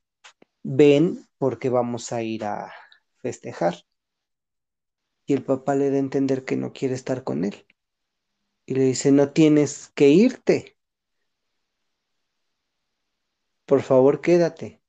Ven 0.62 1.26
porque 1.39 1.70
vamos 1.70 2.12
a 2.12 2.22
ir 2.22 2.45
a, 2.45 2.72
festejar. 3.20 3.74
Y 5.26 5.35
el 5.35 5.45
papá 5.45 5.74
le 5.74 5.91
da 5.91 5.97
a 5.97 6.01
entender 6.01 6.45
que 6.45 6.57
no 6.57 6.72
quiere 6.72 6.95
estar 6.95 7.22
con 7.24 7.45
él. 7.45 7.66
Y 8.66 8.74
le 8.74 8.83
dice, 8.85 9.12
no 9.12 9.33
tienes 9.33 9.93
que 9.95 10.09
irte. 10.09 10.76
Por 13.66 13.83
favor, 13.83 14.20
quédate. 14.20 14.83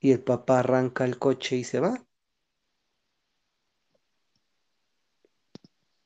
Y 0.00 0.12
el 0.12 0.22
papá 0.22 0.60
arranca 0.60 1.04
el 1.04 1.18
coche 1.18 1.56
y 1.56 1.64
se 1.64 1.80
va. 1.80 2.06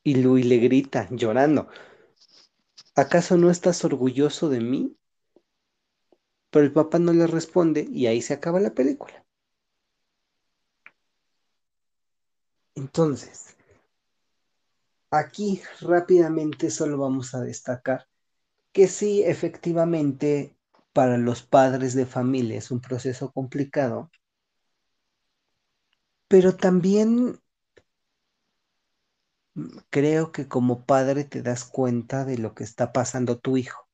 Y 0.03 0.15
Luis 0.17 0.47
le 0.47 0.59
grita, 0.59 1.09
llorando, 1.11 1.69
¿acaso 2.95 3.37
no 3.37 3.51
estás 3.51 3.85
orgulloso 3.85 4.49
de 4.49 4.61
mí? 4.61 4.97
Pero 6.51 6.65
el 6.65 6.73
papá 6.73 6.99
no 6.99 7.13
le 7.13 7.27
responde 7.27 7.87
y 7.91 8.07
ahí 8.07 8.23
se 8.23 8.35
acaba 8.35 8.61
la 8.61 8.75
película. 8.75 9.25
Entonces, 12.75 13.57
aquí 15.11 15.61
rápidamente 15.81 16.71
solo 16.71 16.99
vamos 16.99 17.35
a 17.35 17.41
destacar 17.41 18.07
que 18.73 18.87
sí, 18.87 19.23
efectivamente, 19.23 20.57
para 20.93 21.19
los 21.19 21.43
padres 21.43 21.95
de 21.95 22.07
familia 22.07 22.59
es 22.59 22.71
un 22.71 22.81
proceso 22.81 23.33
complicado, 23.33 24.11
pero 26.29 26.57
también 26.57 27.41
creo 29.91 30.33
que 30.33 30.49
como 30.49 30.85
padre 30.87 31.25
te 31.25 31.43
das 31.43 31.65
cuenta 31.65 32.25
de 32.25 32.39
lo 32.39 32.55
que 32.55 32.65
está 32.65 32.93
pasando 32.93 33.39
tu 33.39 33.57
hijo. 33.57 33.89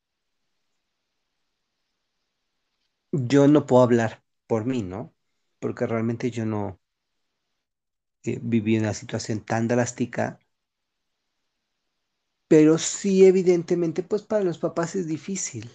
Yo 3.10 3.48
no 3.48 3.66
puedo 3.66 3.82
hablar 3.82 4.22
por 4.46 4.64
mí, 4.64 4.82
¿no? 4.82 5.12
Porque 5.58 5.86
realmente 5.88 6.30
yo 6.30 6.46
no 6.46 6.78
eh, 8.24 8.38
viví 8.42 8.76
una 8.78 8.92
situación 8.92 9.40
tan 9.40 9.68
drástica, 9.68 10.38
pero 12.48 12.76
sí 12.78 13.24
evidentemente, 13.24 14.02
pues 14.02 14.22
para 14.22 14.42
los 14.44 14.58
papás 14.58 14.96
es 14.96 15.06
difícil. 15.06 15.70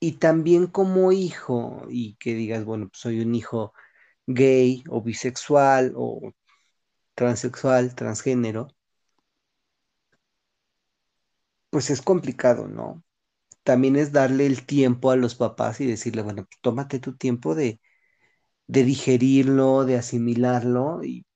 Y 0.00 0.12
también 0.18 0.66
como 0.66 1.10
hijo, 1.12 1.82
y 1.90 2.16
que 2.16 2.34
digas, 2.34 2.64
bueno, 2.64 2.88
pues 2.88 3.00
soy 3.00 3.20
un 3.20 3.34
hijo 3.34 3.72
gay 4.26 4.84
o 4.90 5.02
bisexual 5.02 5.94
o 5.96 6.32
transexual, 7.16 7.96
transgénero, 7.96 8.68
pues 11.70 11.90
es 11.90 12.02
complicado, 12.02 12.68
¿no? 12.68 13.02
También 13.64 13.96
es 13.96 14.12
darle 14.12 14.46
el 14.46 14.66
tiempo 14.66 15.10
a 15.10 15.16
los 15.16 15.34
papás 15.36 15.80
y 15.80 15.86
decirle, 15.86 16.22
bueno, 16.22 16.44
pues 16.46 16.58
tómate 16.62 17.00
tu 17.00 17.16
tiempo 17.16 17.54
de, 17.54 17.80
de 18.68 18.84
digerirlo, 18.84 19.84
de 19.86 19.96
asimilarlo 19.98 21.04
y 21.04 21.26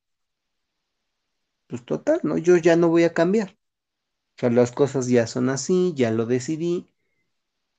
pues 1.66 1.84
total, 1.84 2.20
¿no? 2.22 2.36
Yo 2.38 2.56
ya 2.58 2.76
no 2.76 2.88
voy 2.88 3.04
a 3.04 3.14
cambiar. 3.14 3.50
O 3.50 4.40
sea, 4.40 4.50
las 4.50 4.72
cosas 4.72 5.08
ya 5.08 5.26
son 5.28 5.48
así, 5.50 5.94
ya 5.96 6.10
lo 6.12 6.26
decidí. 6.26 6.92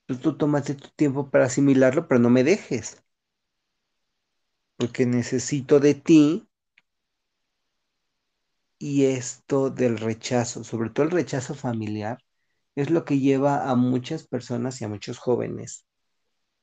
Pues 0.08 0.20
tú 0.22 0.38
tómate 0.38 0.76
tu 0.76 0.89
tiempo 0.89 1.30
para 1.32 1.45
asimilarlo, 1.45 2.08
pero 2.08 2.20
no 2.22 2.30
me 2.30 2.43
dejes. 2.43 3.04
Porque 4.76 5.06
necesito 5.06 5.80
de 5.80 5.93
ti 5.93 6.45
y 8.82 9.05
esto 9.05 9.69
del 9.69 9.99
rechazo, 9.99 10.63
sobre 10.63 10.89
todo 10.89 11.05
el 11.05 11.11
rechazo 11.11 11.53
familiar, 11.53 12.17
es 12.75 12.89
lo 12.89 13.05
que 13.05 13.19
lleva 13.19 13.69
a 13.69 13.75
muchas 13.75 14.27
personas 14.27 14.82
y 14.82 14.86
a 14.86 14.88
muchos 14.88 15.19
jóvenes 15.19 15.86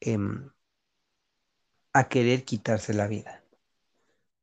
em, 0.00 0.50
a 1.92 2.08
querer 2.08 2.44
quitarse 2.44 2.92
la 2.92 3.06
vida. 3.06 3.44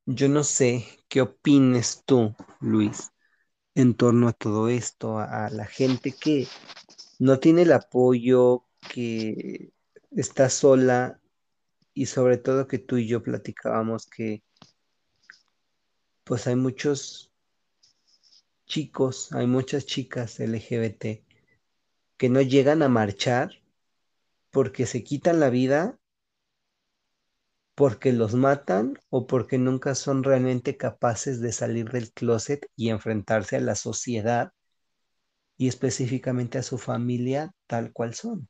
Yo 0.05 0.30
no 0.30 0.45
sé 0.45 0.86
qué 1.09 1.19
opines 1.19 2.03
tú, 2.05 2.34
Luis, 2.61 3.11
en 3.73 3.93
torno 3.95 4.30
a 4.30 4.34
todo 4.34 4.69
esto, 4.69 5.19
a, 5.19 5.47
a 5.47 5.49
la 5.49 5.65
gente 5.65 6.13
que 6.13 6.47
no 7.19 7.39
tiene 7.41 7.63
el 7.63 7.73
apoyo, 7.73 8.63
que 8.89 9.73
está 10.11 10.49
sola 10.49 11.19
y 11.93 12.05
sobre 12.05 12.38
todo 12.38 12.69
que 12.69 12.80
tú 12.80 12.95
y 12.95 13.07
yo 13.07 13.21
platicábamos 13.21 14.05
que 14.05 14.43
pues 16.23 16.47
hay 16.47 16.55
muchos 16.55 17.34
chicos, 18.66 19.32
hay 19.34 19.47
muchas 19.47 19.86
chicas 19.86 20.39
LGBT 20.39 21.24
que 22.18 22.30
no 22.30 22.41
llegan 22.41 22.82
a 22.84 22.89
marchar 22.89 23.51
porque 24.51 24.86
se 24.86 25.03
quitan 25.03 25.39
la 25.39 25.49
vida, 25.49 25.99
porque 27.76 28.13
los 28.13 28.34
matan 28.36 28.97
o 29.09 29.28
porque 29.28 29.57
nunca 29.57 29.95
son 29.95 30.24
realmente 30.24 30.78
capaces 30.78 31.41
de 31.41 31.51
salir 31.51 31.91
del 31.91 32.11
closet 32.11 32.66
y 32.76 32.89
enfrentarse 32.89 33.57
a 33.57 33.61
la 33.61 33.76
sociedad 33.76 34.53
y 35.57 35.68
específicamente 35.68 36.57
a 36.57 36.63
su 36.63 36.78
familia 36.78 37.53
tal 37.68 37.91
cual 37.91 38.13
son. 38.13 38.47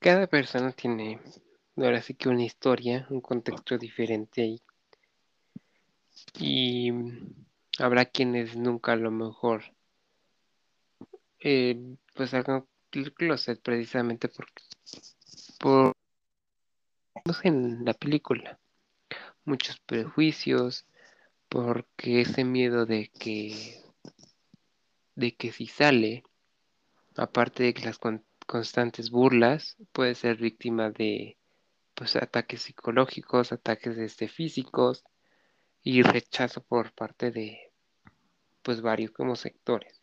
Cada 0.00 0.26
persona 0.26 0.72
tiene 0.72 1.20
ahora 1.76 2.00
sí 2.02 2.14
que 2.14 2.28
una 2.28 2.44
historia, 2.44 3.06
un 3.10 3.20
contexto 3.20 3.76
diferente 3.76 4.42
ahí. 4.42 4.60
Y 6.38 6.92
habrá 7.78 8.06
quienes 8.06 8.56
nunca 8.56 8.92
a 8.92 8.96
lo 8.96 9.10
mejor 9.10 9.62
eh, 11.40 11.96
pues 12.14 12.34
hagan 12.34 12.66
el 12.92 13.12
closet 13.12 13.60
precisamente 13.62 14.28
porque 14.28 14.62
por 15.58 15.92
en 17.42 17.84
la 17.84 17.94
película. 17.94 18.58
Muchos 19.44 19.78
prejuicios 19.80 20.86
porque 21.48 22.20
ese 22.22 22.44
miedo 22.44 22.86
de 22.86 23.10
que 23.18 23.82
de 25.14 25.34
que 25.34 25.52
si 25.52 25.66
sale 25.66 26.24
aparte 27.16 27.64
de 27.64 27.74
que 27.74 27.84
las 27.84 27.98
con- 27.98 28.24
constantes 28.46 29.10
burlas 29.10 29.76
puede 29.92 30.14
ser 30.14 30.36
víctima 30.36 30.90
de 30.90 31.36
pues 31.94 32.16
ataques 32.16 32.62
psicológicos 32.62 33.52
ataques 33.52 33.98
este, 33.98 34.28
físicos 34.28 35.04
y 35.82 36.02
rechazo 36.02 36.62
por 36.62 36.92
parte 36.92 37.30
de 37.30 37.72
pues 38.62 38.80
varios 38.82 39.10
como 39.12 39.36
sectores. 39.36 40.00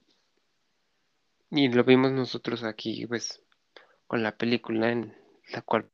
Y 1.52 1.70
lo 1.70 1.84
vimos 1.84 2.12
nosotros 2.12 2.64
aquí 2.64 3.06
pues 3.08 3.42
con 4.08 4.24
la 4.24 4.36
película 4.36 4.92
en 4.92 5.16
la 5.50 5.62
cual 5.62 5.90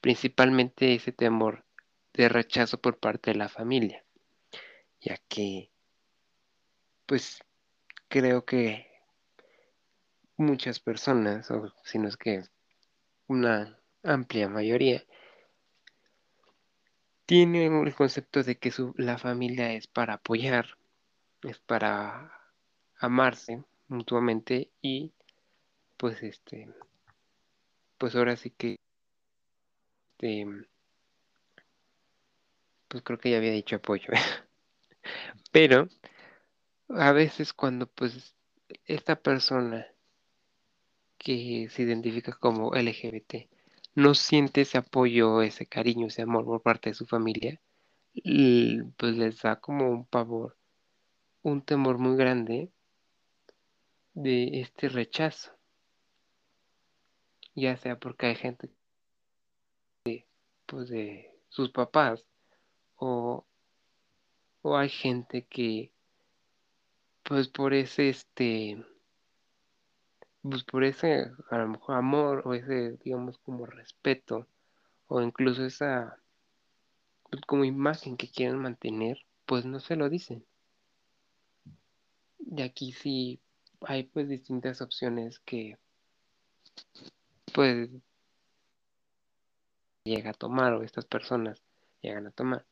principalmente 0.00 0.94
ese 0.94 1.12
temor 1.12 1.64
de 2.12 2.28
rechazo 2.28 2.80
por 2.80 2.98
parte 2.98 3.30
de 3.30 3.38
la 3.38 3.48
familia, 3.48 4.04
ya 5.00 5.16
que 5.28 5.70
pues 7.06 7.38
creo 8.08 8.44
que 8.44 8.86
muchas 10.36 10.80
personas, 10.80 11.50
o 11.50 11.72
si 11.84 11.98
no 11.98 12.08
es 12.08 12.16
que 12.16 12.42
una 13.26 13.78
amplia 14.02 14.48
mayoría, 14.48 15.04
tienen 17.26 17.86
el 17.86 17.94
concepto 17.94 18.42
de 18.42 18.58
que 18.58 18.72
la 18.96 19.18
familia 19.18 19.72
es 19.72 19.86
para 19.86 20.14
apoyar, 20.14 20.78
es 21.42 21.58
para 21.58 22.32
amarse 22.98 23.62
mutuamente 23.88 24.70
y 24.80 25.12
pues 25.96 26.22
este 26.22 26.68
pues 27.98 28.14
ahora 28.16 28.36
sí 28.36 28.50
que 28.50 28.76
este, 30.22 30.46
pues 32.88 33.02
creo 33.02 33.18
que 33.18 33.30
ya 33.30 33.38
había 33.38 33.52
dicho 33.52 33.76
apoyo. 33.76 34.08
Pero 35.52 35.88
a 36.88 37.12
veces 37.12 37.52
cuando 37.52 37.86
pues 37.86 38.34
esta 38.86 39.16
persona 39.16 39.86
que 41.18 41.68
se 41.70 41.82
identifica 41.82 42.32
como 42.32 42.74
LGBT 42.74 43.48
no 43.94 44.14
siente 44.14 44.62
ese 44.62 44.78
apoyo, 44.78 45.42
ese 45.42 45.66
cariño, 45.66 46.06
ese 46.06 46.22
amor 46.22 46.44
por 46.44 46.62
parte 46.62 46.90
de 46.90 46.94
su 46.94 47.06
familia, 47.06 47.60
pues 48.96 49.16
les 49.16 49.40
da 49.42 49.60
como 49.60 49.90
un 49.90 50.04
pavor, 50.06 50.56
un 51.42 51.62
temor 51.62 51.98
muy 51.98 52.16
grande 52.16 52.70
de 54.14 54.60
este 54.60 54.88
rechazo, 54.88 55.52
ya 57.54 57.76
sea 57.76 57.98
porque 57.98 58.26
hay 58.26 58.34
gente 58.36 58.70
pues 60.66 60.88
de 60.88 61.30
sus 61.50 61.70
papás 61.70 62.24
o, 62.96 63.44
o 64.62 64.76
hay 64.76 64.88
gente 64.88 65.44
que 65.46 65.92
pues 67.22 67.48
por 67.48 67.74
ese 67.74 68.08
este 68.08 68.82
pues 70.42 70.64
por 70.64 70.84
ese 70.84 71.30
a 71.50 71.58
lo 71.58 71.68
mejor 71.68 71.96
amor 71.96 72.42
o 72.44 72.54
ese 72.54 72.98
digamos 73.04 73.38
como 73.38 73.66
respeto 73.66 74.46
o 75.06 75.22
incluso 75.22 75.64
esa 75.64 76.18
pues, 77.30 77.42
como 77.46 77.64
imagen 77.64 78.16
que 78.16 78.30
quieren 78.30 78.58
mantener 78.58 79.18
pues 79.46 79.64
no 79.64 79.80
se 79.80 79.96
lo 79.96 80.08
dicen 80.08 80.44
y 82.38 82.62
aquí 82.62 82.92
sí 82.92 83.40
hay 83.80 84.04
pues 84.04 84.28
distintas 84.28 84.80
opciones 84.80 85.38
que 85.40 85.78
pues 87.52 87.90
llega 90.04 90.30
a 90.30 90.34
tomar 90.34 90.72
o 90.74 90.82
estas 90.82 91.04
personas 91.04 91.62
llegan 92.00 92.26
a 92.26 92.30
tomar. 92.30 92.66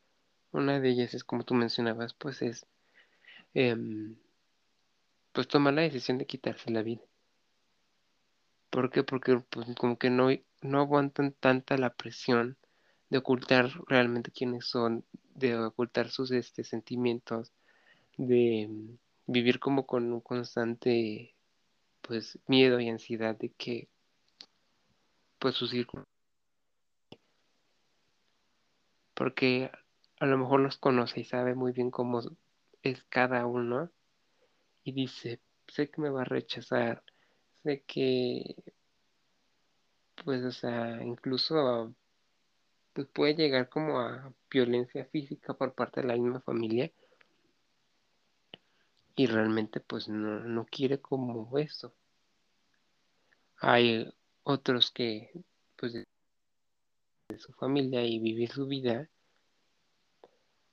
Una 0.52 0.80
de 0.80 0.90
ellas 0.90 1.14
es 1.14 1.24
como 1.24 1.44
tú 1.44 1.54
mencionabas, 1.54 2.14
pues 2.14 2.42
es 2.42 2.66
em, 3.54 4.16
pues 5.32 5.48
tomar 5.48 5.74
la 5.74 5.82
decisión 5.82 6.18
de 6.18 6.26
quitarse 6.26 6.70
la 6.70 6.82
vida. 6.82 7.02
¿Por 8.70 8.90
qué? 8.90 9.02
Porque 9.02 9.40
pues, 9.50 9.66
como 9.76 9.98
que 9.98 10.10
no, 10.10 10.28
no 10.62 10.80
aguantan 10.80 11.32
tanta 11.32 11.76
la 11.76 11.90
presión 11.90 12.56
de 13.10 13.18
ocultar 13.18 13.70
realmente 13.86 14.30
quiénes 14.30 14.66
son, 14.66 15.04
de 15.34 15.56
ocultar 15.58 16.10
sus 16.10 16.30
este, 16.30 16.64
sentimientos, 16.64 17.52
de 18.16 18.68
mm, 18.68 18.98
vivir 19.26 19.58
como 19.60 19.86
con 19.86 20.12
un 20.12 20.20
constante 20.20 21.34
pues 22.02 22.38
miedo 22.46 22.80
y 22.80 22.88
ansiedad 22.88 23.36
de 23.36 23.50
que 23.50 23.88
pues 25.38 25.54
su 25.54 25.66
porque 29.14 29.70
a 30.18 30.26
lo 30.26 30.38
mejor 30.38 30.60
los 30.60 30.78
conoce 30.78 31.20
y 31.20 31.24
sabe 31.24 31.54
muy 31.54 31.72
bien 31.72 31.90
cómo 31.90 32.20
es 32.82 33.04
cada 33.04 33.46
uno 33.46 33.90
y 34.82 34.92
dice, 34.92 35.40
sé 35.68 35.90
que 35.90 36.00
me 36.00 36.10
va 36.10 36.22
a 36.22 36.24
rechazar, 36.24 37.02
sé 37.62 37.82
que 37.86 38.56
pues 40.24 40.44
o 40.44 40.52
sea, 40.52 41.02
incluso 41.02 41.94
pues 42.92 43.06
puede 43.08 43.34
llegar 43.34 43.68
como 43.68 44.00
a 44.00 44.32
violencia 44.50 45.04
física 45.06 45.54
por 45.54 45.74
parte 45.74 46.00
de 46.00 46.08
la 46.08 46.14
misma 46.14 46.40
familia 46.40 46.90
y 49.16 49.26
realmente 49.26 49.80
pues 49.80 50.08
no, 50.08 50.40
no 50.40 50.66
quiere 50.66 51.00
como 51.00 51.56
eso. 51.58 51.94
Hay 53.58 54.12
otros 54.42 54.90
que 54.90 55.30
pues 55.76 55.92
de 55.92 56.06
su 57.38 57.52
familia 57.52 58.02
y 58.04 58.18
vivir 58.18 58.50
su 58.50 58.66
vida 58.66 59.08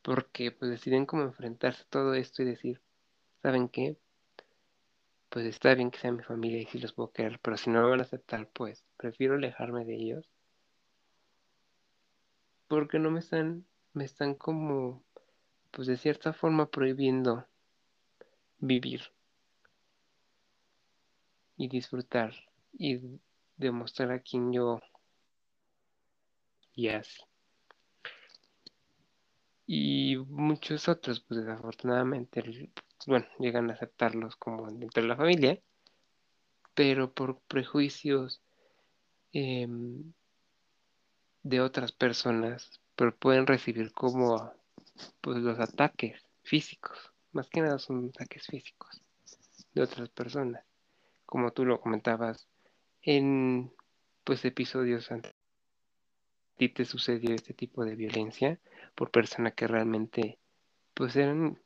porque 0.02 0.52
pues 0.52 0.72
deciden 0.72 1.06
como 1.06 1.24
enfrentarse 1.24 1.84
a 1.84 1.90
todo 1.90 2.14
esto 2.14 2.42
y 2.42 2.46
decir, 2.46 2.82
¿saben 3.42 3.68
qué? 3.68 3.98
Pues 5.30 5.46
está 5.46 5.74
bien 5.76 5.92
que 5.92 6.00
sea 6.00 6.12
mi 6.12 6.24
familia 6.24 6.62
y 6.62 6.66
si 6.66 6.80
los 6.80 6.94
puedo 6.94 7.12
querer, 7.12 7.40
pero 7.42 7.58
si 7.58 7.70
no 7.70 7.82
me 7.82 7.90
van 7.90 8.00
a 8.00 8.04
aceptar, 8.04 8.50
pues 8.54 8.86
prefiero 8.98 9.36
alejarme 9.36 9.86
de 9.86 9.96
ellos 9.96 10.30
porque 12.68 13.00
no 13.00 13.12
me 13.12 13.20
están, 13.20 13.66
me 13.94 14.06
están 14.06 14.36
como, 14.36 15.04
pues 15.72 15.88
de 15.88 15.98
cierta 15.98 16.34
forma 16.34 16.70
prohibiendo 16.70 17.46
vivir 18.60 19.02
y 21.56 21.68
disfrutar 21.68 22.34
y 22.74 23.20
demostrar 23.56 24.12
a 24.12 24.20
quien 24.20 24.52
yo 24.52 24.82
y 26.76 26.90
así. 26.90 27.22
Y 29.66 30.16
muchos 30.30 30.88
otros, 30.88 31.20
pues 31.22 31.42
desafortunadamente, 31.42 32.42
bueno, 33.06 33.28
llegan 33.40 33.70
a 33.70 33.74
aceptarlos 33.74 34.36
como 34.36 34.72
dentro 34.72 35.02
de 35.02 35.08
la 35.08 35.16
familia, 35.16 35.60
pero 36.74 37.12
por 37.12 37.40
prejuicios 37.42 38.42
eh, 39.34 39.68
de 41.44 41.62
otras 41.62 41.92
personas, 41.92 42.82
pero 42.96 43.16
pueden 43.16 43.48
recibir 43.48 43.92
como 43.94 44.52
pues 45.22 45.38
los 45.38 45.60
ataques 45.60 46.26
físicos, 46.44 47.12
más 47.32 47.50
que 47.50 47.62
nada 47.62 47.80
son 47.80 48.10
ataques 48.10 48.48
físicos 48.48 49.02
de 49.74 49.82
otras 49.82 50.10
personas, 50.10 50.64
como 51.26 51.52
tú 51.52 51.66
lo 51.66 51.80
comentabas 51.80 52.48
en 53.02 53.72
pues 54.24 54.44
episodios 54.44 55.12
antes. 55.12 55.32
¿A 55.34 56.58
ti 56.58 56.70
te 56.70 56.86
sucedió 56.86 57.36
este 57.36 57.54
tipo 57.54 57.86
de 57.86 57.96
violencia 57.96 58.60
por 58.96 59.12
persona 59.12 59.52
que 59.52 59.68
realmente 59.68 60.40
pues 60.94 61.16
eran 61.16 61.60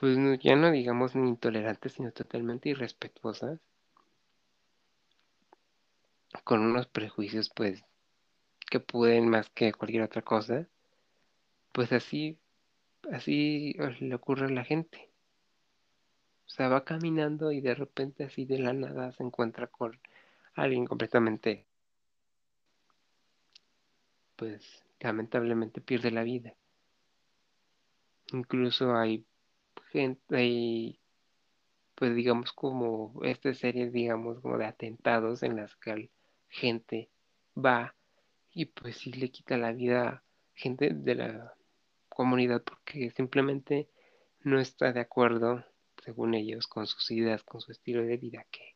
pues 0.00 0.16
no, 0.16 0.34
ya 0.34 0.56
no 0.56 0.70
digamos 0.70 1.14
ni 1.14 1.28
intolerantes, 1.28 1.92
sino 1.92 2.10
totalmente 2.10 2.70
irrespetuosas, 2.70 3.60
con 6.42 6.62
unos 6.62 6.86
prejuicios 6.86 7.50
pues 7.50 7.84
que 8.70 8.80
pueden 8.80 9.28
más 9.28 9.50
que 9.50 9.74
cualquier 9.74 10.02
otra 10.04 10.22
cosa, 10.22 10.66
pues 11.72 11.92
así, 11.92 12.38
así 13.12 13.74
le 14.00 14.14
ocurre 14.14 14.46
a 14.46 14.48
la 14.48 14.64
gente. 14.64 15.10
O 16.46 16.48
sea, 16.48 16.68
va 16.68 16.84
caminando 16.84 17.52
y 17.52 17.60
de 17.60 17.74
repente 17.74 18.24
así 18.24 18.46
de 18.46 18.58
la 18.58 18.72
nada 18.72 19.12
se 19.12 19.22
encuentra 19.22 19.66
con 19.66 20.00
alguien 20.54 20.86
completamente, 20.86 21.66
pues 24.36 24.82
lamentablemente 24.98 25.82
pierde 25.82 26.10
la 26.10 26.22
vida. 26.22 26.54
Incluso 28.32 28.96
hay 28.96 29.26
gente, 29.90 30.36
hay, 30.36 31.00
pues 31.94 32.14
digamos 32.14 32.52
como 32.52 33.20
esta 33.24 33.52
serie, 33.54 33.90
digamos 33.90 34.40
como 34.40 34.58
de 34.58 34.66
atentados 34.66 35.42
en 35.42 35.56
las 35.56 35.76
que 35.76 36.10
gente 36.48 37.10
va 37.56 37.94
y 38.52 38.66
pues 38.66 38.98
sí 38.98 39.12
le 39.12 39.30
quita 39.30 39.56
la 39.56 39.72
vida 39.72 40.08
a 40.08 40.22
gente 40.54 40.90
de 40.90 41.14
la 41.14 41.54
comunidad 42.08 42.62
porque 42.62 43.10
simplemente 43.10 43.88
no 44.42 44.60
está 44.60 44.92
de 44.92 45.00
acuerdo, 45.00 45.64
según 46.02 46.34
ellos, 46.34 46.66
con 46.66 46.86
sus 46.86 47.10
ideas, 47.10 47.42
con 47.44 47.60
su 47.60 47.72
estilo 47.72 48.02
de 48.02 48.16
vida, 48.16 48.46
que 48.50 48.74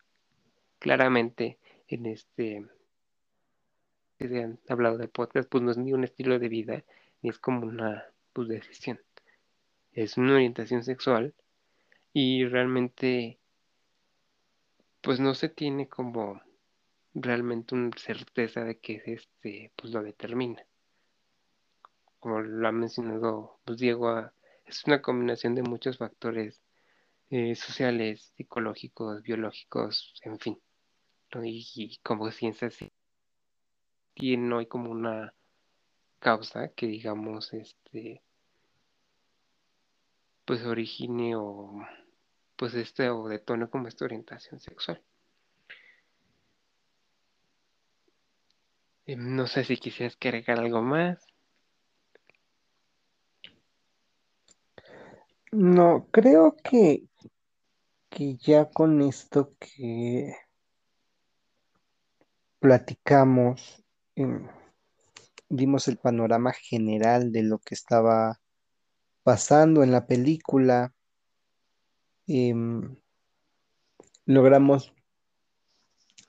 claramente 0.79 1.59
en 1.89 2.07
este 2.07 2.67
que 4.19 4.29
se 4.29 4.43
han 4.43 4.61
hablado 4.69 4.99
de 4.99 5.09
podcast, 5.09 5.49
pues 5.49 5.63
no 5.63 5.71
es 5.71 5.79
ni 5.79 5.93
un 5.93 6.05
estilo 6.05 6.39
de 6.39 6.49
vida, 6.49 6.85
ni 7.23 7.31
es 7.31 7.39
como 7.39 7.67
una 7.67 8.05
pues, 8.33 8.49
decisión. 8.49 9.01
Es 9.95 10.19
una 10.19 10.35
orientación 10.35 10.85
sexual 10.85 11.35
y 12.13 12.45
realmente 12.45 13.39
pues 15.01 15.21
no 15.21 15.35
se 15.35 15.49
tiene 15.49 15.89
como 15.89 16.43
realmente 17.15 17.75
una 17.75 17.91
certeza 17.97 18.65
de 18.65 18.79
que 18.79 19.03
este 19.07 19.73
pues 19.77 19.93
lo 19.93 20.03
determina. 20.03 20.65
Como 22.19 22.41
lo 22.41 22.69
ha 22.69 22.73
mencionado 22.73 23.61
pues, 23.65 23.79
Diego, 23.79 24.31
es 24.67 24.85
una 24.85 25.01
combinación 25.01 25.55
de 25.55 25.63
muchos 25.63 25.99
factores 25.99 26.61
eh, 27.31 27.55
sociales, 27.55 28.33
psicológicos, 28.37 29.23
biológicos, 29.23 30.15
en 30.23 30.39
fin. 30.39 30.61
y, 31.43 31.99
como 32.03 32.31
ciencia 32.31 32.71
sí 32.71 32.93
tiene 34.15 34.55
hoy 34.55 34.67
como 34.67 34.91
una 34.91 35.35
causa 36.21 36.69
que 36.69 36.87
digamos 36.87 37.53
este 37.53 38.23
pues 40.45 40.65
origine 40.65 41.37
o 41.37 41.81
pues 42.57 42.75
este 42.75 43.11
o 43.11 43.29
detone 43.29 43.69
como 43.69 43.89
esta 43.89 44.05
orientación 44.05 44.61
sexual. 44.61 45.03
No 49.07 49.47
sé 49.47 49.65
si 49.65 49.77
quisieras 49.77 50.17
agregar 50.21 50.59
algo 50.59 50.81
más. 50.81 51.27
No, 55.53 56.09
creo 56.11 56.57
que, 56.57 57.05
que 58.09 58.37
ya 58.37 58.71
con 58.71 59.03
esto 59.03 59.55
que 59.61 60.35
platicamos, 62.59 63.85
eh, 64.17 64.41
dimos 65.49 65.87
el 65.87 65.99
panorama 65.99 66.53
general 66.53 67.31
de 67.31 67.43
lo 67.43 67.59
que 67.59 67.75
estaba 67.75 68.41
pasando 69.25 69.83
en 69.83 69.91
la 69.91 70.07
película. 70.07 70.95
Eh, 72.29 72.55
logramos 74.27 74.95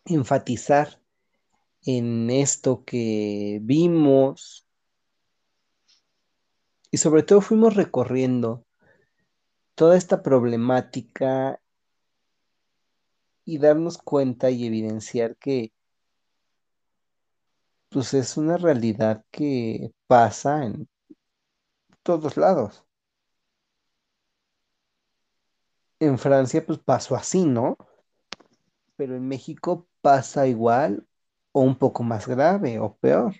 enfatizar 0.05 0.99
en 1.85 2.29
esto 2.29 2.83
que 2.83 3.59
vimos 3.61 4.67
y 6.91 6.97
sobre 6.97 7.23
todo 7.23 7.41
fuimos 7.41 7.75
recorriendo 7.75 8.65
toda 9.75 9.97
esta 9.97 10.23
problemática 10.23 11.61
y 13.43 13.57
darnos 13.59 13.97
cuenta 13.97 14.49
y 14.49 14.65
evidenciar 14.65 15.35
que 15.37 15.73
pues 17.89 18.13
es 18.13 18.37
una 18.37 18.57
realidad 18.57 19.23
que 19.31 19.91
pasa 20.07 20.65
en 20.65 20.87
todos 22.03 22.37
lados. 22.37 22.84
En 26.05 26.19
Francia 26.19 26.65
pues 26.65 26.79
pasó 26.79 27.15
así, 27.15 27.45
¿no? 27.45 27.77
Pero 28.95 29.15
en 29.15 29.27
México 29.27 29.87
pasa 30.01 30.47
igual 30.47 31.07
o 31.51 31.61
un 31.61 31.75
poco 31.77 32.03
más 32.03 32.27
grave 32.27 32.79
o 32.79 32.95
peor. 32.97 33.35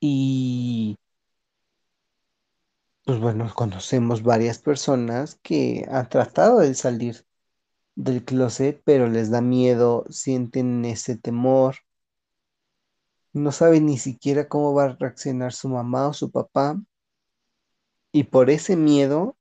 Y 0.00 0.96
pues 3.04 3.18
bueno, 3.20 3.50
conocemos 3.54 4.22
varias 4.22 4.58
personas 4.58 5.36
que 5.42 5.86
han 5.90 6.08
tratado 6.08 6.60
de 6.60 6.74
salir 6.74 7.24
del 7.96 8.24
closet, 8.24 8.82
pero 8.84 9.08
les 9.08 9.30
da 9.30 9.40
miedo, 9.40 10.04
sienten 10.10 10.84
ese 10.84 11.16
temor, 11.16 11.76
no 13.32 13.52
saben 13.52 13.86
ni 13.86 13.98
siquiera 13.98 14.48
cómo 14.48 14.74
va 14.74 14.84
a 14.84 14.96
reaccionar 14.96 15.52
su 15.52 15.68
mamá 15.68 16.08
o 16.08 16.12
su 16.12 16.30
papá, 16.30 16.80
y 18.12 18.24
por 18.24 18.50
ese 18.50 18.76
miedo 18.76 19.36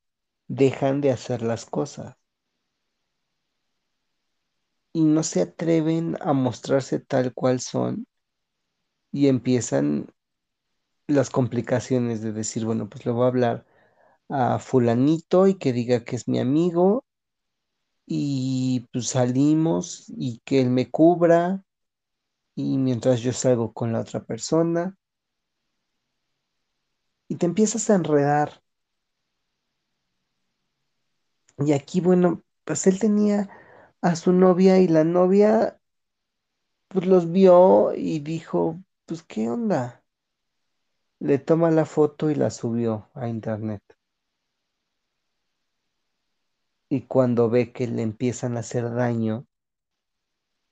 dejan 0.48 1.02
de 1.02 1.12
hacer 1.12 1.42
las 1.44 1.66
cosas. 1.66 2.18
Y 4.94 5.04
no 5.04 5.24
se 5.24 5.42
atreven 5.42 6.16
a 6.22 6.32
mostrarse 6.32 7.00
tal 7.00 7.34
cual 7.34 7.60
son 7.60 8.08
y 9.12 9.28
empiezan 9.28 10.08
las 11.08 11.30
complicaciones 11.30 12.22
de 12.22 12.32
decir, 12.32 12.66
bueno, 12.66 12.90
pues 12.90 13.06
le 13.06 13.12
voy 13.12 13.26
a 13.26 13.28
hablar 13.28 13.66
a 14.30 14.60
fulanito 14.60 15.48
y 15.48 15.56
que 15.56 15.74
diga 15.74 16.04
que 16.06 16.16
es 16.18 16.28
mi 16.28 16.40
amigo 16.40 17.06
y 18.06 18.88
pues 18.92 19.08
salimos 19.10 20.06
y 20.10 20.40
que 20.46 20.62
él 20.62 20.70
me 20.70 20.90
cubra 20.92 21.64
y 22.56 22.78
mientras 22.78 23.22
yo 23.22 23.34
salgo 23.34 23.74
con 23.74 23.94
la 23.94 24.02
otra 24.02 24.24
persona 24.26 24.98
y 27.28 27.38
te 27.38 27.48
empiezas 27.48 27.90
a 27.90 27.96
enredar. 27.96 28.61
Y 31.66 31.74
aquí, 31.74 32.02
bueno, 32.02 32.44
pues 32.66 32.88
él 32.88 33.00
tenía 33.00 33.50
a 34.02 34.16
su 34.16 34.34
novia 34.34 34.80
y 34.80 34.88
la 34.88 35.04
novia 35.04 35.80
pues 36.88 37.06
los 37.06 37.32
vio 37.32 37.94
y 37.96 38.20
dijo, 38.20 38.82
pues 39.06 39.24
¿qué 39.24 39.50
onda? 39.50 40.04
Le 41.20 41.38
toma 41.40 41.72
la 41.72 41.86
foto 41.86 42.30
y 42.30 42.36
la 42.36 42.50
subió 42.50 43.10
a 43.14 43.28
internet. 43.30 43.82
Y 46.90 47.04
cuando 47.04 47.50
ve 47.50 47.72
que 47.72 47.88
le 47.88 48.02
empiezan 48.02 48.58
a 48.58 48.60
hacer 48.60 48.94
daño 48.94 49.48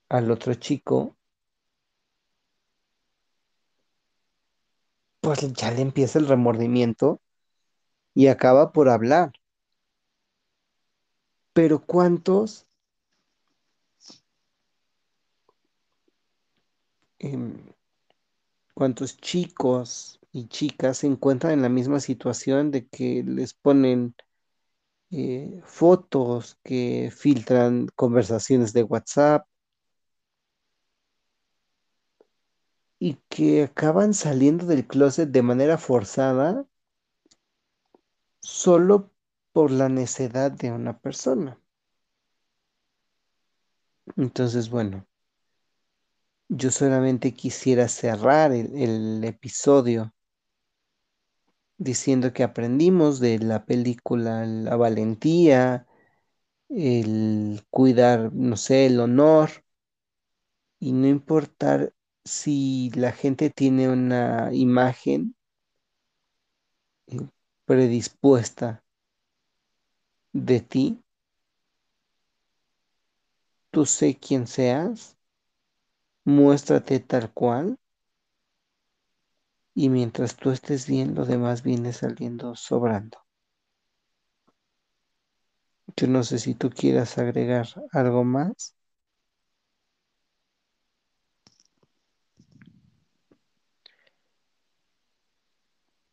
al 0.10 0.30
otro 0.30 0.54
chico, 0.56 1.16
pues 5.22 5.54
ya 5.54 5.72
le 5.72 5.82
empieza 5.82 6.20
el 6.20 6.28
remordimiento 6.28 7.22
y 8.14 8.28
acaba 8.28 8.72
por 8.74 8.90
hablar. 8.90 9.39
Pero 11.54 11.80
¿cuántos 11.86 12.68
em, 17.20 17.74
cuántos 18.74 19.18
chicos 19.18 20.20
y 20.32 20.48
chicas 20.48 21.00
se 21.00 21.08
encuentran 21.08 21.54
en 21.54 21.62
la 21.62 21.70
misma 21.70 22.00
situación 22.00 22.72
de 22.72 22.88
que 22.88 23.24
les 23.26 23.54
ponen 23.54 24.16
eh, 25.12 25.62
fotos, 25.66 26.58
que 26.64 27.12
filtran 27.16 27.88
conversaciones 27.96 28.74
de 28.74 28.84
WhatsApp 28.84 29.48
y 33.00 33.16
que 33.30 33.64
acaban 33.64 34.14
saliendo 34.14 34.66
del 34.66 34.86
closet 34.88 35.30
de 35.30 35.42
manera 35.42 35.78
forzada 35.78 36.66
solo 38.42 39.12
por 39.52 39.72
la 39.72 39.90
necedad 39.90 40.52
de 40.52 40.72
una 40.72 41.00
persona. 41.00 41.60
Entonces, 44.18 44.70
bueno, 44.70 45.08
yo 46.50 46.72
solamente 46.72 47.34
quisiera 47.34 47.88
cerrar 47.88 48.52
el, 48.52 48.76
el 48.76 49.24
episodio 49.24 50.14
diciendo 51.78 52.34
que 52.34 52.44
aprendimos 52.44 53.20
de 53.20 53.40
la 53.40 53.66
película 53.66 54.46
la 54.46 54.76
valentía, 54.76 55.88
el 56.70 57.64
cuidar, 57.70 58.34
no 58.34 58.58
sé, 58.58 58.88
el 58.88 59.00
honor 59.00 59.50
y 60.80 60.92
no 60.92 61.08
importar 61.08 61.94
si 62.26 62.92
la 62.96 63.12
gente 63.12 63.50
tiene 63.50 63.90
una 63.90 64.50
imagen 64.54 65.36
eh, 67.08 67.20
predispuesta 67.66 68.84
de 70.34 70.60
ti, 70.62 70.86
tú 73.72 73.86
sé 73.88 74.16
quién 74.20 74.46
seas, 74.46 75.18
muéstrate 76.24 77.02
tal 77.02 77.30
cual 77.34 77.78
y 79.74 79.90
mientras 79.90 80.36
tú 80.36 80.52
estés 80.52 80.86
bien, 80.86 81.16
lo 81.16 81.26
demás 81.26 81.64
viene 81.64 81.92
saliendo 81.92 82.56
sobrando. 82.56 83.18
Yo 85.96 86.08
no 86.08 86.24
sé 86.24 86.40
si 86.40 86.56
tú 86.56 86.70
quieras 86.72 87.18
agregar 87.20 87.68
algo 87.92 88.24
más. 88.24 88.76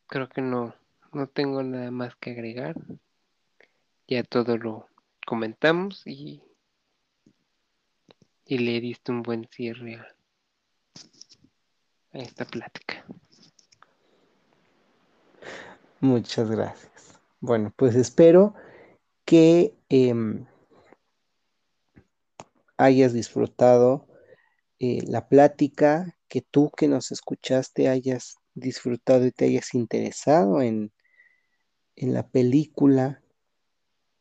Creo 0.08 0.28
que 0.28 0.42
no, 0.42 0.74
no 1.12 1.28
tengo 1.28 1.62
nada 1.62 1.92
más 1.92 2.16
que 2.16 2.32
agregar. 2.32 2.74
Ya 4.08 4.22
todo 4.22 4.56
lo 4.56 4.88
comentamos 5.26 6.06
y, 6.06 6.42
y 8.44 8.58
le 8.58 8.80
diste 8.80 9.10
un 9.10 9.22
buen 9.22 9.48
cierre 9.50 9.96
a, 9.96 10.06
esta 12.12 12.44
plática. 12.44 13.04
Muchas 16.00 16.50
gracias. 16.50 17.20
Bueno, 17.40 17.72
pues 17.76 17.94
espero 17.96 18.54
que 19.24 19.74
em, 19.88 20.46
hayas 22.76 23.12
disfrutado 23.12 24.06
eh, 24.78 25.02
la 25.06 25.28
plática, 25.28 26.16
que 26.28 26.42
tú 26.42 26.70
que 26.76 26.86
nos 26.86 27.10
escuchaste 27.12 27.88
hayas 27.88 28.36
disfrutado 28.54 29.26
y 29.26 29.32
te 29.32 29.46
hayas 29.46 29.74
interesado 29.74 30.62
en, 30.62 30.92
en 31.96 32.14
la 32.14 32.28
película, 32.28 33.22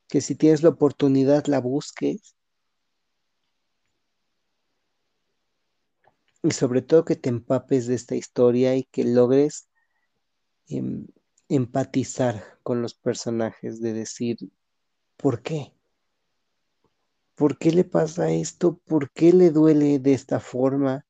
que 0.08 0.22
si 0.22 0.36
tienes 0.36 0.64
la 0.64 0.70
oportunidad 0.70 1.45
la 1.47 1.60
busques 1.60 2.36
y 6.43 6.51
sobre 6.51 6.82
todo 6.82 7.06
que 7.06 7.16
te 7.16 7.30
empapes 7.30 7.88
de 7.88 7.95
esta 7.95 8.16
historia 8.16 8.76
y 8.76 8.84
que 8.84 9.03
logres 9.03 9.68
em, 10.68 11.08
empatizar 11.49 12.60
con 12.64 12.82
los 12.82 12.93
personajes, 12.93 13.82
de 13.82 13.93
decir, 13.93 14.38
¿por 15.18 15.41
qué? 15.41 15.74
¿Por 17.36 17.58
qué 17.58 17.72
le 17.72 17.84
pasa 17.84 18.32
esto? 18.32 18.78
¿Por 18.86 19.12
qué 19.12 19.34
le 19.34 19.51
duele 19.51 19.99
de 19.99 20.14
esta 20.14 20.39
forma? 20.39 21.06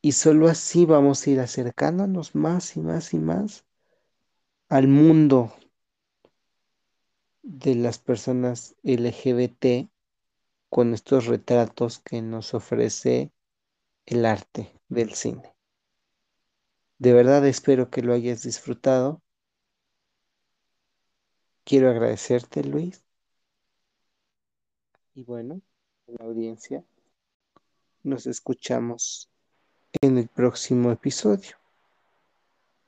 Y 0.00 0.12
solo 0.12 0.48
así 0.48 0.84
vamos 0.84 1.26
a 1.26 1.30
ir 1.30 1.40
acercándonos 1.40 2.34
más 2.34 2.76
y 2.76 2.80
más 2.80 3.14
y 3.14 3.18
más 3.18 3.64
al 4.68 4.88
mundo 4.88 5.52
de 7.42 7.74
las 7.74 7.98
personas 7.98 8.74
LGBT 8.82 9.90
con 10.68 10.94
estos 10.94 11.26
retratos 11.26 11.98
que 11.98 12.22
nos 12.22 12.54
ofrece 12.54 13.30
el 14.06 14.24
arte 14.24 14.72
del 14.88 15.14
cine. 15.14 15.54
De 16.98 17.12
verdad 17.12 17.46
espero 17.46 17.90
que 17.90 18.02
lo 18.02 18.14
hayas 18.14 18.42
disfrutado. 18.42 19.20
Quiero 21.64 21.90
agradecerte, 21.90 22.64
Luis. 22.64 23.04
Y 25.14 25.24
bueno, 25.24 25.60
la 26.06 26.24
audiencia, 26.24 26.84
nos 28.02 28.26
escuchamos 28.26 29.28
en 30.00 30.18
el 30.18 30.28
próximo 30.28 30.90
episodio. 30.90 31.56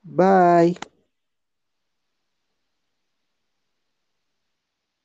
Bye. 0.02 0.93